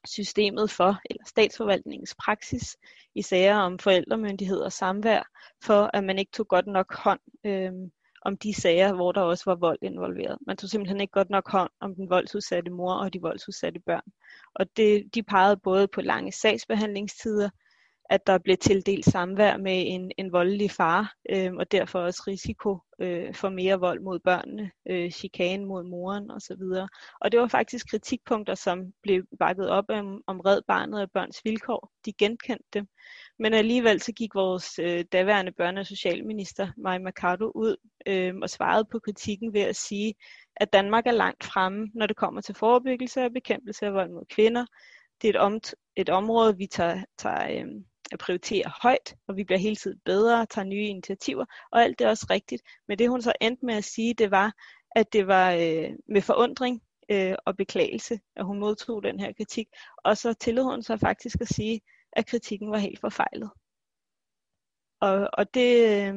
systemet 0.07 0.71
for, 0.71 1.01
eller 1.11 1.25
statsforvaltningens 1.27 2.15
praksis 2.25 2.77
i 3.15 3.23
sager 3.23 3.57
om 3.57 3.79
forældremyndighed 3.79 4.59
og 4.59 4.73
samvær, 4.73 5.23
for 5.63 5.91
at 5.95 6.05
man 6.05 6.19
ikke 6.19 6.33
tog 6.33 6.49
godt 6.49 6.67
nok 6.67 6.95
hånd 6.95 7.21
øhm, 7.45 7.91
om 8.25 8.37
de 8.37 8.55
sager, 8.55 8.93
hvor 8.95 9.13
der 9.13 9.21
også 9.21 9.45
var 9.47 9.55
vold 9.55 9.79
involveret. 9.83 10.39
Man 10.47 10.57
tog 10.57 10.71
simpelthen 10.71 11.01
ikke 11.01 11.13
godt 11.13 11.31
nok 11.31 11.51
hånd 11.51 11.71
om 11.81 11.95
den 11.95 12.11
voldsudsatte 12.11 12.71
mor 12.71 12.95
og 12.95 13.13
de 13.13 13.21
voldsudsatte 13.21 13.81
børn. 13.81 14.13
Og 14.55 14.77
det, 14.77 15.15
de 15.15 15.23
pegede 15.23 15.57
både 15.57 15.89
på 15.89 16.01
lange 16.01 16.33
sagsbehandlingstider, 16.33 17.51
at 18.11 18.27
der 18.27 18.39
blev 18.39 18.57
tildelt 18.57 19.05
samvær 19.05 19.57
med 19.57 19.85
en, 19.87 20.13
en 20.19 20.33
voldelig 20.33 20.71
far, 20.71 21.15
øh, 21.31 21.55
og 21.55 21.73
derfor 21.73 21.99
også 21.99 22.23
risiko 22.27 22.79
øh, 22.99 23.35
for 23.35 23.49
mere 23.49 23.81
vold 23.81 24.01
mod 24.01 24.19
børnene, 24.19 24.71
øh, 24.91 25.11
chikane 25.11 25.67
mod 25.67 25.85
moren 25.85 26.31
osv. 26.31 26.63
Og 27.21 27.33
det 27.33 27.41
var 27.41 27.49
faktisk 27.49 27.91
kritikpunkter, 27.91 28.55
som 28.55 28.93
blev 29.03 29.25
bakket 29.39 29.71
op 29.71 29.85
om, 29.89 30.23
om 30.27 30.41
Red 30.41 30.63
Barnet 30.69 31.03
og 31.03 31.11
Børns 31.11 31.41
Vilkår. 31.45 31.93
De 32.05 32.13
genkendte 32.13 32.69
dem. 32.75 32.87
Men 33.39 33.55
alligevel 33.55 34.01
så 34.01 34.13
gik 34.13 34.35
vores 34.35 34.79
øh, 34.79 35.05
daværende 35.13 35.53
børne- 35.61 35.79
og 35.79 35.87
socialminister, 35.87 36.69
Maja 36.77 36.99
Mercado, 36.99 37.53
ud 37.55 37.77
øh, 38.07 38.35
og 38.43 38.51
svarede 38.51 38.85
på 38.93 38.99
kritikken 38.99 39.55
ved 39.55 39.61
at 39.61 39.77
sige, 39.77 40.15
at 40.57 40.73
Danmark 40.73 41.07
er 41.07 41.13
langt 41.13 41.45
fremme, 41.45 41.91
når 41.95 42.07
det 42.07 42.17
kommer 42.17 42.41
til 42.41 42.55
forebyggelse 42.55 43.25
og 43.25 43.33
bekæmpelse 43.33 43.87
af 43.87 43.95
vold 43.95 44.11
mod 44.11 44.25
kvinder. 44.31 44.67
Det 45.23 45.29
er 45.29 45.33
et, 45.33 45.41
om, 45.41 45.61
et 45.97 46.09
område, 46.09 46.57
vi 46.57 46.67
tager, 46.67 47.05
tager 47.19 47.65
øh, 47.65 47.67
at 48.15 48.21
prioritere 48.21 48.73
højt, 48.83 49.17
og 49.29 49.37
vi 49.37 49.45
bliver 49.45 49.59
hele 49.59 49.77
tiden 49.77 50.01
bedre, 50.05 50.47
tager 50.47 50.65
nye 50.65 50.87
initiativer, 50.87 51.45
og 51.73 51.83
alt 51.83 51.99
det 51.99 52.05
er 52.05 52.09
også 52.09 52.27
rigtigt. 52.31 52.63
Men 52.89 52.99
det 52.99 53.09
hun 53.09 53.23
så 53.23 53.33
endte 53.41 53.67
med 53.67 53.75
at 53.75 53.85
sige, 53.85 54.15
det 54.15 54.31
var, 54.31 54.53
at 54.91 55.13
det 55.13 55.27
var 55.27 55.53
øh, 55.53 55.91
med 56.09 56.23
forundring 56.23 56.83
øh, 57.11 57.35
og 57.47 57.57
beklagelse, 57.57 58.21
at 58.37 58.45
hun 58.45 58.59
modtog 58.59 59.03
den 59.03 59.21
her 59.21 59.33
kritik, 59.33 59.69
og 59.97 60.17
så 60.17 60.35
tillod 60.35 60.65
hun 60.65 60.83
sig 60.83 61.01
faktisk 61.01 61.41
at 61.41 61.49
sige, 61.49 61.81
at 62.13 62.27
kritikken 62.27 62.71
var 62.71 62.79
helt 62.79 63.01
forfejlet. 63.01 63.51
Og, 65.01 65.29
og 65.33 65.55
det, 65.55 65.73
øh, 65.91 66.15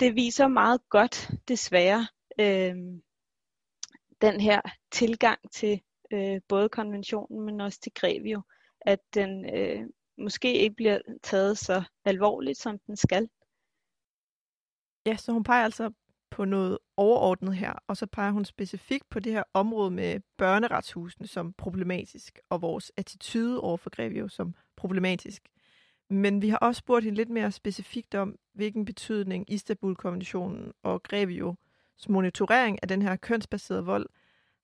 det 0.00 0.14
viser 0.14 0.48
meget 0.48 0.80
godt, 0.88 1.30
desværre, 1.48 2.06
øh, 2.40 2.74
den 4.20 4.40
her 4.40 4.60
tilgang 4.90 5.38
til 5.52 5.80
øh, 6.12 6.40
både 6.48 6.68
konventionen, 6.68 7.40
men 7.40 7.60
også 7.60 7.80
til 7.80 7.92
Grevio, 7.94 8.42
at 8.86 8.98
den 9.14 9.54
øh, 9.54 9.86
måske 10.18 10.54
ikke 10.54 10.76
bliver 10.76 10.98
taget 11.22 11.58
så 11.58 11.82
alvorligt, 12.04 12.58
som 12.58 12.78
den 12.78 12.96
skal. 12.96 13.28
Ja, 15.06 15.16
så 15.16 15.32
hun 15.32 15.42
peger 15.42 15.64
altså 15.64 15.90
på 16.30 16.44
noget 16.44 16.78
overordnet 16.96 17.56
her, 17.56 17.72
og 17.86 17.96
så 17.96 18.06
peger 18.06 18.30
hun 18.30 18.44
specifikt 18.44 19.08
på 19.10 19.20
det 19.20 19.32
her 19.32 19.42
område 19.54 19.90
med 19.90 20.20
børneretshusene 20.36 21.26
som 21.26 21.52
problematisk, 21.52 22.38
og 22.50 22.62
vores 22.62 22.92
attitude 22.96 23.60
over 23.60 23.76
for 23.76 23.90
Grevio 23.90 24.28
som 24.28 24.54
problematisk. 24.76 25.42
Men 26.10 26.42
vi 26.42 26.48
har 26.48 26.58
også 26.58 26.78
spurgt 26.78 27.04
hende 27.04 27.16
lidt 27.16 27.28
mere 27.28 27.52
specifikt 27.52 28.14
om, 28.14 28.38
hvilken 28.52 28.84
betydning 28.84 29.52
Istanbul-konventionen 29.52 30.72
og 30.82 31.02
Grevios 31.02 31.56
monitorering 32.08 32.78
af 32.82 32.88
den 32.88 33.02
her 33.02 33.16
kønsbaserede 33.16 33.84
vold 33.84 34.08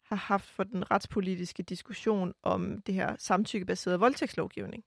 har 0.05 0.17
haft 0.17 0.49
for 0.49 0.65
den 0.65 0.91
retspolitiske 0.91 1.62
diskussion 1.62 2.33
om 2.43 2.83
det 2.83 2.95
her 2.95 3.17
samtykkebaserede 3.19 3.99
voldtægtslovgivning? 3.99 4.85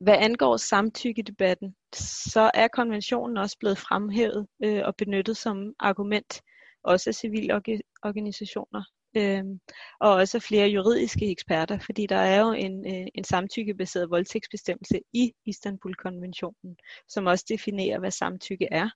Hvad 0.00 0.16
angår 0.18 0.56
samtykkedebatten, 0.56 1.76
så 1.94 2.50
er 2.54 2.68
konventionen 2.68 3.36
også 3.36 3.58
blevet 3.58 3.78
fremhævet 3.78 4.46
øh, 4.64 4.82
og 4.84 4.96
benyttet 4.96 5.36
som 5.36 5.74
argument, 5.80 6.42
også 6.84 7.10
af 7.10 7.14
civile 7.14 7.54
organisationer 8.02 8.82
øh, 9.16 9.44
og 10.00 10.14
også 10.14 10.40
flere 10.40 10.68
juridiske 10.68 11.30
eksperter, 11.30 11.78
fordi 11.78 12.06
der 12.06 12.16
er 12.16 12.40
jo 12.40 12.52
en, 12.52 12.86
øh, 12.86 13.06
en 13.14 13.24
samtykkebaseret 13.24 14.10
voldtægtsbestemmelse 14.10 15.00
i 15.12 15.32
Istanbul-konventionen, 15.46 16.76
som 17.08 17.26
også 17.26 17.44
definerer, 17.48 17.98
hvad 17.98 18.10
samtykke 18.10 18.68
er. 18.70 18.88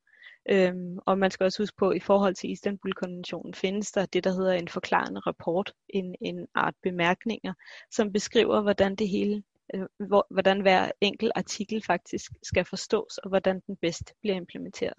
Øhm, 0.50 0.98
og 1.06 1.18
man 1.18 1.30
skal 1.30 1.44
også 1.44 1.62
huske 1.62 1.76
på, 1.76 1.88
at 1.88 1.96
i 1.96 2.00
forhold 2.00 2.34
til 2.34 2.50
Istanbul-konventionen 2.50 3.54
findes 3.54 3.92
der 3.92 4.06
det, 4.06 4.24
der 4.24 4.30
hedder 4.30 4.52
en 4.52 4.68
forklarende 4.68 5.20
rapport, 5.20 5.72
en, 5.88 6.14
en 6.20 6.46
art 6.54 6.74
bemærkninger, 6.82 7.54
som 7.90 8.12
beskriver, 8.12 8.60
hvordan 8.60 8.94
det 8.94 9.08
hele, 9.08 9.42
øh, 9.74 9.86
hvor, 10.08 10.26
hvordan 10.30 10.60
hver 10.60 10.90
enkelt 11.00 11.32
artikel 11.34 11.82
faktisk 11.82 12.32
skal 12.42 12.64
forstås, 12.64 13.18
og 13.18 13.28
hvordan 13.28 13.60
den 13.66 13.76
bedst 13.76 14.14
bliver 14.20 14.36
implementeret. 14.36 14.96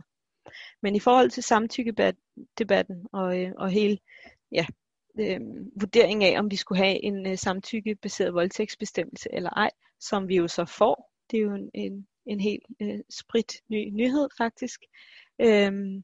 Men 0.82 0.96
i 0.96 1.00
forhold 1.00 1.30
til 1.30 1.44
samtykkedebatten 1.44 3.08
og, 3.14 3.40
øh, 3.40 3.52
og 3.58 3.70
hele 3.70 3.98
ja, 4.52 4.66
øh, 5.20 5.40
vurderingen 5.82 6.34
af, 6.34 6.40
om 6.40 6.52
vi 6.52 6.56
skulle 6.56 6.84
have 6.84 7.04
en 7.04 7.28
øh, 7.28 7.38
samtykkebaseret 7.38 8.34
voldtægtsbestemmelse 8.34 9.30
eller 9.34 9.50
ej, 9.50 9.72
som 10.00 10.28
vi 10.28 10.36
jo 10.36 10.48
så 10.48 10.66
får, 10.66 11.12
det 11.32 11.38
er 11.38 11.42
jo 11.42 11.54
en, 11.54 11.70
en, 11.74 12.08
en 12.26 12.40
helt 12.40 12.66
øh, 12.82 13.00
sprit 13.10 13.54
ny 13.70 13.90
nyhed 13.90 14.30
faktisk, 14.38 14.82
Øhm, 15.44 16.04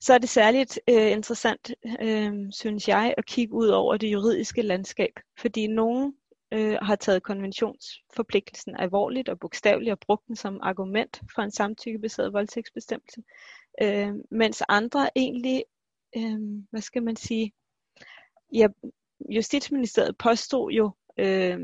så 0.00 0.14
er 0.14 0.18
det 0.18 0.28
særligt 0.28 0.80
øh, 0.88 1.10
interessant, 1.10 1.70
øh, 2.00 2.32
synes 2.50 2.88
jeg, 2.88 3.14
at 3.18 3.26
kigge 3.26 3.54
ud 3.54 3.68
over 3.68 3.96
det 3.96 4.12
juridiske 4.12 4.62
landskab, 4.62 5.12
fordi 5.38 5.66
nogen 5.66 6.14
øh, 6.52 6.76
har 6.82 6.96
taget 6.96 7.22
konventionsforpligtelsen 7.22 8.76
alvorligt 8.78 9.28
og 9.28 9.38
bogstaveligt 9.38 9.92
og 9.92 9.98
brugt 10.00 10.26
den 10.26 10.36
som 10.36 10.60
argument 10.62 11.20
for 11.34 11.42
en 11.42 11.50
samtykkebaseret 11.50 12.32
voldtægtsbestemmelse, 12.32 13.22
øh, 13.82 14.12
mens 14.30 14.62
andre 14.68 15.10
egentlig, 15.16 15.64
øh, 16.16 16.38
hvad 16.70 16.80
skal 16.80 17.02
man 17.02 17.16
sige, 17.16 17.52
ja, 18.54 18.66
Justitsministeriet 19.30 20.18
påstod 20.18 20.70
jo 20.70 20.90
øh, 21.18 21.58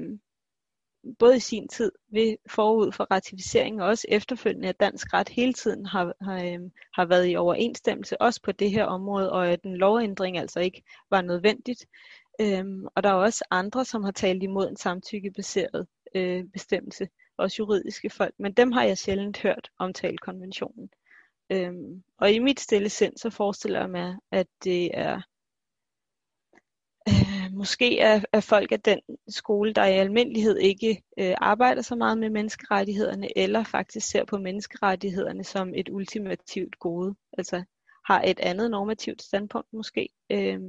både 1.19 1.37
i 1.37 1.41
sin 1.41 1.69
tid 1.69 1.93
ved 2.09 2.37
forud 2.47 2.93
for 2.93 3.05
ratificeringen 3.11 3.81
og 3.81 3.89
også 3.89 4.07
efterfølgende, 4.09 4.69
at 4.69 4.81
dansk 4.81 5.13
ret 5.13 5.29
hele 5.29 5.53
tiden 5.53 5.87
har, 5.87 6.15
har, 6.21 6.45
øhm, 6.45 6.73
har 6.95 7.05
været 7.05 7.31
i 7.31 7.37
overensstemmelse 7.37 8.23
også 8.23 8.43
på 8.43 8.53
det 8.53 8.71
her 8.71 8.85
område, 8.85 9.33
og 9.33 9.49
at 9.49 9.63
en 9.63 9.77
lovændring 9.77 10.39
altså 10.39 10.61
ikke 10.61 10.83
var 11.11 11.23
nødvendigt. 11.23 11.87
Øhm, 12.41 12.87
og 12.95 13.03
der 13.03 13.09
er 13.09 13.15
også 13.15 13.45
andre, 13.51 13.85
som 13.85 14.05
har 14.05 14.11
talt 14.13 14.43
imod 14.43 14.69
en 14.69 14.77
samtykkebaseret 14.77 15.87
øh, 16.15 16.45
bestemmelse, 16.45 17.09
også 17.37 17.57
juridiske 17.59 18.11
folk, 18.11 18.35
men 18.39 18.53
dem 18.53 18.73
har 18.73 18.85
jeg 18.85 18.99
sjældent 18.99 19.43
hørt 19.43 19.71
omtale 19.79 20.19
konventionen. 20.19 20.91
Øhm, 21.51 22.03
og 22.19 22.33
i 22.33 22.39
mit 22.39 22.61
stille 22.61 22.89
sind, 22.89 23.17
så 23.17 23.31
forestiller 23.31 23.81
jeg 23.81 23.91
mig, 23.91 24.17
at 24.31 24.47
det 24.65 24.91
er 24.99 25.21
måske 27.61 27.99
er, 27.99 28.21
er 28.33 28.41
folk 28.41 28.73
af 28.73 28.81
den 28.81 29.01
skole, 29.29 29.73
der 29.73 29.85
i 29.85 29.99
almindelighed 29.99 30.59
ikke 30.59 31.03
øh, 31.19 31.35
arbejder 31.39 31.83
så 31.83 31.97
meget 31.97 32.19
med 32.19 32.31
menneskerettighederne, 32.31 33.39
eller 33.39 33.65
faktisk 33.65 34.11
ser 34.11 34.25
på 34.25 34.39
menneskerettighederne 34.39 35.45
som 35.45 35.75
et 35.75 35.89
ultimativt 35.89 36.79
gode, 36.79 37.15
altså 37.39 37.65
har 38.07 38.23
et 38.23 38.41
andet 38.41 38.71
normativt 38.71 39.23
standpunkt 39.23 39.73
måske. 39.73 40.09
Øh, 40.31 40.61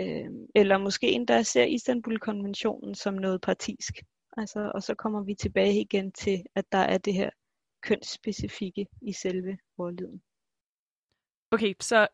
øh, 0.00 0.30
eller 0.54 0.78
måske 0.78 1.12
endda 1.12 1.42
ser 1.42 1.64
Istanbul-konventionen 1.64 2.94
som 2.94 3.14
noget 3.14 3.40
partisk. 3.40 4.02
Altså, 4.36 4.72
og 4.74 4.82
så 4.82 4.94
kommer 4.94 5.22
vi 5.22 5.34
tilbage 5.34 5.80
igen 5.80 6.12
til, 6.12 6.44
at 6.54 6.64
der 6.72 6.78
er 6.78 6.98
det 6.98 7.14
her 7.14 7.30
kønsspecifikke 7.82 8.86
i 9.02 9.12
selve 9.12 9.58
ordlyden. 9.78 10.22
Okay, 11.52 11.74
så 11.80 12.08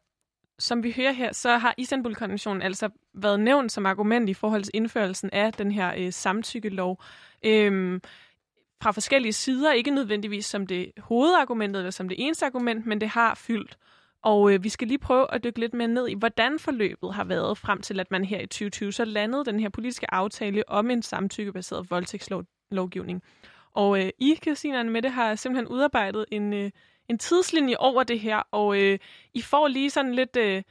som 0.58 0.82
vi 0.82 0.92
hører 0.96 1.12
her, 1.12 1.32
så 1.32 1.58
har 1.58 1.74
Istanbul-konventionen 1.78 2.62
altså 2.62 2.88
været 3.14 3.40
nævnt 3.40 3.72
som 3.72 3.86
argument 3.86 4.28
i 4.28 4.34
forhold 4.34 4.62
til 4.62 4.70
indførelsen 4.74 5.30
af 5.32 5.52
den 5.52 5.70
her 5.70 5.94
øh, 5.96 6.12
samtykkelov. 6.12 7.02
Øhm, 7.44 8.00
fra 8.82 8.90
forskellige 8.90 9.32
sider, 9.32 9.72
ikke 9.72 9.90
nødvendigvis 9.90 10.46
som 10.46 10.66
det 10.66 10.92
hovedargumentet 10.98 11.80
eller 11.80 11.90
som 11.90 12.08
det 12.08 12.16
eneste 12.20 12.46
argument, 12.46 12.86
men 12.86 13.00
det 13.00 13.08
har 13.08 13.34
fyldt. 13.34 13.78
Og 14.22 14.52
øh, 14.52 14.64
vi 14.64 14.68
skal 14.68 14.88
lige 14.88 14.98
prøve 14.98 15.34
at 15.34 15.44
dykke 15.44 15.60
lidt 15.60 15.74
mere 15.74 15.88
ned 15.88 16.08
i, 16.08 16.14
hvordan 16.14 16.58
forløbet 16.58 17.14
har 17.14 17.24
været 17.24 17.58
frem 17.58 17.80
til, 17.82 18.00
at 18.00 18.10
man 18.10 18.24
her 18.24 18.40
i 18.40 18.46
2020 18.46 18.92
så 18.92 19.04
landede 19.04 19.44
den 19.44 19.60
her 19.60 19.68
politiske 19.68 20.14
aftale 20.14 20.68
om 20.68 20.90
en 20.90 21.02
samtykkebaseret 21.02 21.90
voldtægtslovgivning. 21.90 23.22
Og 23.74 24.04
øh, 24.04 24.10
I, 24.18 24.34
Christina 24.42 24.82
med 24.82 25.02
det 25.02 25.10
har 25.10 25.34
simpelthen 25.34 25.68
udarbejdet 25.68 26.24
en, 26.30 26.52
øh, 26.52 26.70
en 27.08 27.18
tidslinje 27.18 27.76
over 27.78 28.02
det 28.02 28.20
her, 28.20 28.42
og 28.50 28.82
øh, 28.82 28.98
I 29.34 29.42
får 29.42 29.68
lige 29.68 29.90
sådan 29.90 30.14
lidt, 30.14 30.36
øh, 30.36 30.62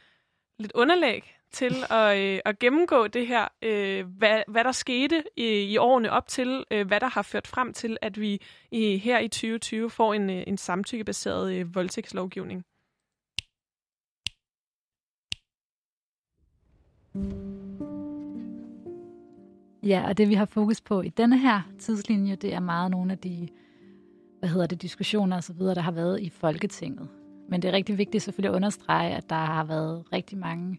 lidt 0.60 0.72
underlag 0.76 1.36
til 1.52 1.74
at, 1.90 2.18
øh, 2.18 2.40
at 2.46 2.60
gennemgå 2.60 3.08
det 3.08 3.28
her, 3.28 3.48
øh, 3.62 4.06
hvad, 4.18 4.42
hvad 4.48 4.64
der 4.64 4.72
skete 4.72 5.24
i, 5.38 5.48
i 5.48 5.78
årene 5.78 6.12
op 6.12 6.28
til, 6.28 6.64
øh, 6.72 6.88
hvad 6.88 7.00
der 7.00 7.08
har 7.08 7.22
ført 7.22 7.48
frem 7.48 7.74
til, 7.74 7.98
at 8.02 8.20
vi 8.20 8.42
i, 8.72 8.98
her 8.98 9.20
i 9.20 9.28
2020 9.28 9.90
får 9.90 10.14
en, 10.14 10.30
øh, 10.30 10.44
en 10.48 10.58
samtykkebaseret 10.58 11.54
øh, 11.54 11.76
voldtægtslovgivning. 11.76 12.64
Ja, 19.84 20.08
og 20.08 20.18
det 20.18 20.30
vi 20.30 20.34
har 20.34 20.46
fokus 20.46 20.82
på 20.82 21.02
i 21.02 21.10
denne 21.10 21.38
her 21.40 21.62
tidslinje, 21.80 22.36
det 22.36 22.54
er 22.54 22.60
meget 22.60 22.92
nogle 22.92 23.12
af 23.12 23.18
de 23.18 23.48
hvad 24.46 24.54
hedder 24.54 24.68
det, 24.68 24.82
diskussioner 24.82 25.38
osv., 25.38 25.60
der 25.60 25.82
har 25.82 25.92
været 25.92 26.22
i 26.22 26.30
Folketinget. 26.30 27.08
Men 27.50 27.62
det 27.62 27.68
er 27.68 27.74
rigtig 27.74 27.98
vigtigt 27.98 28.24
selvfølgelig 28.24 28.50
at 28.50 28.56
understrege, 28.56 29.16
at 29.16 29.30
der 29.30 29.36
har 29.36 29.64
været 29.64 30.04
rigtig 30.14 30.38
mange 30.38 30.78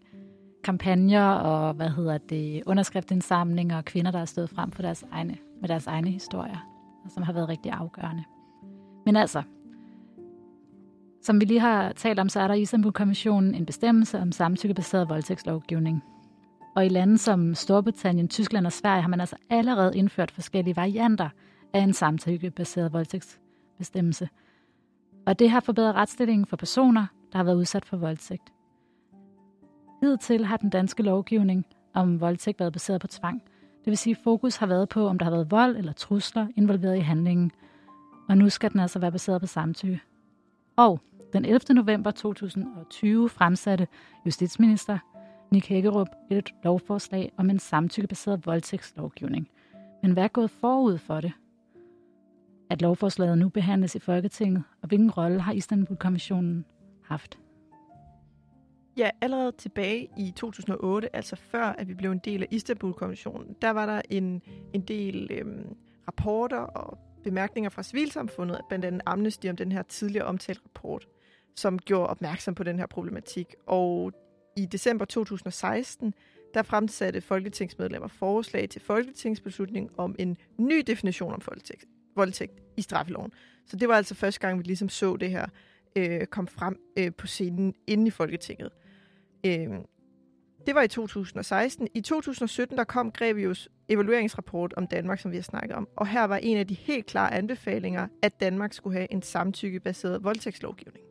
kampagner 0.63 1.29
og 1.29 1.73
hvad 1.73 1.89
hedder 1.89 2.17
det, 2.17 2.63
underskriftsindsamlinger 2.65 3.77
og 3.77 3.85
kvinder, 3.85 4.11
der 4.11 4.17
har 4.17 4.25
stået 4.25 4.49
frem 4.49 4.71
for 4.71 4.81
deres 4.81 5.05
egne, 5.11 5.37
med 5.61 5.69
deres 5.69 5.87
egne 5.87 6.09
historier, 6.09 6.67
og 7.05 7.11
som 7.11 7.23
har 7.23 7.33
været 7.33 7.49
rigtig 7.49 7.71
afgørende. 7.71 8.23
Men 9.05 9.15
altså, 9.15 9.43
som 11.21 11.41
vi 11.41 11.45
lige 11.45 11.59
har 11.59 11.91
talt 11.91 12.19
om, 12.19 12.29
så 12.29 12.39
er 12.39 12.47
der 12.47 12.55
i 12.55 12.61
Istanbul-kommissionen 12.61 13.55
en 13.55 13.65
bestemmelse 13.65 14.19
om 14.19 14.31
samtykkebaseret 14.31 15.09
voldtægtslovgivning. 15.09 16.03
Og 16.75 16.85
i 16.85 16.89
lande 16.89 17.17
som 17.17 17.55
Storbritannien, 17.55 18.27
Tyskland 18.27 18.65
og 18.65 18.71
Sverige 18.71 19.01
har 19.01 19.09
man 19.09 19.19
altså 19.19 19.35
allerede 19.49 19.97
indført 19.97 20.31
forskellige 20.31 20.75
varianter 20.75 21.29
af 21.73 21.79
en 21.79 21.93
samtykkebaseret 21.93 22.93
bestemmelse. 23.77 24.29
Og 25.25 25.39
det 25.39 25.49
har 25.49 25.59
forbedret 25.59 25.95
retsstillingen 25.95 26.45
for 26.45 26.57
personer, 26.57 27.05
der 27.31 27.37
har 27.37 27.43
været 27.43 27.55
udsat 27.55 27.85
for 27.85 27.97
voldtægt. 27.97 28.53
Hidtil 30.01 30.45
har 30.45 30.57
den 30.57 30.69
danske 30.69 31.03
lovgivning 31.03 31.65
om 31.93 32.21
voldtægt 32.21 32.59
været 32.59 32.73
baseret 32.73 33.01
på 33.01 33.07
tvang. 33.07 33.41
Det 33.85 33.91
vil 33.91 33.97
sige, 33.97 34.15
at 34.15 34.23
fokus 34.23 34.55
har 34.55 34.67
været 34.67 34.89
på, 34.89 35.07
om 35.07 35.19
der 35.19 35.23
har 35.23 35.31
været 35.31 35.51
vold 35.51 35.77
eller 35.77 35.91
trusler 35.91 36.47
involveret 36.55 36.97
i 36.97 36.99
handlingen. 36.99 37.51
Og 38.29 38.37
nu 38.37 38.49
skal 38.49 38.71
den 38.71 38.79
altså 38.79 38.99
være 38.99 39.11
baseret 39.11 39.41
på 39.41 39.47
samtykke. 39.47 40.01
Og 40.75 40.99
den 41.33 41.45
11. 41.45 41.59
november 41.69 42.11
2020 42.11 43.29
fremsatte 43.29 43.87
justitsminister 44.25 44.99
Nick 45.51 45.67
Hækkerup 45.67 46.07
et 46.31 46.53
lovforslag 46.63 47.31
om 47.37 47.49
en 47.49 47.59
samtykkebaseret 47.59 48.45
voldtægtslovgivning. 48.45 49.49
Men 50.01 50.11
hvad 50.11 50.23
er 50.23 50.27
gået 50.27 50.51
forud 50.51 50.97
for 50.97 51.21
det? 51.21 51.31
At 52.69 52.81
lovforslaget 52.81 53.37
nu 53.37 53.49
behandles 53.49 53.95
i 53.95 53.99
Folketinget, 53.99 54.63
og 54.81 54.87
hvilken 54.87 55.11
rolle 55.11 55.41
har 55.41 55.53
Istanbul-kommissionen 55.53 56.65
haft? 57.03 57.39
Ja, 58.97 59.09
allerede 59.21 59.51
tilbage 59.51 60.09
i 60.17 60.31
2008, 60.35 61.15
altså 61.15 61.35
før 61.35 61.65
at 61.65 61.87
vi 61.87 61.93
blev 61.93 62.11
en 62.11 62.21
del 62.23 62.43
af 62.43 62.47
Istanbul-kommissionen, 62.51 63.55
der 63.61 63.69
var 63.69 63.85
der 63.85 64.01
en, 64.09 64.41
en 64.73 64.81
del 64.81 65.27
øhm, 65.31 65.75
rapporter 66.07 66.57
og 66.57 66.97
bemærkninger 67.23 67.69
fra 67.69 67.83
civilsamfundet, 67.83 68.61
blandt 68.67 68.85
andet 68.85 69.01
Amnesty 69.05 69.47
om 69.47 69.55
den 69.55 69.71
her 69.71 69.81
tidligere 69.81 70.25
omtalt 70.25 70.61
rapport, 70.65 71.07
som 71.55 71.79
gjorde 71.79 72.07
opmærksom 72.07 72.55
på 72.55 72.63
den 72.63 72.79
her 72.79 72.85
problematik. 72.85 73.55
Og 73.65 74.11
i 74.57 74.65
december 74.65 75.05
2016, 75.05 76.13
der 76.53 76.63
fremsatte 76.63 77.21
folketingsmedlemmer 77.21 78.07
forslag 78.07 78.69
til 78.69 78.81
folketingsbeslutning 78.81 79.99
om 79.99 80.15
en 80.19 80.37
ny 80.57 80.83
definition 80.87 81.33
om 81.33 81.41
voldtægt, 81.47 81.85
voldtægt 82.17 82.61
i 82.77 82.81
straffeloven. 82.81 83.31
Så 83.65 83.77
det 83.77 83.87
var 83.87 83.95
altså 83.95 84.15
første 84.15 84.39
gang, 84.39 84.59
vi 84.59 84.63
ligesom 84.63 84.89
så 84.89 85.17
det 85.17 85.29
her 85.29 85.45
øh, 85.95 86.25
kom 86.25 86.47
frem 86.47 86.79
øh, 86.97 87.11
på 87.13 87.27
scenen 87.27 87.73
inde 87.87 88.07
i 88.07 88.09
Folketinget. 88.09 88.69
Øh, 89.45 89.67
det 90.67 90.75
var 90.75 90.81
i 90.81 90.87
2016. 90.87 91.87
I 91.93 92.01
2017 92.01 92.77
der 92.77 92.83
kom 92.83 93.11
Grevius 93.11 93.69
evalueringsrapport 93.89 94.73
om 94.77 94.87
Danmark, 94.87 95.19
som 95.19 95.31
vi 95.31 95.37
har 95.37 95.43
snakket 95.43 95.75
om. 95.75 95.87
Og 95.95 96.07
her 96.07 96.23
var 96.23 96.37
en 96.37 96.57
af 96.57 96.67
de 96.67 96.73
helt 96.73 97.05
klare 97.05 97.33
anbefalinger, 97.33 98.07
at 98.21 98.39
Danmark 98.39 98.73
skulle 98.73 98.97
have 98.97 99.11
en 99.11 99.21
samtykkebaseret 99.21 100.23
voldtægtslovgivning. 100.23 101.05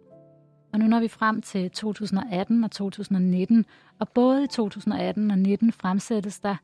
Og 0.73 0.79
nu 0.79 0.87
når 0.87 1.01
vi 1.01 1.09
frem 1.09 1.43
til 1.43 1.71
2018 1.71 2.65
og 2.65 2.71
2019, 2.71 3.67
og 3.99 4.09
både 4.09 4.45
i 4.45 4.47
2018 4.47 5.31
og 5.31 5.37
2019 5.37 5.73
fremsættes 5.73 6.41
der 6.41 6.57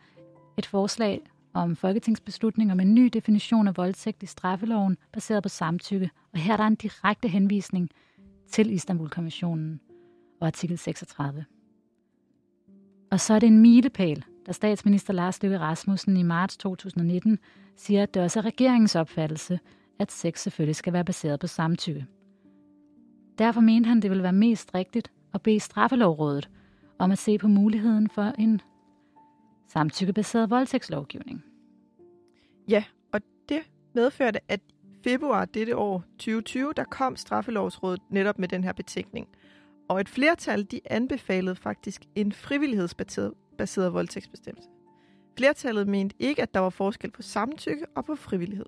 et 0.58 0.66
forslag 0.66 1.20
om 1.54 1.76
folketingsbeslutning 1.76 2.72
om 2.72 2.80
en 2.80 2.94
ny 2.94 3.10
definition 3.12 3.68
af 3.68 3.76
voldtægt 3.76 4.22
i 4.22 4.26
straffeloven, 4.26 4.96
baseret 5.12 5.42
på 5.42 5.48
samtykke. 5.48 6.10
Og 6.32 6.38
her 6.38 6.52
er 6.52 6.56
der 6.56 6.64
en 6.64 6.74
direkte 6.74 7.28
henvisning 7.28 7.90
til 8.52 8.70
Istanbul-konventionen 8.70 9.80
og 10.40 10.46
artikel 10.46 10.78
36. 10.78 11.44
Og 13.10 13.20
så 13.20 13.34
er 13.34 13.38
det 13.38 13.46
en 13.46 13.58
milepæl, 13.58 14.24
da 14.46 14.52
statsminister 14.52 15.12
Lars 15.12 15.42
Løkke 15.42 15.58
Rasmussen 15.58 16.16
i 16.16 16.22
marts 16.22 16.56
2019 16.56 17.38
siger, 17.76 18.02
at 18.02 18.14
det 18.14 18.22
også 18.22 18.38
er 18.40 18.44
regeringens 18.44 18.96
opfattelse, 18.96 19.60
at 19.98 20.12
sex 20.12 20.42
selvfølgelig 20.42 20.76
skal 20.76 20.92
være 20.92 21.04
baseret 21.04 21.40
på 21.40 21.46
samtykke. 21.46 22.06
Derfor 23.38 23.60
mente 23.60 23.88
han, 23.88 24.00
det 24.00 24.10
ville 24.10 24.22
være 24.22 24.32
mest 24.32 24.74
rigtigt 24.74 25.12
at 25.34 25.42
bede 25.42 25.60
straffelovrådet 25.60 26.50
om 26.98 27.10
at 27.10 27.18
se 27.18 27.38
på 27.38 27.48
muligheden 27.48 28.10
for 28.10 28.32
en 28.38 28.60
samtykkebaseret 29.72 30.50
voldtægtslovgivning. 30.50 31.44
Ja, 32.68 32.84
og 33.12 33.20
det 33.48 33.62
medførte, 33.94 34.40
at 34.48 34.60
februar 35.04 35.44
dette 35.44 35.76
år 35.76 36.04
2020, 36.18 36.72
der 36.76 36.84
kom 36.84 37.16
straffelovsrådet 37.16 38.00
netop 38.10 38.38
med 38.38 38.48
den 38.48 38.64
her 38.64 38.72
betænkning. 38.72 39.28
Og 39.88 40.00
et 40.00 40.08
flertal, 40.08 40.64
de 40.64 40.80
anbefalede 40.84 41.56
faktisk 41.56 42.02
en 42.14 42.32
frivillighedsbaseret 42.32 43.92
voldtægtsbestemmelse. 43.92 44.68
Flertallet 45.36 45.88
mente 45.88 46.16
ikke, 46.18 46.42
at 46.42 46.54
der 46.54 46.60
var 46.60 46.70
forskel 46.70 47.10
på 47.10 47.22
samtykke 47.22 47.86
og 47.96 48.04
på 48.04 48.16
frivillighed. 48.16 48.66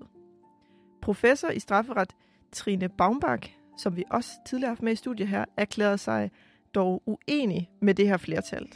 Professor 1.01 1.49
i 1.49 1.59
strafferet 1.59 2.15
Trine 2.51 2.89
Baumbach 2.89 3.55
som 3.77 3.95
vi 3.95 4.03
også 4.11 4.31
tidligere 4.45 4.67
har 4.67 4.71
haft 4.71 4.81
med 4.81 4.93
i 4.93 4.95
studiet 4.95 5.27
her, 5.27 5.45
erklærede 5.57 5.97
sig 5.97 6.31
dog 6.75 7.03
uenig 7.05 7.69
med 7.81 7.93
det 7.93 8.07
her 8.07 8.17
flertal. 8.17 8.73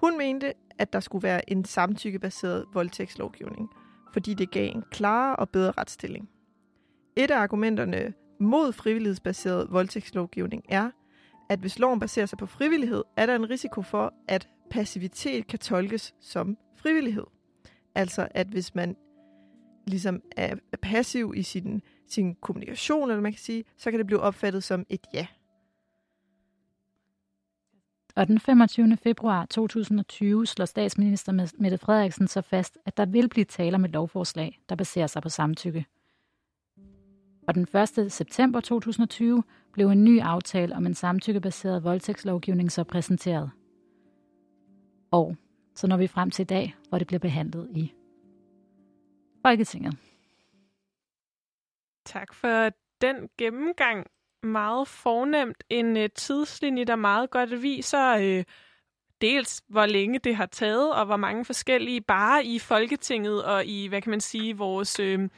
Hun 0.00 0.18
mente, 0.18 0.54
at 0.78 0.92
der 0.92 1.00
skulle 1.00 1.22
være 1.22 1.50
en 1.50 1.64
samtykkebaseret 1.64 2.64
voldtægtslovgivning, 2.74 3.70
fordi 4.12 4.34
det 4.34 4.50
gav 4.50 4.70
en 4.74 4.84
klarere 4.90 5.36
og 5.36 5.50
bedre 5.50 5.72
retsstilling. 5.78 6.28
Et 7.16 7.30
af 7.30 7.38
argumenterne 7.38 8.14
mod 8.40 8.72
frivillighedsbaseret 8.72 9.66
voldtægtslovgivning 9.70 10.62
er, 10.68 10.90
at 11.48 11.58
hvis 11.58 11.78
loven 11.78 12.00
baserer 12.00 12.26
sig 12.26 12.38
på 12.38 12.46
frivillighed, 12.46 13.02
er 13.16 13.26
der 13.26 13.36
en 13.36 13.50
risiko 13.50 13.82
for, 13.82 14.14
at 14.28 14.48
passivitet 14.70 15.46
kan 15.46 15.58
tolkes 15.58 16.14
som 16.20 16.56
frivillighed. 16.76 17.24
Altså 17.94 18.28
at 18.30 18.46
hvis 18.46 18.74
man 18.74 18.96
ligesom 19.86 20.22
er, 20.36 20.54
er 20.72 20.76
passiv 20.82 21.32
i 21.36 21.42
sin, 21.42 21.82
sin 22.08 22.34
kommunikation, 22.34 23.10
eller 23.10 23.22
man 23.22 23.32
kan 23.32 23.40
sige, 23.40 23.64
så 23.76 23.90
kan 23.90 23.98
det 23.98 24.06
blive 24.06 24.20
opfattet 24.20 24.64
som 24.64 24.86
et 24.88 25.06
ja. 25.14 25.26
Og 28.18 28.28
den 28.28 28.40
25. 28.40 28.96
februar 28.96 29.46
2020 29.46 30.46
slår 30.46 30.64
statsminister 30.64 31.48
Mette 31.58 31.78
Frederiksen 31.78 32.28
så 32.28 32.40
fast, 32.40 32.78
at 32.84 32.96
der 32.96 33.06
vil 33.06 33.28
blive 33.28 33.44
tale 33.44 33.78
med 33.78 33.88
et 33.88 33.92
lovforslag, 33.92 34.60
der 34.68 34.74
baserer 34.74 35.06
sig 35.06 35.22
på 35.22 35.28
samtykke. 35.28 35.86
Og 37.48 37.54
den 37.54 37.66
1. 37.98 38.12
september 38.12 38.60
2020 38.60 39.42
blev 39.72 39.88
en 39.88 40.04
ny 40.04 40.20
aftale 40.20 40.76
om 40.76 40.86
en 40.86 40.94
samtykkebaseret 40.94 41.84
voldtægtslovgivning 41.84 42.72
så 42.72 42.84
præsenteret. 42.84 43.50
Og 45.10 45.36
så 45.74 45.86
når 45.86 45.96
vi 45.96 46.06
frem 46.06 46.30
til 46.30 46.42
i 46.42 46.46
dag, 46.46 46.74
hvor 46.88 46.98
det 46.98 47.06
bliver 47.06 47.20
behandlet 47.20 47.68
i 47.70 47.92
Folketinget. 49.42 49.96
Tak 52.04 52.34
for 52.34 52.70
den 53.00 53.28
gennemgang. 53.38 54.06
Meget 54.42 54.88
fornemt. 54.88 55.64
En 55.70 55.96
øh, 55.96 56.08
tidslinje, 56.14 56.84
der 56.84 56.96
meget 56.96 57.30
godt 57.30 57.62
viser 57.62 58.16
øh, 58.16 58.44
dels, 59.20 59.62
hvor 59.68 59.86
længe 59.86 60.18
det 60.18 60.36
har 60.36 60.46
taget, 60.46 60.94
og 60.94 61.06
hvor 61.06 61.16
mange 61.16 61.44
forskellige, 61.44 62.00
bare 62.00 62.44
i 62.44 62.58
Folketinget 62.58 63.44
og 63.44 63.64
i, 63.64 63.86
hvad 63.86 64.02
kan 64.02 64.10
man 64.10 64.20
sige, 64.20 64.56
vores, 64.56 65.00
øh, 65.00 65.28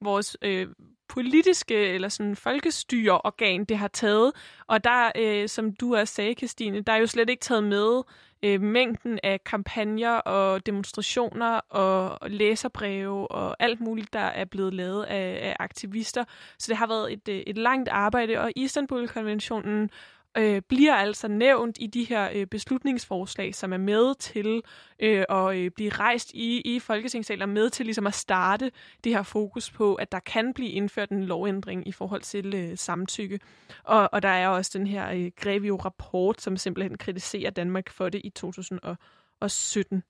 vores 0.00 0.36
øh, 0.42 0.68
politiske 1.08 1.74
eller 1.74 2.08
sådan 2.08 2.36
folkestyreorgan, 2.36 3.64
det 3.64 3.78
har 3.78 3.88
taget. 3.88 4.32
Og 4.66 4.84
der, 4.84 5.12
øh, 5.16 5.48
som 5.48 5.72
du 5.72 5.96
også 5.96 6.14
sagde, 6.14 6.34
Christine, 6.34 6.80
der 6.80 6.92
er 6.92 6.96
jo 6.96 7.06
slet 7.06 7.30
ikke 7.30 7.40
taget 7.40 7.64
med 7.64 8.02
øh, 8.42 8.60
mængden 8.60 9.18
af 9.22 9.44
kampagner 9.44 10.16
og 10.16 10.66
demonstrationer 10.66 11.60
og 11.68 12.30
læserbreve 12.30 13.30
og 13.30 13.56
alt 13.58 13.80
muligt, 13.80 14.12
der 14.12 14.20
er 14.20 14.44
blevet 14.44 14.74
lavet 14.74 15.04
af, 15.04 15.38
af 15.42 15.56
aktivister. 15.60 16.24
Så 16.58 16.66
det 16.68 16.76
har 16.76 16.86
været 16.86 17.12
et, 17.12 17.28
øh, 17.28 17.36
et 17.46 17.58
langt 17.58 17.88
arbejde, 17.88 18.40
og 18.40 18.52
Istanbul-konventionen 18.56 19.90
øh, 20.38 20.62
bliver 20.68 20.94
altså 20.94 21.28
nævnt 21.28 21.76
i 21.80 21.86
de 21.86 22.04
her 22.04 22.28
øh, 22.34 22.46
beslutningsforslag, 22.46 23.54
som 23.54 23.72
er 23.72 23.76
med 23.76 24.14
til 24.14 24.62
øh, 24.98 25.24
at 25.28 25.56
øh, 25.56 25.70
blive 25.70 25.90
rejst 25.90 26.30
i, 26.34 26.60
i 26.60 26.78
Folketingssalen, 26.78 27.42
og 27.42 27.48
med 27.48 27.70
til 27.70 27.86
ligesom 27.86 28.06
at 28.06 28.14
starte 28.14 28.72
det 29.04 29.14
her 29.14 29.22
fokus 29.22 29.70
på, 29.70 29.94
at 29.94 30.12
der 30.12 30.18
kan 30.18 30.54
blive 30.54 30.70
indført 30.70 31.10
en 31.10 31.24
lovændring 31.24 31.88
i 31.88 31.92
forhold 31.92 32.22
til 32.22 32.54
øh, 32.54 32.78
samtykke. 32.78 33.40
Og, 33.84 34.08
og 34.12 34.22
der 34.22 34.28
er 34.28 34.48
også 34.48 34.78
den 34.78 34.86
her 34.86 35.10
øh, 35.10 35.30
Grevio-rapport, 35.36 36.40
som 36.40 36.56
simpelthen 36.56 36.98
kritiserer 36.98 37.50
Danmark 37.50 37.90
for 37.90 38.08
det 38.08 38.20
i 38.24 38.30
2017. 38.30 40.02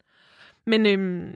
Men 0.67 0.87
øh, 0.87 1.35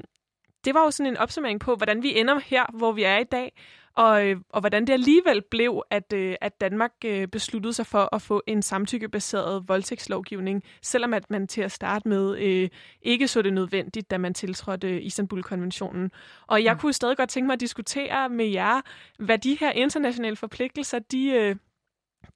det 0.65 0.75
var 0.75 0.85
jo 0.85 0.91
sådan 0.91 1.13
en 1.13 1.17
opsummering 1.17 1.61
på, 1.61 1.75
hvordan 1.75 2.03
vi 2.03 2.19
ender 2.19 2.39
her, 2.39 2.65
hvor 2.73 2.93
vi 2.93 3.03
er 3.03 3.19
i 3.19 3.25
dag 3.25 3.53
og, 3.95 4.27
øh, 4.27 4.37
og 4.51 4.61
hvordan 4.61 4.87
det 4.87 4.93
alligevel 4.93 5.43
blev, 5.51 5.83
at, 5.91 6.13
øh, 6.13 6.37
at 6.41 6.61
Danmark 6.61 6.93
øh, 7.05 7.29
besluttede 7.29 7.73
sig 7.73 7.87
for 7.87 8.15
at 8.15 8.23
få 8.23 8.43
en 8.47 8.63
samtykkebaseret 8.63 9.69
voldtægtslovgivning, 9.69 10.63
selvom 10.83 11.15
at 11.15 11.31
man 11.31 11.47
til 11.47 11.63
at 11.63 11.73
starte 11.73 12.09
med 12.09 12.39
øh, 12.39 12.69
ikke 13.03 13.29
så 13.29 13.43
det 13.43 13.53
nødvendigt, 13.53 14.11
da 14.11 14.19
man 14.19 14.35
tiltrådte 14.35 15.03
Istanbul-konventionen. 15.03 16.11
Og 16.47 16.65
jeg 16.65 16.75
mm. 16.75 16.81
kunne 16.81 16.93
stadig 16.93 17.17
godt 17.17 17.31
tænke 17.31 17.47
mig 17.47 17.55
at 17.55 17.61
diskutere 17.61 18.29
med 18.29 18.47
jer, 18.47 18.81
hvad 19.19 19.39
de 19.39 19.57
her 19.61 19.71
internationale 19.71 20.37
forpligtelser, 20.37 20.99
de, 20.99 21.59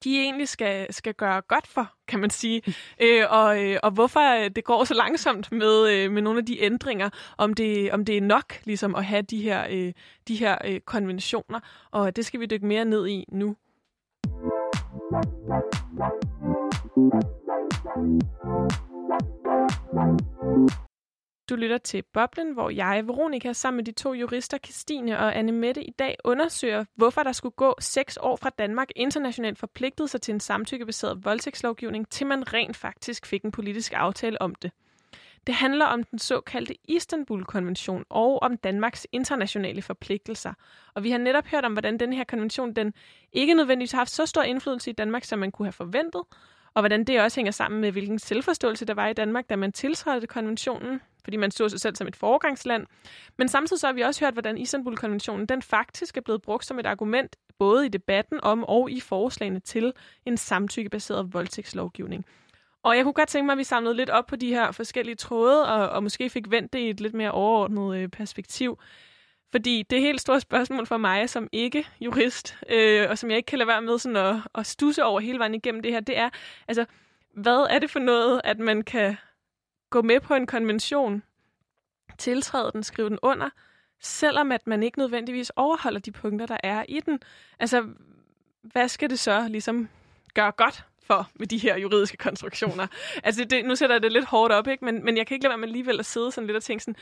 de 0.03 0.19
egentlig 0.19 0.47
skal, 0.47 0.93
skal 0.93 1.13
gøre 1.13 1.41
godt 1.41 1.67
for, 1.67 1.91
kan 2.07 2.19
man 2.19 2.29
sige. 2.29 2.61
øh, 3.03 3.23
og, 3.29 3.63
øh, 3.63 3.79
og 3.83 3.91
hvorfor 3.91 4.43
øh, 4.43 4.51
det 4.55 4.63
går 4.63 4.83
så 4.83 4.93
langsomt 4.93 5.51
med, 5.51 5.89
øh, 5.89 6.11
med 6.11 6.21
nogle 6.21 6.39
af 6.39 6.45
de 6.45 6.61
ændringer, 6.61 7.09
om 7.37 7.53
det, 7.53 7.91
om 7.91 8.05
det 8.05 8.17
er 8.17 8.21
nok 8.21 8.53
ligesom 8.63 8.95
at 8.95 9.05
have 9.05 9.21
de 9.21 9.41
her, 9.41 9.65
øh, 9.69 9.93
de 10.27 10.35
her 10.35 10.57
øh, 10.65 10.79
konventioner. 10.79 11.59
Og 11.91 12.15
det 12.15 12.25
skal 12.25 12.39
vi 12.39 12.45
dykke 12.45 12.65
mere 12.65 12.85
ned 12.85 13.07
i 13.07 13.25
nu. 13.31 13.55
Du 21.49 21.55
lytter 21.55 21.77
til 21.77 22.03
Boblen, 22.13 22.53
hvor 22.53 22.69
jeg, 22.69 23.07
Veronika, 23.07 23.53
sammen 23.53 23.77
med 23.77 23.85
de 23.85 23.91
to 23.91 24.13
jurister, 24.13 24.57
Christine 24.57 25.19
og 25.19 25.37
Anne 25.37 25.51
Mette, 25.51 25.83
i 25.83 25.91
dag 25.91 26.17
undersøger, 26.23 26.85
hvorfor 26.95 27.23
der 27.23 27.31
skulle 27.31 27.55
gå 27.55 27.75
seks 27.79 28.17
år 28.21 28.35
fra 28.35 28.49
Danmark 28.49 28.89
internationalt 28.95 29.59
forpligtede 29.59 30.07
sig 30.07 30.21
til 30.21 30.33
en 30.33 30.39
samtykkebaseret 30.39 31.25
voldtægtslovgivning, 31.25 32.09
til 32.09 32.27
man 32.27 32.53
rent 32.53 32.77
faktisk 32.77 33.25
fik 33.25 33.43
en 33.43 33.51
politisk 33.51 33.93
aftale 33.95 34.41
om 34.41 34.55
det. 34.55 34.71
Det 35.47 35.55
handler 35.55 35.85
om 35.85 36.03
den 36.03 36.19
såkaldte 36.19 36.75
Istanbul-konvention 36.87 38.05
og 38.09 38.41
om 38.41 38.57
Danmarks 38.57 39.07
internationale 39.11 39.81
forpligtelser. 39.81 40.53
Og 40.93 41.03
vi 41.03 41.11
har 41.11 41.17
netop 41.17 41.47
hørt 41.47 41.65
om, 41.65 41.71
hvordan 41.71 41.97
den 41.97 42.13
her 42.13 42.23
konvention 42.23 42.73
den 42.73 42.93
ikke 43.33 43.53
nødvendigvis 43.53 43.91
har 43.91 43.99
haft 43.99 44.11
så 44.11 44.25
stor 44.25 44.41
indflydelse 44.41 44.89
i 44.89 44.93
Danmark, 44.93 45.23
som 45.23 45.39
man 45.39 45.51
kunne 45.51 45.65
have 45.65 45.73
forventet, 45.73 46.21
og 46.75 46.81
hvordan 46.81 47.03
det 47.03 47.21
også 47.21 47.37
hænger 47.37 47.51
sammen 47.51 47.81
med, 47.81 47.91
hvilken 47.91 48.19
selvforståelse 48.19 48.85
der 48.85 48.93
var 48.93 49.07
i 49.07 49.13
Danmark, 49.13 49.49
da 49.49 49.55
man 49.55 49.71
tiltrådte 49.71 50.27
konventionen, 50.27 51.01
fordi 51.23 51.37
man 51.37 51.51
så 51.51 51.69
sig 51.69 51.79
selv 51.79 51.95
som 51.95 52.07
et 52.07 52.15
foregangsland. 52.15 52.85
Men 53.37 53.47
samtidig 53.47 53.79
så 53.79 53.87
har 53.87 53.93
vi 53.93 54.01
også 54.01 54.25
hørt, 54.25 54.33
hvordan 54.33 54.57
Istanbul-konventionen 54.57 55.45
den 55.45 55.61
faktisk 55.61 56.17
er 56.17 56.21
blevet 56.21 56.41
brugt 56.41 56.65
som 56.65 56.79
et 56.79 56.85
argument, 56.85 57.35
både 57.59 57.85
i 57.85 57.89
debatten 57.89 58.39
om 58.43 58.63
og 58.63 58.91
i 58.91 58.99
forslagene 58.99 59.59
til 59.59 59.93
en 60.25 60.37
samtykkebaseret 60.37 61.33
voldtægtslovgivning. 61.33 62.25
Og 62.83 62.95
jeg 62.95 63.03
kunne 63.03 63.13
godt 63.13 63.29
tænke 63.29 63.45
mig, 63.45 63.51
at 63.53 63.57
vi 63.57 63.63
samlede 63.63 63.95
lidt 63.95 64.09
op 64.09 64.25
på 64.25 64.35
de 64.35 64.49
her 64.49 64.71
forskellige 64.71 65.15
tråde, 65.15 65.67
og, 65.67 65.89
og 65.89 66.03
måske 66.03 66.29
fik 66.29 66.51
vendt 66.51 66.73
det 66.73 66.79
i 66.79 66.89
et 66.89 66.99
lidt 66.99 67.13
mere 67.13 67.31
overordnet 67.31 67.97
øh, 67.97 68.07
perspektiv. 68.07 68.79
Fordi 69.51 69.83
det 69.89 70.01
helt 70.01 70.21
store 70.21 70.39
spørgsmål 70.39 70.87
for 70.87 70.97
mig 70.97 71.29
som 71.29 71.49
ikke 71.51 71.87
jurist, 72.01 72.57
øh, 72.69 73.09
og 73.09 73.17
som 73.17 73.29
jeg 73.29 73.37
ikke 73.37 73.47
kan 73.47 73.59
lade 73.59 73.67
være 73.67 73.81
med 73.81 73.99
sådan 73.99 74.15
at, 74.15 74.35
at 74.55 74.65
stusse 74.65 75.03
over 75.03 75.19
hele 75.19 75.39
vejen 75.39 75.55
igennem 75.55 75.81
det 75.81 75.91
her, 75.91 75.99
det 75.99 76.17
er, 76.17 76.29
altså, 76.67 76.85
hvad 77.33 77.67
er 77.69 77.79
det 77.79 77.91
for 77.91 77.99
noget, 77.99 78.41
at 78.43 78.59
man 78.59 78.81
kan 78.81 79.15
gå 79.89 80.01
med 80.01 80.19
på 80.19 80.35
en 80.35 80.47
konvention, 80.47 81.23
tiltræde 82.17 82.71
den, 82.73 82.83
skrive 82.83 83.09
den 83.09 83.19
under, 83.21 83.49
selvom 84.01 84.51
at 84.51 84.67
man 84.67 84.83
ikke 84.83 84.99
nødvendigvis 84.99 85.51
overholder 85.55 85.99
de 85.99 86.11
punkter, 86.11 86.45
der 86.45 86.57
er 86.63 86.85
i 86.89 86.99
den. 86.99 87.19
Altså, 87.59 87.87
hvad 88.61 88.87
skal 88.87 89.09
det 89.09 89.19
så 89.19 89.47
ligesom 89.49 89.89
gøre 90.33 90.51
godt 90.51 90.85
for 91.03 91.29
med 91.35 91.47
de 91.47 91.57
her 91.57 91.77
juridiske 91.77 92.17
konstruktioner? 92.17 92.87
altså, 93.23 93.45
det, 93.45 93.65
nu 93.65 93.75
sætter 93.75 93.95
jeg 93.95 94.03
det 94.03 94.11
lidt 94.11 94.25
hårdt 94.25 94.53
op, 94.53 94.67
ikke? 94.67 94.85
Men, 94.85 95.05
men 95.05 95.17
jeg 95.17 95.27
kan 95.27 95.35
ikke 95.35 95.43
lade 95.43 95.51
være 95.51 95.57
med 95.57 95.67
alligevel 95.67 95.99
at 95.99 96.05
sidde 96.05 96.31
sådan 96.31 96.47
lidt 96.47 96.57
og 96.57 96.63
tænke 96.63 96.83
sådan, 96.83 96.95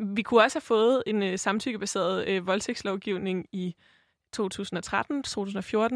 vi 0.00 0.22
kunne 0.22 0.42
også 0.42 0.56
have 0.56 0.62
fået 0.62 1.02
en 1.06 1.22
øh, 1.22 1.38
samtykkebaseret 1.38 2.28
øh, 2.28 2.46
voldtægtslovgivning 2.46 3.46
i 3.52 3.74
2013-2014, 4.36 4.40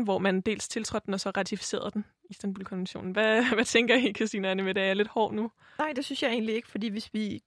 hvor 0.04 0.18
man 0.18 0.40
dels 0.40 0.68
tiltrådte 0.68 1.06
den 1.06 1.14
og 1.14 1.20
så 1.20 1.30
ratificerede 1.30 1.90
den, 1.94 2.04
Istanbul-konventionen. 2.30 3.12
Hvad, 3.12 3.44
hvad 3.54 3.64
tænker 3.64 3.96
I, 3.96 4.12
Christina 4.12 4.50
Anne, 4.50 4.62
med 4.62 4.74
det? 4.74 4.82
Er 4.82 4.86
jeg 4.86 4.96
lidt 4.96 5.08
hård 5.08 5.34
nu? 5.34 5.50
Nej, 5.78 5.92
det 5.96 6.04
synes 6.04 6.22
jeg 6.22 6.30
egentlig 6.30 6.54
ikke, 6.54 6.68
fordi 6.68 6.88
hvis 6.88 7.14
vi 7.14 7.42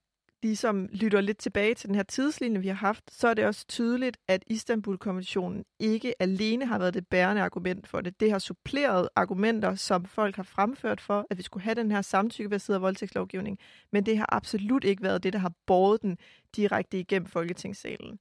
ligesom 0.46 0.90
lytter 0.92 1.22
lidt 1.22 1.38
tilbage 1.38 1.74
til 1.74 1.88
den 1.88 1.96
her 1.96 2.04
tidslinje, 2.04 2.62
vi 2.62 2.68
har 2.68 2.76
haft, 2.76 3.04
så 3.12 3.28
er 3.28 3.34
det 3.34 3.46
også 3.46 3.68
tydeligt, 3.68 4.18
at 4.28 4.44
Istanbul-konventionen 4.48 5.66
ikke 5.80 6.22
alene 6.22 6.66
har 6.66 6.80
været 6.80 6.94
det 6.94 7.08
bærende 7.08 7.42
argument 7.42 7.88
for 7.88 8.02
det. 8.02 8.20
Det 8.20 8.32
har 8.32 8.40
suppleret 8.40 9.10
argumenter, 9.16 9.76
som 9.76 10.06
folk 10.06 10.36
har 10.36 10.44
fremført 10.44 11.02
for, 11.02 11.28
at 11.30 11.38
vi 11.38 11.44
skulle 11.44 11.64
have 11.64 11.76
den 11.76 11.92
her 11.92 12.02
samtykkebaserede 12.02 12.82
voldtægtslovgivning, 12.82 13.60
men 13.92 14.06
det 14.06 14.18
har 14.18 14.30
absolut 14.32 14.84
ikke 14.84 15.04
været 15.04 15.24
det, 15.24 15.34
der 15.34 15.40
har 15.40 15.52
båret 15.66 16.02
den 16.02 16.18
direkte 16.56 17.00
igennem 17.00 17.28
Folketingssalen. 17.28 18.20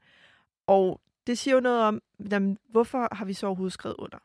Og 0.66 1.00
det 1.26 1.38
siger 1.38 1.54
jo 1.54 1.60
noget 1.60 1.82
om, 1.82 2.00
jamen, 2.30 2.58
hvorfor 2.68 3.08
har 3.12 3.24
vi 3.24 3.32
så 3.32 3.46
overhovedet 3.46 3.72
skrevet 3.72 3.96
under? 3.98 4.18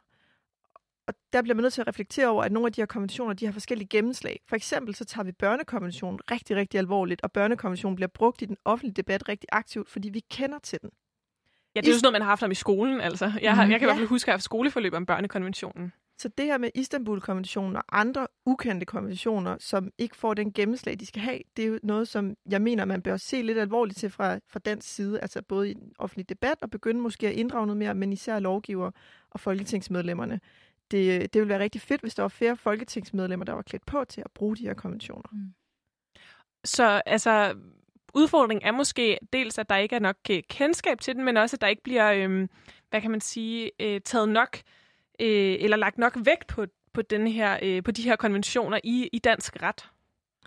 Og 1.10 1.16
der 1.34 1.42
bliver 1.42 1.56
man 1.56 1.62
nødt 1.62 1.74
til 1.74 1.82
at 1.82 1.88
reflektere 1.88 2.28
over, 2.28 2.44
at 2.44 2.52
nogle 2.52 2.68
af 2.68 2.74
de 2.74 2.82
her 2.82 2.86
konventioner, 2.86 3.34
de 3.34 3.46
har 3.46 3.52
forskellige 3.52 3.88
gennemslag. 3.88 4.40
For 4.50 4.56
eksempel 4.56 4.96
så 4.96 5.06
tager 5.06 5.24
vi 5.26 5.32
børnekonventionen 5.32 6.20
rigtig, 6.32 6.56
rigtig 6.56 6.78
alvorligt, 6.78 7.22
og 7.22 7.32
børnekonventionen 7.32 7.96
bliver 7.96 8.08
brugt 8.08 8.42
i 8.42 8.46
den 8.46 8.58
offentlige 8.66 8.94
debat 8.94 9.30
rigtig 9.30 9.50
aktivt, 9.52 9.90
fordi 9.90 10.10
vi 10.10 10.20
kender 10.20 10.60
til 10.64 10.80
den. 10.82 10.90
Ja, 11.76 11.82
det 11.82 11.88
er 11.88 11.92
jo 11.92 11.96
sådan 11.96 12.06
noget, 12.06 12.14
man 12.14 12.22
har 12.22 12.30
haft 12.30 12.44
om 12.44 12.52
i 12.52 12.56
skolen. 12.56 13.02
Altså. 13.02 13.32
Jeg, 13.42 13.56
har, 13.56 13.62
jeg 13.64 13.80
kan 13.80 13.80
ja. 13.80 13.86
i 13.86 13.88
hvert 13.88 13.98
fald 13.98 14.08
huske, 14.08 14.24
at 14.24 14.28
jeg 14.28 14.34
har 14.34 14.38
haft 14.38 14.44
skoleforløb 14.44 14.94
om 14.94 15.06
børnekonventionen. 15.06 15.94
Så 16.18 16.30
det 16.38 16.46
her 16.46 16.58
med 16.58 16.70
Istanbul-konventionen 16.76 17.76
og 17.76 17.84
andre 17.92 18.28
ukendte 18.46 18.86
konventioner, 18.86 19.58
som 19.60 19.92
ikke 19.98 20.16
får 20.16 20.34
den 20.34 20.54
gennemslag, 20.54 21.00
de 21.00 21.06
skal 21.06 21.22
have, 21.22 21.40
det 21.58 21.64
er 21.64 21.68
jo 21.68 21.80
noget, 21.84 22.08
som 22.08 22.36
jeg 22.50 22.62
mener, 22.62 22.86
man 22.86 23.02
bør 23.02 23.18
se 23.18 23.42
lidt 23.42 23.58
alvorligt 23.58 23.98
til 24.00 24.10
fra, 24.10 24.40
fra 24.48 24.60
dansk 24.60 24.96
side, 24.96 25.20
altså 25.20 25.42
både 25.42 25.70
i 25.70 25.74
den 25.74 25.92
offentlige 26.00 26.26
debat 26.30 26.58
og 26.62 26.70
begynde 26.70 27.02
måske 27.02 27.28
at 27.28 27.34
inddrage 27.34 27.68
noget 27.68 27.78
mere, 27.78 27.94
men 27.94 28.14
især 28.14 28.40
lovgiver 28.40 28.92
og 29.32 29.40
folketingsmedlemmerne 29.40 30.40
det, 30.92 31.34
det 31.34 31.42
ville 31.42 31.50
være 31.50 31.60
rigtig 31.60 31.82
fedt, 31.82 32.02
hvis 32.02 32.16
der 32.16 32.24
var 32.24 32.28
flere 32.28 32.58
folketingsmedlemmer, 32.58 33.46
der 33.46 33.54
var 33.54 33.62
klædt 33.62 33.86
på 33.86 34.06
til 34.06 34.22
at 34.22 34.32
bruge 34.32 34.56
de 34.56 34.64
her 34.64 34.74
konventioner. 34.74 35.30
Mm. 35.32 35.54
Så 36.66 37.02
altså, 37.06 37.56
udfordringen 38.14 38.68
er 38.68 38.72
måske 38.72 39.18
dels, 39.34 39.58
at 39.58 39.70
der 39.70 39.76
ikke 39.76 39.96
er 39.96 40.00
nok 40.00 40.18
øh, 40.32 40.44
kendskab 40.50 41.00
til 41.00 41.16
den, 41.16 41.26
men 41.26 41.38
også, 41.38 41.56
at 41.56 41.62
der 41.62 41.68
ikke 41.68 41.84
bliver, 41.84 42.12
øh, 42.12 42.48
hvad 42.90 43.02
kan 43.02 43.12
man 43.12 43.22
sige, 43.22 43.72
øh, 43.80 44.02
taget 44.02 44.30
nok, 44.30 44.58
øh, 45.20 45.56
eller 45.60 45.78
lagt 45.78 45.98
nok 45.98 46.18
vægt 46.26 46.48
på, 46.48 46.66
på, 46.94 47.02
den 47.02 47.28
her, 47.28 47.60
øh, 47.62 47.84
på 47.84 47.92
de 47.92 48.04
her 48.04 48.16
konventioner 48.16 48.80
i, 48.84 49.10
i 49.14 49.20
dansk 49.20 49.64
ret. 49.64 49.90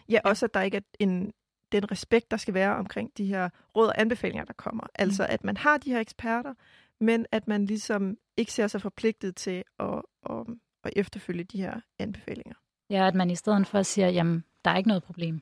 Ja, 0.09 0.21
også 0.25 0.47
at 0.47 0.55
der 0.55 0.63
ikke 0.63 0.77
er 0.77 0.83
en 0.99 1.33
den 1.73 1.91
respekt, 1.91 2.31
der 2.31 2.37
skal 2.37 2.55
være 2.55 2.77
omkring 2.77 3.11
de 3.19 3.25
her 3.25 3.49
råd 3.77 3.87
og 3.87 4.01
anbefalinger, 4.01 4.45
der 4.45 4.53
kommer. 4.53 4.85
Altså, 4.95 5.27
at 5.29 5.45
man 5.45 5.57
har 5.57 5.79
de 5.79 5.91
her 5.91 6.01
eksperter, 6.01 6.55
men 7.03 7.27
at 7.33 7.49
man 7.49 7.67
ligesom 7.67 8.17
ikke 8.37 8.53
ser 8.53 8.67
sig 8.67 8.83
forpligtet 8.83 9.37
til 9.37 9.65
at, 9.79 10.03
at, 10.31 10.47
at 10.85 10.93
efterfølge 10.97 11.45
de 11.45 11.59
her 11.59 11.81
anbefalinger. 11.99 12.55
Ja, 12.91 13.07
at 13.07 13.15
man 13.15 13.31
i 13.31 13.37
stedet 13.37 13.67
for 13.67 13.83
siger, 13.83 14.09
jamen, 14.09 14.45
der 14.65 14.71
er 14.71 14.77
ikke 14.77 14.89
noget 14.89 15.03
problem, 15.03 15.41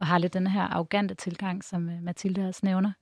og 0.00 0.06
har 0.06 0.18
lidt 0.18 0.34
den 0.34 0.46
her 0.46 0.62
arrogante 0.62 1.14
tilgang, 1.14 1.64
som 1.64 1.88
øh, 1.88 2.02
Mathilde 2.02 2.48
også 2.48 2.60
nævner. 2.64 2.92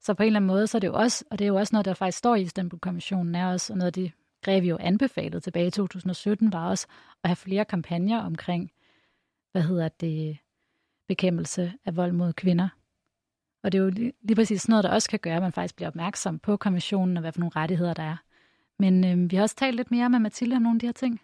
Så 0.00 0.14
på 0.14 0.22
en 0.22 0.26
eller 0.26 0.38
anden 0.38 0.46
måde, 0.46 0.66
så 0.66 0.78
er 0.78 0.80
det 0.80 0.88
jo 0.88 0.94
også, 0.94 1.24
og 1.30 1.38
det 1.38 1.44
er 1.44 1.48
jo 1.48 1.56
også 1.56 1.74
noget, 1.74 1.84
der 1.84 1.94
faktisk 1.94 2.18
står 2.18 2.34
i 2.34 2.42
Istanbul-kommissionen, 2.42 3.34
er 3.34 3.46
også, 3.46 3.72
og 3.72 3.76
noget 3.76 3.86
af 3.86 3.92
det 3.92 4.12
greb 4.42 4.64
jo 4.64 4.76
anbefalet 4.80 5.42
tilbage 5.42 5.66
i 5.66 5.70
2017, 5.70 6.52
var 6.52 6.68
også 6.68 6.86
at 7.24 7.28
have 7.28 7.36
flere 7.36 7.64
kampagner 7.64 8.20
omkring, 8.20 8.70
hvad 9.52 9.62
hedder 9.62 9.88
det, 9.88 10.38
bekæmpelse 11.08 11.72
af 11.84 11.96
vold 11.96 12.12
mod 12.12 12.32
kvinder. 12.32 12.68
Og 13.62 13.72
det 13.72 13.78
er 13.78 13.82
jo 13.82 13.90
lige, 13.90 14.12
lige 14.22 14.36
præcis 14.36 14.62
sådan 14.62 14.72
noget, 14.72 14.84
der 14.84 14.90
også 14.90 15.10
kan 15.10 15.18
gøre, 15.18 15.36
at 15.36 15.42
man 15.42 15.52
faktisk 15.52 15.76
bliver 15.76 15.88
opmærksom 15.88 16.38
på 16.38 16.56
kommissionen 16.56 17.16
og 17.16 17.20
hvad 17.20 17.32
for 17.32 17.40
nogle 17.40 17.52
rettigheder 17.56 17.94
der 17.94 18.02
er. 18.02 18.16
Men 18.78 19.04
øh, 19.04 19.30
vi 19.30 19.36
har 19.36 19.42
også 19.42 19.56
talt 19.56 19.76
lidt 19.76 19.90
mere 19.90 20.10
med 20.10 20.18
Mathilde 20.18 20.56
om 20.56 20.62
nogle 20.62 20.76
af 20.76 20.80
de 20.80 20.86
her 20.86 20.92
ting. 20.92 21.20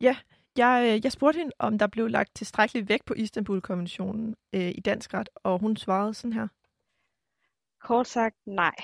Ja, 0.00 0.16
jeg, 0.56 0.82
øh, 0.86 1.04
jeg 1.04 1.12
spurgte 1.12 1.38
hende, 1.38 1.52
om 1.58 1.78
der 1.78 1.86
blev 1.86 2.08
lagt 2.08 2.34
tilstrækkeligt 2.34 2.88
vægt 2.88 3.04
på 3.04 3.14
Istanbul-konventionen 3.14 4.36
øh, 4.52 4.68
i 4.68 4.80
dansk 4.80 5.14
ret, 5.14 5.28
og 5.34 5.58
hun 5.58 5.76
svarede 5.76 6.14
sådan 6.14 6.32
her. 6.32 6.48
Kort 7.80 8.08
sagt, 8.08 8.36
nej. 8.46 8.74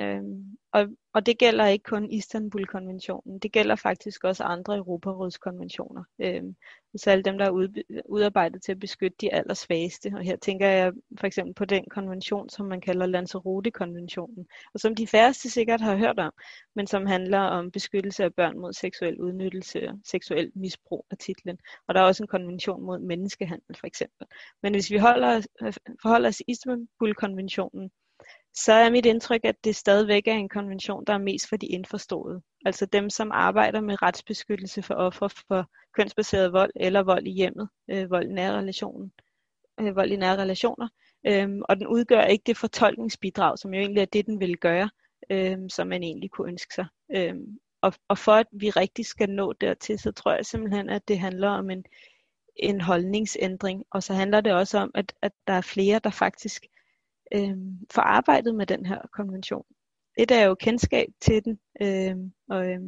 Øhm, 0.00 0.56
og, 0.72 0.88
og 1.18 1.26
det 1.26 1.38
gælder 1.38 1.66
ikke 1.66 1.82
kun 1.82 2.10
Istanbul-konventionen, 2.10 3.38
det 3.38 3.52
gælder 3.52 3.76
faktisk 3.76 4.24
også 4.24 4.44
andre 4.44 4.76
Europarådskonventioner. 4.76 6.04
Øh, 6.18 6.42
så 6.96 7.10
alle 7.10 7.22
dem, 7.22 7.38
der 7.38 7.46
er 7.46 7.68
udarbejdet 8.08 8.62
til 8.62 8.72
at 8.72 8.80
beskytte 8.80 9.16
de 9.20 9.34
allersvageste. 9.34 10.12
Og 10.14 10.22
her 10.22 10.36
tænker 10.36 10.68
jeg 10.68 10.92
for 11.20 11.26
eksempel 11.26 11.54
på 11.54 11.64
den 11.64 11.84
konvention, 11.90 12.48
som 12.48 12.66
man 12.66 12.80
kalder 12.80 13.06
Lanzarote-konventionen, 13.06 14.46
og 14.74 14.80
som 14.80 14.94
de 14.94 15.06
færreste 15.06 15.50
sikkert 15.50 15.80
har 15.80 15.96
hørt 15.96 16.18
om, 16.18 16.32
men 16.74 16.86
som 16.86 17.06
handler 17.06 17.40
om 17.40 17.70
beskyttelse 17.70 18.24
af 18.24 18.34
børn 18.34 18.58
mod 18.58 18.72
seksuel 18.72 19.20
udnyttelse 19.20 19.88
og 19.88 19.98
seksuel 20.04 20.52
misbrug 20.54 21.06
af 21.10 21.18
titlen. 21.18 21.58
Og 21.88 21.94
der 21.94 22.00
er 22.00 22.04
også 22.04 22.22
en 22.22 22.28
konvention 22.28 22.82
mod 22.82 22.98
menneskehandel 22.98 23.76
for 23.80 23.86
eksempel. 23.86 24.26
Men 24.62 24.72
hvis 24.74 24.90
vi 24.90 24.96
holder, 24.96 25.46
øh, 25.62 25.72
forholder 26.02 26.28
os 26.28 26.36
til 26.36 26.44
Istanbul-konventionen, 26.48 27.90
så 28.54 28.72
er 28.72 28.90
mit 28.90 29.06
indtryk, 29.06 29.40
at 29.44 29.64
det 29.64 29.76
stadigvæk 29.76 30.28
er 30.28 30.32
en 30.32 30.48
konvention, 30.48 31.04
der 31.06 31.12
er 31.12 31.18
mest 31.18 31.48
for 31.48 31.56
de 31.56 31.66
indforståede. 31.66 32.42
Altså 32.64 32.86
dem, 32.86 33.10
som 33.10 33.30
arbejder 33.32 33.80
med 33.80 34.02
retsbeskyttelse 34.02 34.82
for 34.82 34.94
ofre 34.94 35.30
for 35.48 35.70
kønsbaseret 35.94 36.52
vold 36.52 36.70
eller 36.76 37.02
vold 37.02 37.26
i 37.26 37.30
hjemmet, 37.30 37.68
øh, 37.90 38.10
vold 38.10 38.26
i 38.26 38.32
nære 38.32 38.58
relationer. 38.58 39.08
Øh, 39.80 39.96
vold 39.96 40.10
i 40.10 40.16
nære 40.16 40.36
relationer. 40.36 40.88
Øhm, 41.26 41.62
og 41.68 41.76
den 41.76 41.86
udgør 41.86 42.22
ikke 42.22 42.42
det 42.46 42.56
fortolkningsbidrag, 42.56 43.58
som 43.58 43.74
jo 43.74 43.80
egentlig 43.80 44.00
er 44.00 44.06
det, 44.06 44.26
den 44.26 44.40
vil 44.40 44.56
gøre, 44.56 44.90
øhm, 45.30 45.68
som 45.68 45.86
man 45.86 46.02
egentlig 46.02 46.30
kunne 46.30 46.48
ønske 46.48 46.74
sig. 46.74 46.86
Øhm, 47.16 47.58
og, 47.82 47.92
og 48.08 48.18
for 48.18 48.32
at 48.32 48.46
vi 48.52 48.70
rigtig 48.70 49.06
skal 49.06 49.30
nå 49.30 49.52
dertil, 49.52 49.98
så 49.98 50.12
tror 50.12 50.32
jeg 50.32 50.46
simpelthen, 50.46 50.88
at 50.88 51.08
det 51.08 51.18
handler 51.18 51.48
om 51.48 51.70
en, 51.70 51.84
en 52.56 52.80
holdningsændring. 52.80 53.84
Og 53.90 54.02
så 54.02 54.14
handler 54.14 54.40
det 54.40 54.52
også 54.52 54.78
om, 54.78 54.90
at, 54.94 55.12
at 55.22 55.32
der 55.46 55.52
er 55.52 55.60
flere, 55.60 56.00
der 56.04 56.10
faktisk 56.10 56.66
øh, 57.34 57.56
for 57.90 58.02
arbejdet 58.02 58.54
med 58.54 58.66
den 58.66 58.86
her 58.86 59.00
konvention. 59.12 59.64
Et 60.18 60.30
er 60.30 60.44
jo 60.44 60.54
kendskab 60.54 61.08
til 61.20 61.44
den, 61.44 61.58
øh, 61.82 62.16
og 62.48 62.70
øh, 62.70 62.80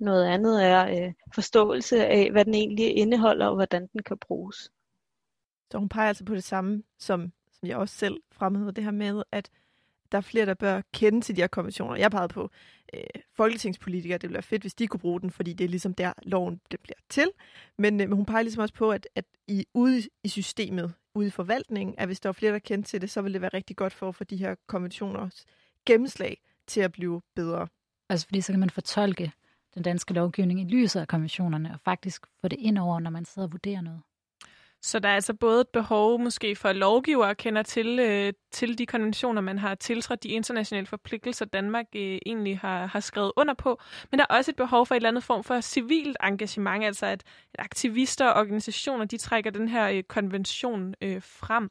noget 0.00 0.26
andet 0.26 0.64
er 0.64 1.06
øh, 1.06 1.12
forståelse 1.34 2.06
af, 2.06 2.30
hvad 2.30 2.44
den 2.44 2.54
egentlig 2.54 2.96
indeholder, 2.96 3.46
og 3.46 3.54
hvordan 3.54 3.86
den 3.92 4.02
kan 4.02 4.18
bruges. 4.18 4.70
Så 5.70 5.78
hun 5.78 5.88
peger 5.88 6.08
altså 6.08 6.24
på 6.24 6.34
det 6.34 6.44
samme, 6.44 6.82
som, 6.98 7.32
som 7.52 7.68
jeg 7.68 7.76
også 7.76 7.94
selv 7.94 8.20
fremhævede, 8.32 8.72
det 8.72 8.84
her 8.84 8.90
med, 8.90 9.22
at 9.32 9.50
der 10.12 10.18
er 10.18 10.22
flere, 10.22 10.46
der 10.46 10.54
bør 10.54 10.82
kende 10.92 11.20
til 11.20 11.36
de 11.36 11.40
her 11.40 11.48
konventioner. 11.48 11.96
Jeg 11.96 12.10
pegede 12.10 12.28
på 12.28 12.50
øh, 12.94 13.00
folketingspolitikere. 13.36 14.18
Det 14.18 14.22
ville 14.22 14.34
være 14.34 14.42
fedt, 14.42 14.62
hvis 14.62 14.74
de 14.74 14.86
kunne 14.86 15.00
bruge 15.00 15.20
den, 15.20 15.30
fordi 15.30 15.52
det 15.52 15.64
er 15.64 15.68
ligesom 15.68 15.94
der, 15.94 16.12
loven 16.22 16.60
det 16.70 16.80
bliver 16.80 16.98
til. 17.08 17.30
Men, 17.78 18.00
øh, 18.00 18.08
men 18.08 18.16
hun 18.16 18.26
peger 18.26 18.42
ligesom 18.42 18.62
også 18.62 18.74
på, 18.74 18.90
at, 18.90 19.08
at 19.14 19.24
i, 19.48 19.66
ude 19.74 20.02
i 20.24 20.28
systemet, 20.28 20.94
ude 21.14 21.26
i 21.26 21.30
forvaltningen, 21.30 21.94
at 21.98 22.08
hvis 22.08 22.20
der 22.20 22.28
var 22.28 22.32
flere, 22.32 22.52
der 22.52 22.58
kendte 22.58 22.90
til 22.90 23.00
det, 23.00 23.10
så 23.10 23.22
ville 23.22 23.32
det 23.32 23.40
være 23.40 23.50
rigtig 23.54 23.76
godt 23.76 23.92
for 23.92 24.08
at 24.08 24.14
få 24.14 24.24
de 24.24 24.36
her 24.36 24.54
konventioners 24.66 25.44
gennemslag 25.86 26.40
til 26.66 26.80
at 26.80 26.92
blive 26.92 27.22
bedre. 27.34 27.68
Altså 28.08 28.26
fordi 28.26 28.40
så 28.40 28.52
kan 28.52 28.60
man 28.60 28.70
fortolke 28.70 29.32
den 29.74 29.82
danske 29.82 30.14
lovgivning 30.14 30.60
i 30.60 30.64
lyset 30.64 31.00
af 31.00 31.08
konventionerne, 31.08 31.72
og 31.74 31.80
faktisk 31.80 32.26
få 32.40 32.48
det 32.48 32.58
ind 32.58 32.78
over, 32.78 33.00
når 33.00 33.10
man 33.10 33.24
sidder 33.24 33.48
og 33.48 33.52
vurderer 33.52 33.80
noget. 33.80 34.02
Så 34.82 34.98
der 34.98 35.08
er 35.08 35.14
altså 35.14 35.34
både 35.34 35.60
et 35.60 35.68
behov 35.68 36.20
måske 36.20 36.56
for 36.56 36.72
lovgivere 36.72 37.34
kender 37.34 37.62
til, 37.62 37.98
øh, 37.98 38.32
til 38.52 38.78
de 38.78 38.86
konventioner, 38.86 39.40
man 39.40 39.58
har 39.58 39.74
tiltrådt, 39.74 40.22
de 40.22 40.28
internationale 40.28 40.86
forpligtelser, 40.86 41.44
Danmark 41.44 41.86
øh, 41.96 42.18
egentlig 42.26 42.58
har, 42.58 42.86
har 42.86 43.00
skrevet 43.00 43.32
under 43.36 43.54
på. 43.54 43.80
Men 44.10 44.18
der 44.18 44.26
er 44.30 44.36
også 44.36 44.50
et 44.50 44.56
behov 44.56 44.86
for 44.86 44.94
et 44.94 44.96
eller 44.96 45.08
andet 45.08 45.24
form 45.24 45.44
for 45.44 45.60
civilt 45.60 46.16
engagement, 46.24 46.84
altså 46.84 47.06
at, 47.06 47.24
at 47.54 47.64
aktivister 47.64 48.26
og 48.26 48.40
organisationer, 48.40 49.04
de 49.04 49.16
trækker 49.16 49.50
den 49.50 49.68
her 49.68 49.88
øh, 49.88 50.02
konvention 50.02 50.94
øh, 51.00 51.22
frem. 51.22 51.70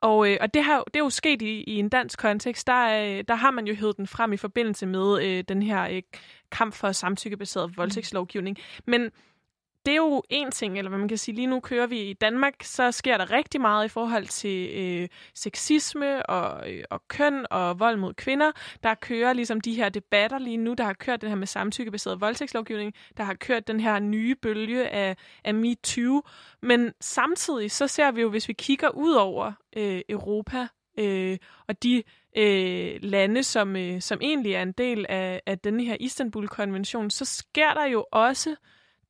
Og, 0.00 0.30
øh, 0.30 0.36
og 0.40 0.54
det, 0.54 0.64
har, 0.64 0.84
det 0.84 0.96
er 0.96 1.04
jo 1.04 1.10
sket 1.10 1.42
i, 1.42 1.62
i 1.62 1.78
en 1.78 1.88
dansk 1.88 2.18
kontekst. 2.18 2.66
Der, 2.66 3.02
øh, 3.02 3.24
der 3.28 3.34
har 3.34 3.50
man 3.50 3.66
jo 3.66 3.74
hævet 3.74 3.96
den 3.96 4.06
frem 4.06 4.32
i 4.32 4.36
forbindelse 4.36 4.86
med 4.86 5.24
øh, 5.24 5.44
den 5.48 5.62
her 5.62 5.88
øh, 5.90 6.02
kamp 6.50 6.74
for 6.74 6.92
samtykkebaseret 6.92 7.76
voldtægtslovgivning. 7.76 8.56
Men 8.86 9.10
det 9.86 9.92
er 9.92 9.96
jo 9.96 10.22
en 10.30 10.50
ting, 10.50 10.78
eller 10.78 10.88
hvad 10.88 10.98
man 10.98 11.08
kan 11.08 11.18
sige, 11.18 11.34
lige 11.34 11.46
nu 11.46 11.60
kører 11.60 11.86
vi 11.86 12.00
i 12.00 12.12
Danmark, 12.12 12.54
så 12.62 12.92
sker 12.92 13.18
der 13.18 13.30
rigtig 13.30 13.60
meget 13.60 13.84
i 13.84 13.88
forhold 13.88 14.26
til 14.26 14.70
øh, 14.74 15.08
sexisme 15.34 16.26
og, 16.26 16.72
øh, 16.72 16.84
og 16.90 17.08
køn 17.08 17.46
og 17.50 17.80
vold 17.80 17.96
mod 17.96 18.14
kvinder. 18.14 18.52
Der 18.82 18.94
kører 18.94 19.32
ligesom 19.32 19.60
de 19.60 19.74
her 19.74 19.88
debatter 19.88 20.38
lige 20.38 20.56
nu, 20.56 20.74
der 20.74 20.84
har 20.84 20.92
kørt 20.92 21.20
den 21.20 21.28
her 21.28 21.36
med 21.36 21.46
samtykkebaseret 21.46 22.20
voldtægtslovgivning, 22.20 22.94
der 23.16 23.24
har 23.24 23.34
kørt 23.34 23.68
den 23.68 23.80
her 23.80 23.98
nye 23.98 24.34
bølge 24.34 24.88
af, 24.88 25.16
af 25.44 25.54
MeToo. 25.54 26.22
Men 26.62 26.92
samtidig 27.00 27.70
så 27.70 27.86
ser 27.86 28.10
vi 28.10 28.20
jo, 28.20 28.30
hvis 28.30 28.48
vi 28.48 28.52
kigger 28.52 28.88
ud 28.88 29.12
over 29.12 29.52
øh, 29.76 30.00
Europa 30.08 30.66
øh, 30.98 31.38
og 31.68 31.82
de 31.82 32.02
øh, 32.36 32.98
lande, 33.02 33.42
som, 33.42 33.76
øh, 33.76 34.00
som 34.00 34.18
egentlig 34.22 34.52
er 34.54 34.62
en 34.62 34.72
del 34.72 35.06
af, 35.08 35.40
af 35.46 35.58
den 35.58 35.80
her 35.80 35.96
Istanbul-konvention, 36.00 37.10
så 37.10 37.24
sker 37.24 37.74
der 37.74 37.84
jo 37.84 38.06
også 38.12 38.56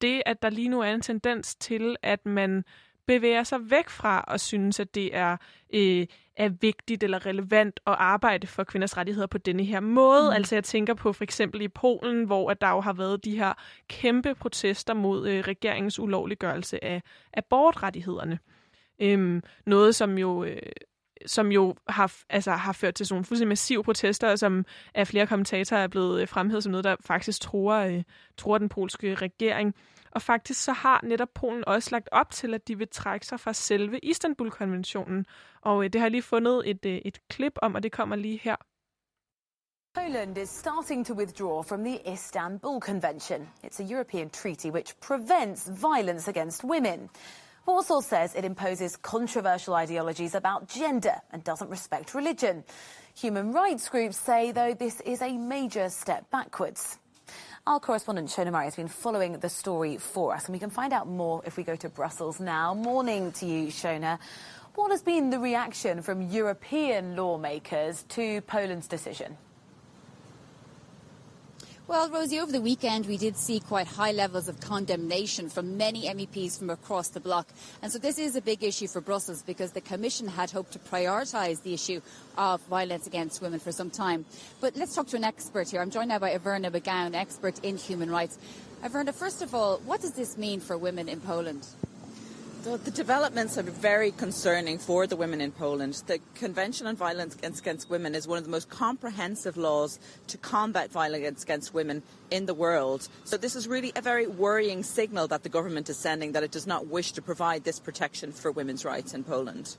det, 0.02 0.22
at 0.26 0.42
der 0.42 0.50
lige 0.50 0.68
nu 0.68 0.80
er 0.80 0.94
en 0.94 1.00
tendens 1.00 1.54
til, 1.54 1.96
at 2.02 2.26
man 2.26 2.64
bevæger 3.06 3.42
sig 3.42 3.70
væk 3.70 3.88
fra 3.88 4.24
at 4.28 4.40
synes, 4.40 4.80
at 4.80 4.94
det 4.94 5.16
er, 5.16 5.36
øh, 5.74 6.06
er 6.36 6.48
vigtigt 6.48 7.02
eller 7.02 7.26
relevant 7.26 7.80
at 7.86 7.94
arbejde 7.98 8.46
for 8.46 8.64
kvinders 8.64 8.96
rettigheder 8.96 9.26
på 9.26 9.38
denne 9.38 9.64
her 9.64 9.80
måde. 9.80 10.30
Mm. 10.30 10.34
Altså 10.34 10.54
jeg 10.56 10.64
tænker 10.64 10.94
på 10.94 11.12
for 11.12 11.24
eksempel 11.24 11.60
i 11.62 11.68
Polen, 11.68 12.24
hvor 12.24 12.50
at 12.50 12.60
der 12.60 12.70
jo 12.70 12.80
har 12.80 12.92
været 12.92 13.24
de 13.24 13.36
her 13.36 13.52
kæmpe 13.88 14.34
protester 14.34 14.94
mod 14.94 15.28
øh, 15.28 15.40
regeringens 15.40 15.98
ulovliggørelse 15.98 16.84
af 16.84 17.02
abortrettighederne. 17.34 18.38
Øhm, 18.98 19.42
noget, 19.66 19.94
som 19.94 20.18
jo 20.18 20.44
øh, 20.44 20.62
som 21.26 21.52
jo 21.52 21.74
har, 21.88 22.14
altså, 22.28 22.50
har 22.50 22.72
ført 22.72 22.94
til 22.94 23.06
sådan 23.06 23.14
nogle 23.14 23.24
fuldstændig 23.24 23.48
massive 23.48 23.84
protester, 23.84 24.36
som 24.36 24.64
af 24.94 25.08
flere 25.08 25.26
kommentatorer 25.26 25.80
er 25.80 25.88
blevet 25.88 26.22
øh, 26.22 26.28
fremhævet 26.28 26.62
som 26.62 26.72
noget, 26.72 26.84
der 26.84 26.96
faktisk 27.00 27.40
tror, 27.40 27.74
øh, 27.74 28.02
tror 28.36 28.58
den 28.58 28.68
polske 28.68 29.14
regering. 29.14 29.74
Og 30.10 30.22
faktisk 30.22 30.64
så 30.64 30.72
har 30.72 31.00
netop 31.02 31.28
Polen 31.34 31.64
også 31.66 31.88
lagt 31.92 32.08
op 32.12 32.30
til, 32.30 32.54
at 32.54 32.68
de 32.68 32.78
vil 32.78 32.88
trække 32.88 33.26
sig 33.26 33.40
fra 33.40 33.52
selve 33.52 33.98
Istanbul-konventionen. 33.98 35.26
Og 35.60 35.84
øh, 35.84 35.90
det 35.92 36.00
har 36.00 36.06
jeg 36.06 36.10
lige 36.10 36.22
fundet 36.22 36.70
et, 36.70 36.86
øh, 36.86 37.00
et 37.04 37.18
klip 37.28 37.52
om, 37.62 37.74
og 37.74 37.82
det 37.82 37.92
kommer 37.92 38.16
lige 38.16 38.40
her. 38.42 38.56
Poland 39.94 40.38
is 40.38 40.48
starting 40.48 41.06
to 41.06 41.14
withdraw 41.14 41.62
from 41.62 41.84
the 41.84 42.00
Istanbul 42.12 42.80
Convention. 42.80 43.48
It's 43.62 43.80
a 43.80 43.84
European 43.84 44.30
treaty 44.30 44.70
which 44.70 44.94
prevents 45.00 45.68
violence 45.68 46.30
against 46.30 46.64
women. 46.64 47.10
Warsaw 47.64 48.00
says 48.00 48.34
it 48.34 48.44
imposes 48.44 48.96
controversial 48.96 49.74
ideologies 49.74 50.34
about 50.34 50.68
gender 50.68 51.14
and 51.30 51.44
doesn't 51.44 51.70
respect 51.70 52.12
religion. 52.12 52.64
Human 53.14 53.52
rights 53.52 53.88
groups 53.88 54.16
say, 54.16 54.50
though, 54.50 54.74
this 54.74 55.00
is 55.02 55.22
a 55.22 55.36
major 55.36 55.88
step 55.88 56.28
backwards. 56.30 56.98
Our 57.64 57.78
correspondent 57.78 58.30
Shona 58.30 58.50
Murray 58.50 58.64
has 58.64 58.74
been 58.74 58.88
following 58.88 59.38
the 59.38 59.48
story 59.48 59.96
for 59.96 60.34
us, 60.34 60.46
and 60.46 60.52
we 60.52 60.58
can 60.58 60.70
find 60.70 60.92
out 60.92 61.06
more 61.06 61.40
if 61.46 61.56
we 61.56 61.62
go 61.62 61.76
to 61.76 61.88
Brussels 61.88 62.40
now. 62.40 62.74
Morning 62.74 63.30
to 63.32 63.46
you, 63.46 63.68
Shona. 63.68 64.18
What 64.74 64.90
has 64.90 65.02
been 65.02 65.30
the 65.30 65.38
reaction 65.38 66.02
from 66.02 66.22
European 66.22 67.14
lawmakers 67.14 68.02
to 68.10 68.40
Poland's 68.40 68.88
decision? 68.88 69.36
Well, 71.88 72.08
Rosie, 72.10 72.38
over 72.38 72.52
the 72.52 72.60
weekend 72.60 73.06
we 73.06 73.16
did 73.16 73.36
see 73.36 73.58
quite 73.58 73.88
high 73.88 74.12
levels 74.12 74.46
of 74.46 74.60
condemnation 74.60 75.48
from 75.48 75.76
many 75.76 76.04
MEPs 76.04 76.56
from 76.56 76.70
across 76.70 77.08
the 77.08 77.18
bloc. 77.18 77.48
And 77.82 77.90
so 77.90 77.98
this 77.98 78.18
is 78.18 78.36
a 78.36 78.40
big 78.40 78.62
issue 78.62 78.86
for 78.86 79.00
Brussels 79.00 79.42
because 79.42 79.72
the 79.72 79.80
Commission 79.80 80.28
had 80.28 80.52
hoped 80.52 80.72
to 80.74 80.78
prioritise 80.78 81.60
the 81.64 81.74
issue 81.74 82.00
of 82.38 82.60
violence 82.66 83.08
against 83.08 83.42
women 83.42 83.58
for 83.58 83.72
some 83.72 83.90
time. 83.90 84.24
But 84.60 84.76
let's 84.76 84.94
talk 84.94 85.08
to 85.08 85.16
an 85.16 85.24
expert 85.24 85.70
here. 85.70 85.82
I'm 85.82 85.90
joined 85.90 86.10
now 86.10 86.20
by 86.20 86.38
Averna 86.38 86.70
McGowan, 86.70 87.16
expert 87.16 87.58
in 87.64 87.76
human 87.76 88.10
rights. 88.12 88.38
Averna, 88.84 89.12
first 89.12 89.42
of 89.42 89.52
all, 89.52 89.78
what 89.78 90.00
does 90.00 90.12
this 90.12 90.38
mean 90.38 90.60
for 90.60 90.78
women 90.78 91.08
in 91.08 91.20
Poland? 91.20 91.66
So 92.62 92.76
the 92.76 92.92
developments 92.92 93.58
are 93.58 93.64
very 93.64 94.12
concerning 94.12 94.78
for 94.78 95.08
the 95.08 95.16
women 95.16 95.40
in 95.40 95.50
Poland. 95.50 95.94
The 96.06 96.20
Convention 96.34 96.86
on 96.86 96.94
Violence 96.94 97.34
Against 97.42 97.90
Women 97.90 98.14
is 98.14 98.28
one 98.28 98.38
of 98.38 98.44
the 98.44 98.50
most 98.50 98.68
comprehensive 98.70 99.56
laws 99.56 99.98
to 100.28 100.38
combat 100.38 100.92
violence 100.92 101.42
against 101.42 101.74
women 101.74 102.02
in 102.30 102.46
the 102.46 102.54
world. 102.54 103.08
So 103.24 103.36
this 103.36 103.56
is 103.56 103.66
really 103.66 103.92
a 103.96 104.00
very 104.00 104.28
worrying 104.28 104.84
signal 104.84 105.26
that 105.26 105.42
the 105.42 105.48
government 105.48 105.88
is 105.88 105.96
sending 105.96 106.32
that 106.34 106.44
it 106.44 106.52
does 106.52 106.66
not 106.66 106.86
wish 106.86 107.10
to 107.12 107.22
provide 107.22 107.64
this 107.64 107.80
protection 107.80 108.30
for 108.32 108.52
women's 108.52 108.84
rights 108.84 109.12
in 109.14 109.24
Poland. 109.24 109.78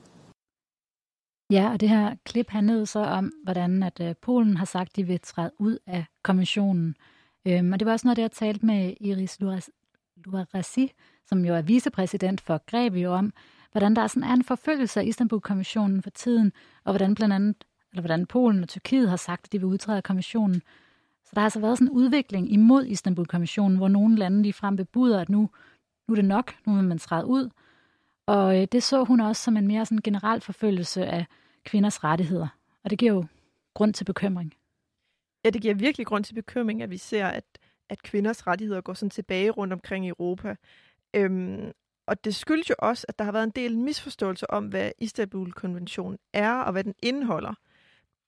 Ja, 1.50 1.72
og 1.72 1.80
det 1.80 1.88
her 1.88 2.16
klip 2.24 2.50
handlede 2.50 2.86
så 2.86 2.98
om, 2.98 3.32
hvordan 3.44 3.82
at 3.82 4.00
øh, 4.00 4.14
Polen 4.22 4.56
har 4.56 4.64
sagt, 4.64 4.96
de 4.96 5.06
vil 5.06 5.20
træde 5.20 5.50
ud 5.58 5.78
af 5.86 6.04
konventionen. 6.22 6.94
Øhm, 7.46 7.72
og 7.72 7.80
det 7.80 7.86
var 7.86 7.92
også 7.92 8.06
noget, 8.06 8.16
det 8.16 8.22
jeg 8.22 8.32
talte 8.32 8.66
med 8.66 8.94
Iris 9.00 9.40
Luarasi, 10.24 10.92
som 11.26 11.44
jo 11.44 11.54
er 11.54 11.62
vicepræsident 11.62 12.40
for 12.40 12.62
Grevio, 12.66 13.12
om, 13.12 13.32
hvordan 13.72 13.96
der 13.96 14.06
sådan 14.06 14.30
er 14.30 14.34
en 14.34 14.44
forfølgelse 14.44 15.00
af 15.00 15.04
Istanbul-konventionen 15.04 16.02
for 16.02 16.10
tiden, 16.10 16.52
og 16.84 16.92
hvordan 16.92 17.14
blandt 17.14 17.34
andet, 17.34 17.64
eller 17.92 18.02
hvordan 18.02 18.26
Polen 18.26 18.62
og 18.62 18.68
Tyrkiet 18.68 19.08
har 19.08 19.16
sagt, 19.16 19.44
at 19.46 19.52
de 19.52 19.58
vil 19.58 19.66
udtræde 19.66 19.96
af 19.96 20.02
konventionen. 20.02 20.62
Så 21.24 21.30
der 21.34 21.40
har 21.40 21.46
altså 21.46 21.60
været 21.60 21.78
sådan 21.78 21.88
en 21.88 21.96
udvikling 21.96 22.52
imod 22.52 22.86
Istanbul-konventionen, 22.86 23.76
hvor 23.76 23.88
nogle 23.88 24.16
lande 24.16 24.42
lige 24.42 24.52
frem 24.52 24.76
bebuder, 24.76 25.20
at 25.20 25.28
nu, 25.28 25.50
nu 26.08 26.12
er 26.12 26.16
det 26.16 26.24
nok, 26.24 26.54
nu 26.66 26.74
vil 26.74 26.84
man 26.84 26.98
træde 26.98 27.26
ud. 27.26 27.50
Og 28.26 28.60
øh, 28.60 28.68
det 28.72 28.82
så 28.82 29.04
hun 29.04 29.20
også 29.20 29.42
som 29.42 29.56
en 29.56 29.66
mere 29.66 29.86
sådan 29.86 30.02
generel 30.04 30.40
forfølgelse 30.40 31.06
af 31.06 31.26
kvinders 31.64 32.04
rettigheder. 32.04 32.48
Og 32.84 32.90
det 32.90 32.98
giver 32.98 33.12
jo 33.12 33.24
grund 33.74 33.94
til 33.94 34.04
bekymring. 34.04 34.54
Ja, 35.44 35.50
det 35.50 35.62
giver 35.62 35.74
virkelig 35.74 36.06
grund 36.06 36.24
til 36.24 36.34
bekymring, 36.34 36.82
at 36.82 36.90
vi 36.90 36.96
ser, 36.96 37.26
at, 37.26 37.44
at 37.88 38.02
kvinders 38.02 38.46
rettigheder 38.46 38.80
går 38.80 38.94
sådan 38.94 39.10
tilbage 39.10 39.50
rundt 39.50 39.72
omkring 39.72 40.06
i 40.06 40.08
Europa. 40.08 40.56
Øhm, 41.16 41.72
og 42.06 42.24
det 42.24 42.34
skyldes 42.34 42.70
jo 42.70 42.74
også, 42.78 43.06
at 43.08 43.18
der 43.18 43.24
har 43.24 43.32
været 43.32 43.44
en 43.44 43.50
del 43.50 43.78
misforståelser 43.78 44.46
om, 44.46 44.66
hvad 44.66 44.90
Istanbul-konventionen 44.98 46.18
er 46.32 46.52
og 46.52 46.72
hvad 46.72 46.84
den 46.84 46.94
indeholder. 47.02 47.54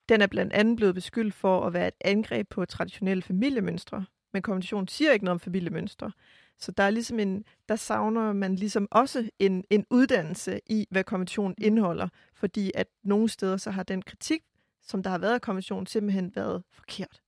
Den 0.09 0.21
er 0.21 0.27
blandt 0.27 0.53
andet 0.53 0.77
blevet 0.77 0.95
beskyldt 0.95 1.33
for 1.33 1.65
at 1.65 1.73
være 1.73 1.87
et 1.87 1.93
angreb 2.01 2.49
på 2.49 2.65
traditionelle 2.65 3.23
familiemønstre, 3.23 4.05
men 4.33 4.41
konventionen 4.41 4.87
siger 4.87 5.11
ikke 5.11 5.25
noget 5.25 5.35
om 5.35 5.39
familiemønstre. 5.39 6.11
Så 6.59 6.71
der 6.71 6.83
er 6.83 6.89
ligesom 6.89 7.19
en, 7.19 7.43
der 7.69 7.75
savner 7.75 8.33
man 8.33 8.55
ligesom 8.55 8.87
også 8.91 9.29
en, 9.39 9.63
en 9.69 9.85
uddannelse 9.89 10.59
i, 10.65 10.87
hvad 10.91 11.03
konventionen 11.03 11.55
indeholder, 11.57 12.07
fordi 12.33 12.71
at 12.75 12.87
nogle 13.03 13.29
steder 13.29 13.57
så 13.57 13.71
har 13.71 13.83
den 13.83 14.01
kritik, 14.01 14.41
som 14.81 15.03
der 15.03 15.09
har 15.09 15.17
været 15.17 15.33
af 15.33 15.41
konventionen, 15.41 15.85
simpelthen 15.85 16.35
været 16.35 16.63
forkert. 16.71 17.21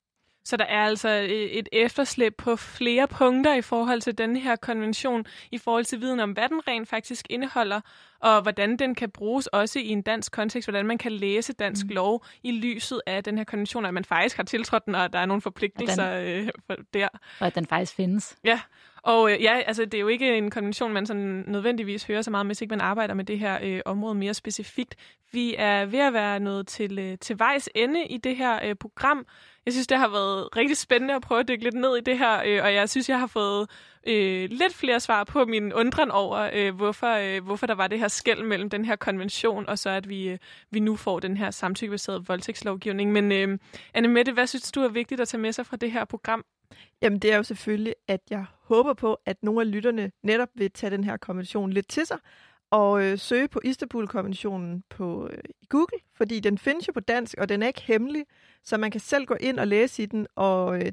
Så 0.43 0.57
der 0.57 0.65
er 0.65 0.85
altså 0.85 1.09
øh, 1.09 1.29
et 1.29 1.69
efterslæb 1.71 2.35
på 2.37 2.55
flere 2.55 3.07
punkter 3.07 3.55
i 3.55 3.61
forhold 3.61 4.01
til 4.01 4.17
den 4.17 4.35
her 4.35 4.55
konvention, 4.55 5.25
i 5.51 5.57
forhold 5.57 5.85
til 5.85 6.01
viden 6.01 6.19
om, 6.19 6.31
hvad 6.31 6.49
den 6.49 6.67
rent 6.67 6.89
faktisk 6.89 7.25
indeholder, 7.29 7.81
og 8.19 8.41
hvordan 8.41 8.77
den 8.77 8.95
kan 8.95 9.09
bruges 9.09 9.47
også 9.47 9.79
i 9.79 9.87
en 9.87 10.01
dansk 10.01 10.31
kontekst, 10.31 10.69
hvordan 10.69 10.85
man 10.85 10.97
kan 10.97 11.11
læse 11.11 11.53
dansk 11.53 11.85
mm. 11.85 11.91
lov 11.91 12.25
i 12.43 12.51
lyset 12.51 13.01
af 13.05 13.23
den 13.23 13.37
her 13.37 13.45
konvention, 13.45 13.85
at 13.85 13.93
man 13.93 14.05
faktisk 14.05 14.37
har 14.37 14.43
tiltrådt 14.43 14.85
den, 14.85 14.95
og 14.95 15.13
der 15.13 15.19
er 15.19 15.25
nogle 15.25 15.41
forpligtelser 15.41 16.19
den, 16.19 16.49
øh, 16.69 16.77
der. 16.93 17.07
Og 17.39 17.47
at 17.47 17.55
den 17.55 17.65
faktisk 17.65 17.95
findes. 17.95 18.37
Ja, 18.43 18.59
og 19.01 19.31
øh, 19.31 19.43
ja, 19.43 19.61
altså 19.65 19.85
det 19.85 19.93
er 19.93 20.01
jo 20.01 20.07
ikke 20.07 20.37
en 20.37 20.51
konvention, 20.51 20.93
man 20.93 21.05
sådan 21.05 21.43
nødvendigvis 21.47 22.03
hører 22.03 22.21
så 22.21 22.31
meget, 22.31 22.45
hvis 22.45 22.61
ikke 22.61 22.71
man 22.71 22.81
arbejder 22.81 23.13
med 23.13 23.25
det 23.25 23.39
her 23.39 23.59
øh, 23.63 23.81
område 23.85 24.15
mere 24.15 24.33
specifikt. 24.33 24.95
Vi 25.31 25.55
er 25.57 25.85
ved 25.85 25.99
at 25.99 26.13
være 26.13 26.39
nået 26.39 26.67
til, 26.67 26.99
øh, 26.99 27.17
til 27.17 27.39
vejs 27.39 27.69
ende 27.75 28.05
i 28.05 28.17
det 28.17 28.35
her 28.35 28.59
øh, 28.63 28.75
program. 28.75 29.25
Jeg 29.69 29.73
synes, 29.73 29.87
det 29.87 29.97
har 29.97 30.07
været 30.07 30.57
rigtig 30.57 30.77
spændende 30.77 31.15
at 31.15 31.21
prøve 31.21 31.39
at 31.39 31.47
dykke 31.47 31.63
lidt 31.63 31.75
ned 31.75 31.97
i 31.97 32.01
det 32.01 32.17
her, 32.17 32.41
øh, 32.45 32.63
og 32.63 32.73
jeg 32.73 32.89
synes, 32.89 33.09
jeg 33.09 33.19
har 33.19 33.27
fået 33.27 33.69
øh, 34.07 34.49
lidt 34.49 34.73
flere 34.73 34.99
svar 34.99 35.23
på 35.23 35.45
min 35.45 35.73
undren 35.73 36.11
over, 36.11 36.49
øh, 36.53 36.75
hvorfor, 36.75 37.07
øh, 37.07 37.43
hvorfor 37.43 37.67
der 37.67 37.75
var 37.75 37.87
det 37.87 37.99
her 37.99 38.07
skæld 38.07 38.43
mellem 38.43 38.69
den 38.69 38.85
her 38.85 38.95
konvention, 38.95 39.69
og 39.69 39.79
så 39.79 39.89
at 39.89 40.09
vi, 40.09 40.29
øh, 40.29 40.37
vi 40.71 40.79
nu 40.79 40.95
får 40.95 41.19
den 41.19 41.37
her 41.37 41.51
samtykkebaserede 41.51 42.25
voldtægtslovgivning. 42.27 43.11
Men 43.11 43.31
øh, 43.31 43.57
Anne 43.93 44.07
Mette, 44.07 44.31
hvad 44.31 44.47
synes 44.47 44.71
du 44.71 44.81
er 44.81 44.87
vigtigt 44.87 45.21
at 45.21 45.27
tage 45.27 45.41
med 45.41 45.51
sig 45.51 45.65
fra 45.65 45.77
det 45.77 45.91
her 45.91 46.05
program? 46.05 46.45
Jamen 47.01 47.19
det 47.19 47.33
er 47.33 47.37
jo 47.37 47.43
selvfølgelig, 47.43 47.95
at 48.07 48.21
jeg 48.29 48.45
håber 48.61 48.93
på, 48.93 49.17
at 49.25 49.43
nogle 49.43 49.61
af 49.61 49.71
lytterne 49.71 50.11
netop 50.23 50.49
vil 50.55 50.71
tage 50.71 50.91
den 50.91 51.03
her 51.03 51.17
konvention 51.17 51.73
lidt 51.73 51.87
til 51.87 52.05
sig, 52.05 52.17
og 52.71 53.03
øh, 53.03 53.17
søge 53.17 53.47
på 53.47 53.61
Istanbul-konventionen 53.63 54.83
på 54.89 55.29
øh, 55.33 55.39
Google, 55.69 55.99
fordi 56.13 56.39
den 56.39 56.57
findes 56.57 56.87
jo 56.87 56.93
på 56.93 56.99
dansk, 56.99 57.35
og 57.37 57.49
den 57.49 57.63
er 57.63 57.67
ikke 57.67 57.81
hemmelig, 57.81 58.25
så 58.63 58.77
man 58.77 58.91
kan 58.91 59.01
selv 59.01 59.25
gå 59.25 59.33
ind 59.33 59.59
og 59.59 59.67
læse 59.67 60.03
i 60.03 60.05
den, 60.05 60.27
og 60.35 60.75
øh, 60.75 60.91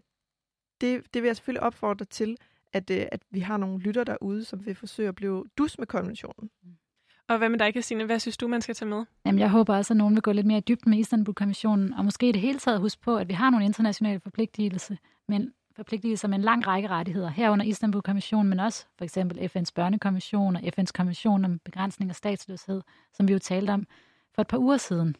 det, 0.80 1.14
det 1.14 1.22
vil 1.22 1.28
jeg 1.28 1.36
selvfølgelig 1.36 1.62
opfordre 1.62 2.04
til, 2.04 2.36
at, 2.72 2.90
øh, 2.90 3.06
at 3.12 3.20
vi 3.30 3.40
har 3.40 3.56
nogle 3.56 3.78
lytter 3.78 4.04
derude, 4.04 4.44
som 4.44 4.66
vil 4.66 4.74
forsøge 4.74 5.08
at 5.08 5.14
blive 5.14 5.44
dus 5.58 5.78
med 5.78 5.86
konventionen. 5.86 6.50
Og 7.28 7.38
hvad 7.38 7.48
med 7.48 7.58
dig, 7.58 7.72
Christine? 7.72 8.04
Hvad 8.04 8.18
synes 8.18 8.36
du, 8.36 8.48
man 8.48 8.62
skal 8.62 8.74
tage 8.74 8.88
med? 8.88 9.04
Jamen, 9.26 9.38
jeg 9.38 9.50
håber 9.50 9.76
også, 9.76 9.92
at 9.92 9.96
nogen 9.96 10.14
vil 10.14 10.22
gå 10.22 10.32
lidt 10.32 10.46
mere 10.46 10.60
dybt 10.60 10.86
med 10.86 10.98
Istanbul-konventionen, 10.98 11.92
og 11.94 12.04
måske 12.04 12.28
i 12.28 12.32
det 12.32 12.40
hele 12.40 12.58
taget 12.58 12.80
huske 12.80 13.02
på, 13.02 13.16
at 13.16 13.28
vi 13.28 13.32
har 13.34 13.50
nogle 13.50 13.64
internationale 13.64 14.20
forpligtelser, 14.20 14.96
men 15.28 15.52
forpligtelser 15.76 16.28
med 16.28 16.38
en 16.38 16.44
lang 16.44 16.66
række 16.66 16.88
rettigheder, 16.88 17.28
herunder 17.28 17.64
Istanbul-konventionen, 17.64 18.48
men 18.48 18.60
også 18.60 18.86
for 18.98 19.04
eksempel 19.04 19.38
FN's 19.38 19.70
børnekonvention 19.74 20.56
og 20.56 20.62
FN's 20.62 20.92
konvention 20.94 21.44
om 21.44 21.58
begrænsning 21.58 22.10
af 22.10 22.16
statsløshed, 22.16 22.82
som 23.12 23.28
vi 23.28 23.32
jo 23.32 23.38
talte 23.38 23.70
om 23.70 23.86
for 24.34 24.42
et 24.42 24.48
par 24.48 24.58
uger 24.58 24.76
siden. 24.76 25.16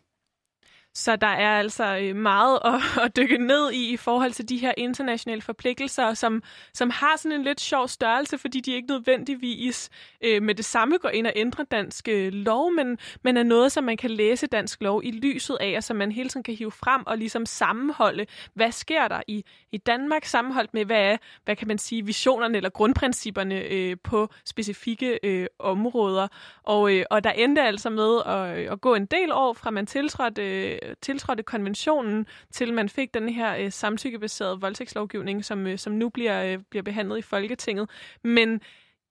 Så 0.97 1.17
der 1.17 1.27
er 1.27 1.59
altså 1.59 1.99
øh, 2.03 2.17
meget 2.17 2.59
at, 2.73 3.05
at 3.05 3.17
dykke 3.17 3.39
ned 3.39 3.71
i 3.73 3.93
i 3.93 3.97
forhold 3.97 4.33
til 4.33 4.49
de 4.49 4.59
her 4.59 4.73
internationale 4.77 5.43
forpligtelser, 5.43 6.15
som, 6.15 6.43
som 6.75 6.91
har 6.91 7.17
sådan 7.17 7.33
en 7.33 7.45
lidt 7.45 7.61
sjov 7.61 7.89
størrelse, 7.89 8.39
fordi 8.39 8.61
de 8.61 8.73
ikke 8.73 8.89
nødvendigvis 8.89 9.91
øh, 10.21 10.43
med 10.43 10.55
det 10.55 10.65
samme 10.65 10.99
går 10.99 11.09
ind 11.09 11.27
og 11.27 11.33
ændrer 11.37 11.65
dansk 11.65 12.09
øh, 12.09 12.33
lov, 12.33 12.73
men, 12.73 12.99
men 13.23 13.37
er 13.37 13.43
noget, 13.43 13.73
som 13.73 13.85
man 13.85 13.97
kan 13.97 14.11
læse 14.11 14.47
dansk 14.47 14.83
lov 14.83 15.01
i 15.05 15.11
lyset 15.11 15.57
af, 15.61 15.75
og 15.77 15.85
som 15.85 15.97
man 15.97 16.13
hele 16.13 16.29
tiden 16.29 16.43
kan 16.45 16.55
hive 16.55 16.73
frem 16.73 17.03
og 17.07 17.19
ligesom 17.19 17.47
sammenholde, 17.47 18.27
hvad 18.55 18.73
sker 18.73 19.09
der 19.09 19.21
i, 19.29 19.45
i 19.73 19.79
Danmark, 19.79 20.25
sammenholdt 20.25 20.75
med, 20.75 20.85
hvad 20.85 21.13
er, 21.13 21.17
hvad 21.45 21.57
kan 21.57 21.69
man 21.69 21.79
sige, 21.79 22.07
visionerne 22.07 22.57
eller 22.57 22.71
grundprincipperne 22.71 23.61
øh, 23.61 23.97
på 24.05 24.29
specifikke 24.45 25.19
øh, 25.23 25.47
områder. 25.59 26.29
Og, 26.63 26.95
øh, 26.95 27.05
og 27.11 27.25
der 27.25 27.31
endte 27.31 27.63
altså 27.63 27.91
med 27.91 28.23
at, 28.27 28.59
øh, 28.59 28.73
at 28.73 28.81
gå 28.81 28.95
en 28.95 29.07
del 29.07 29.33
år 29.33 29.53
fra 29.53 29.71
man 29.71 29.87
tiltrådte 29.87 30.43
øh, 30.43 30.86
Øh, 30.87 30.97
tiltrådte 31.03 31.43
konventionen, 31.43 32.27
til 32.53 32.73
man 32.75 32.89
fik 32.89 33.15
den 33.15 33.29
her 33.29 33.57
øh, 33.57 33.73
samtykkebaserede 33.73 34.61
voldtægtslovgivning, 34.61 35.45
som, 35.45 35.67
øh, 35.67 35.79
som 35.79 35.93
nu 35.93 36.09
bliver, 36.09 36.45
øh, 36.45 36.59
bliver 36.71 36.83
behandlet 36.83 37.19
i 37.19 37.23
Folketinget. 37.23 37.91
Men 38.25 38.61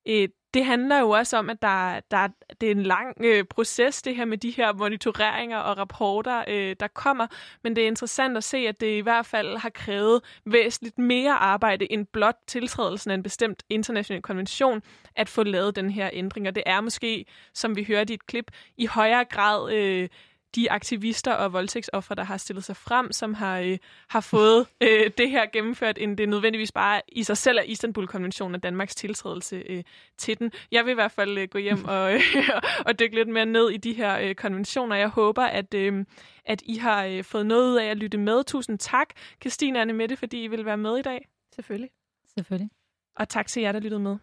øh, 0.07 0.29
det 0.55 0.65
handler 0.65 0.99
jo 0.99 1.09
også 1.09 1.37
om, 1.37 1.49
at 1.49 1.61
der, 1.61 1.99
der, 2.11 2.27
det 2.61 2.67
er 2.67 2.71
en 2.71 2.83
lang 2.83 3.17
øh, 3.19 3.43
proces, 3.43 4.01
det 4.01 4.15
her 4.15 4.25
med 4.25 4.37
de 4.37 4.51
her 4.51 4.73
monitoreringer 4.73 5.57
og 5.57 5.77
rapporter, 5.77 6.43
øh, 6.47 6.75
der 6.79 6.87
kommer. 6.87 7.27
Men 7.63 7.75
det 7.75 7.83
er 7.83 7.87
interessant 7.87 8.37
at 8.37 8.43
se, 8.43 8.57
at 8.57 8.81
det 8.81 8.97
i 8.97 8.99
hvert 8.99 9.25
fald 9.25 9.57
har 9.57 9.69
krævet 9.69 10.21
væsentligt 10.45 10.97
mere 10.97 11.33
arbejde 11.33 11.91
end 11.91 12.05
blot 12.05 12.37
tiltrædelsen 12.47 13.11
af 13.11 13.15
en 13.15 13.23
bestemt 13.23 13.63
international 13.69 14.21
konvention 14.21 14.81
at 15.15 15.29
få 15.29 15.43
lavet 15.43 15.75
den 15.75 15.89
her 15.89 16.09
ændring. 16.13 16.47
Og 16.47 16.55
det 16.55 16.63
er 16.65 16.81
måske, 16.81 17.25
som 17.53 17.75
vi 17.75 17.83
hørte 17.83 18.13
i 18.13 18.15
et 18.15 18.25
klip, 18.25 18.51
i 18.77 18.85
højere 18.85 19.25
grad... 19.25 19.73
Øh, 19.73 20.09
de 20.55 20.71
aktivister 20.71 21.33
og 21.33 21.53
voldtægtsoffre, 21.53 22.15
der 22.15 22.23
har 22.23 22.37
stillet 22.37 22.63
sig 22.63 22.77
frem, 22.77 23.11
som 23.11 23.33
har, 23.33 23.59
øh, 23.59 23.77
har 24.09 24.21
fået 24.21 24.67
øh, 24.81 25.11
det 25.17 25.29
her 25.29 25.45
gennemført, 25.53 25.97
end 25.97 26.17
det 26.17 26.29
nødvendigvis 26.29 26.71
bare 26.71 27.01
i 27.07 27.23
sig 27.23 27.37
selv 27.37 27.57
er 27.57 27.61
Istanbul-konventionen 27.61 28.55
og 28.55 28.63
Danmarks 28.63 28.95
tiltrædelse 28.95 29.63
øh, 29.69 29.83
til 30.17 30.39
den. 30.39 30.51
Jeg 30.71 30.85
vil 30.85 30.91
i 30.91 30.95
hvert 30.95 31.11
fald 31.11 31.37
øh, 31.37 31.47
gå 31.47 31.57
hjem 31.57 31.85
og, 31.95 32.13
øh, 32.13 32.21
og 32.87 32.99
dykke 32.99 33.15
lidt 33.15 33.27
mere 33.27 33.45
ned 33.45 33.69
i 33.69 33.77
de 33.77 33.93
her 33.93 34.19
øh, 34.19 34.35
konventioner. 34.35 34.95
Jeg 34.95 35.09
håber, 35.09 35.43
at, 35.43 35.73
øh, 35.73 36.05
at 36.45 36.61
I 36.65 36.77
har 36.77 37.05
øh, 37.05 37.23
fået 37.23 37.45
noget 37.45 37.71
ud 37.71 37.75
af 37.75 37.85
at 37.85 37.97
lytte 37.97 38.17
med. 38.17 38.43
Tusind 38.43 38.79
tak, 38.79 39.07
Christine 39.41 39.81
Anne 39.81 39.93
Mette, 39.93 40.15
fordi 40.15 40.43
I 40.43 40.47
vil 40.47 40.65
være 40.65 40.77
med 40.77 40.97
i 40.97 41.01
dag. 41.01 41.27
Selvfølgelig. 41.55 41.89
Selvfølgelig. 42.33 42.69
Og 43.15 43.29
tak 43.29 43.47
til 43.47 43.61
jer, 43.61 43.71
der 43.71 43.79
lyttede 43.79 43.99
med. 43.99 44.17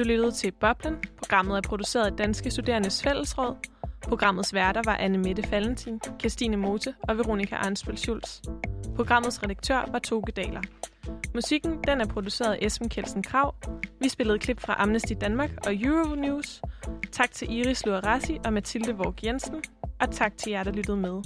Du 0.00 0.04
lyttede 0.04 0.32
til 0.32 0.52
Boblen. 0.52 0.96
Programmet 1.18 1.56
er 1.56 1.60
produceret 1.60 2.06
af 2.06 2.12
Danske 2.12 2.50
Studerendes 2.50 3.02
Fællesråd. 3.02 3.56
Programmets 4.02 4.54
værter 4.54 4.82
var 4.84 4.96
Anne 4.96 5.18
Mette 5.18 5.42
Fallentin, 5.42 6.00
Christine 6.20 6.56
Mote 6.56 6.94
og 7.02 7.18
Veronika 7.18 7.54
Arnsbøl 7.54 7.98
Schulz. 7.98 8.40
Programmets 8.96 9.42
redaktør 9.42 9.88
var 9.92 9.98
Toge 9.98 10.32
Daler. 10.36 10.60
Musikken 11.34 11.78
den 11.86 12.00
er 12.00 12.06
produceret 12.06 12.52
af 12.52 12.58
Esben 12.62 12.88
Kelsen 12.88 13.22
Krav. 13.22 13.54
Vi 14.00 14.08
spillede 14.08 14.38
klip 14.38 14.60
fra 14.60 14.74
Amnesty 14.78 15.12
Danmark 15.20 15.50
og 15.66 15.74
Euronews. 15.74 16.62
Tak 17.12 17.30
til 17.30 17.52
Iris 17.52 17.86
Luarassi 17.86 18.38
og 18.44 18.52
Mathilde 18.52 18.92
Vorg 18.92 19.24
Jensen. 19.24 19.62
Og 20.00 20.10
tak 20.10 20.36
til 20.36 20.50
jer, 20.50 20.62
der 20.62 20.72
lyttede 20.72 20.96
med. 20.96 21.22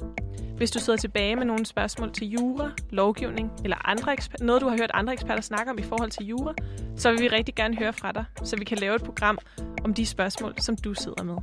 Hvis 0.57 0.71
du 0.71 0.79
sidder 0.79 0.97
tilbage 0.97 1.37
med 1.37 1.45
nogle 1.45 1.67
spørgsmål 1.67 2.13
til 2.13 2.29
jura, 2.31 2.71
lovgivning 2.91 3.51
eller 3.65 3.89
andre 3.89 4.17
noget, 4.41 4.63
du 4.63 4.69
har 4.69 4.77
hørt 4.77 4.91
andre 4.95 5.13
eksperter 5.13 5.43
snakke 5.43 5.71
om 5.71 5.79
i 5.79 5.83
forhold 5.83 6.11
til 6.11 6.27
jura, 6.27 6.55
så 6.97 7.11
vil 7.11 7.21
vi 7.21 7.29
rigtig 7.29 7.55
gerne 7.55 7.77
høre 7.77 7.93
fra 7.93 8.13
dig, 8.13 8.25
så 8.45 8.57
vi 8.57 8.65
kan 8.65 8.79
lave 8.79 8.95
et 8.95 9.03
program 9.03 9.39
om 9.85 9.95
de 9.95 10.07
spørgsmål, 10.07 10.55
som 10.59 10.77
du 10.77 10.95
sidder 10.95 11.23
med. 11.23 11.37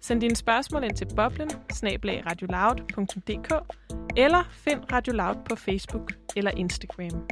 Send 0.00 0.20
dine 0.20 0.36
spørgsmål 0.36 0.84
ind 0.84 0.96
til 0.96 1.08
boblen, 1.16 1.50
eller 4.16 4.42
find 4.50 4.80
Radio 4.92 5.12
Loud 5.12 5.36
på 5.48 5.56
Facebook 5.56 6.12
eller 6.36 6.50
Instagram. 6.50 7.26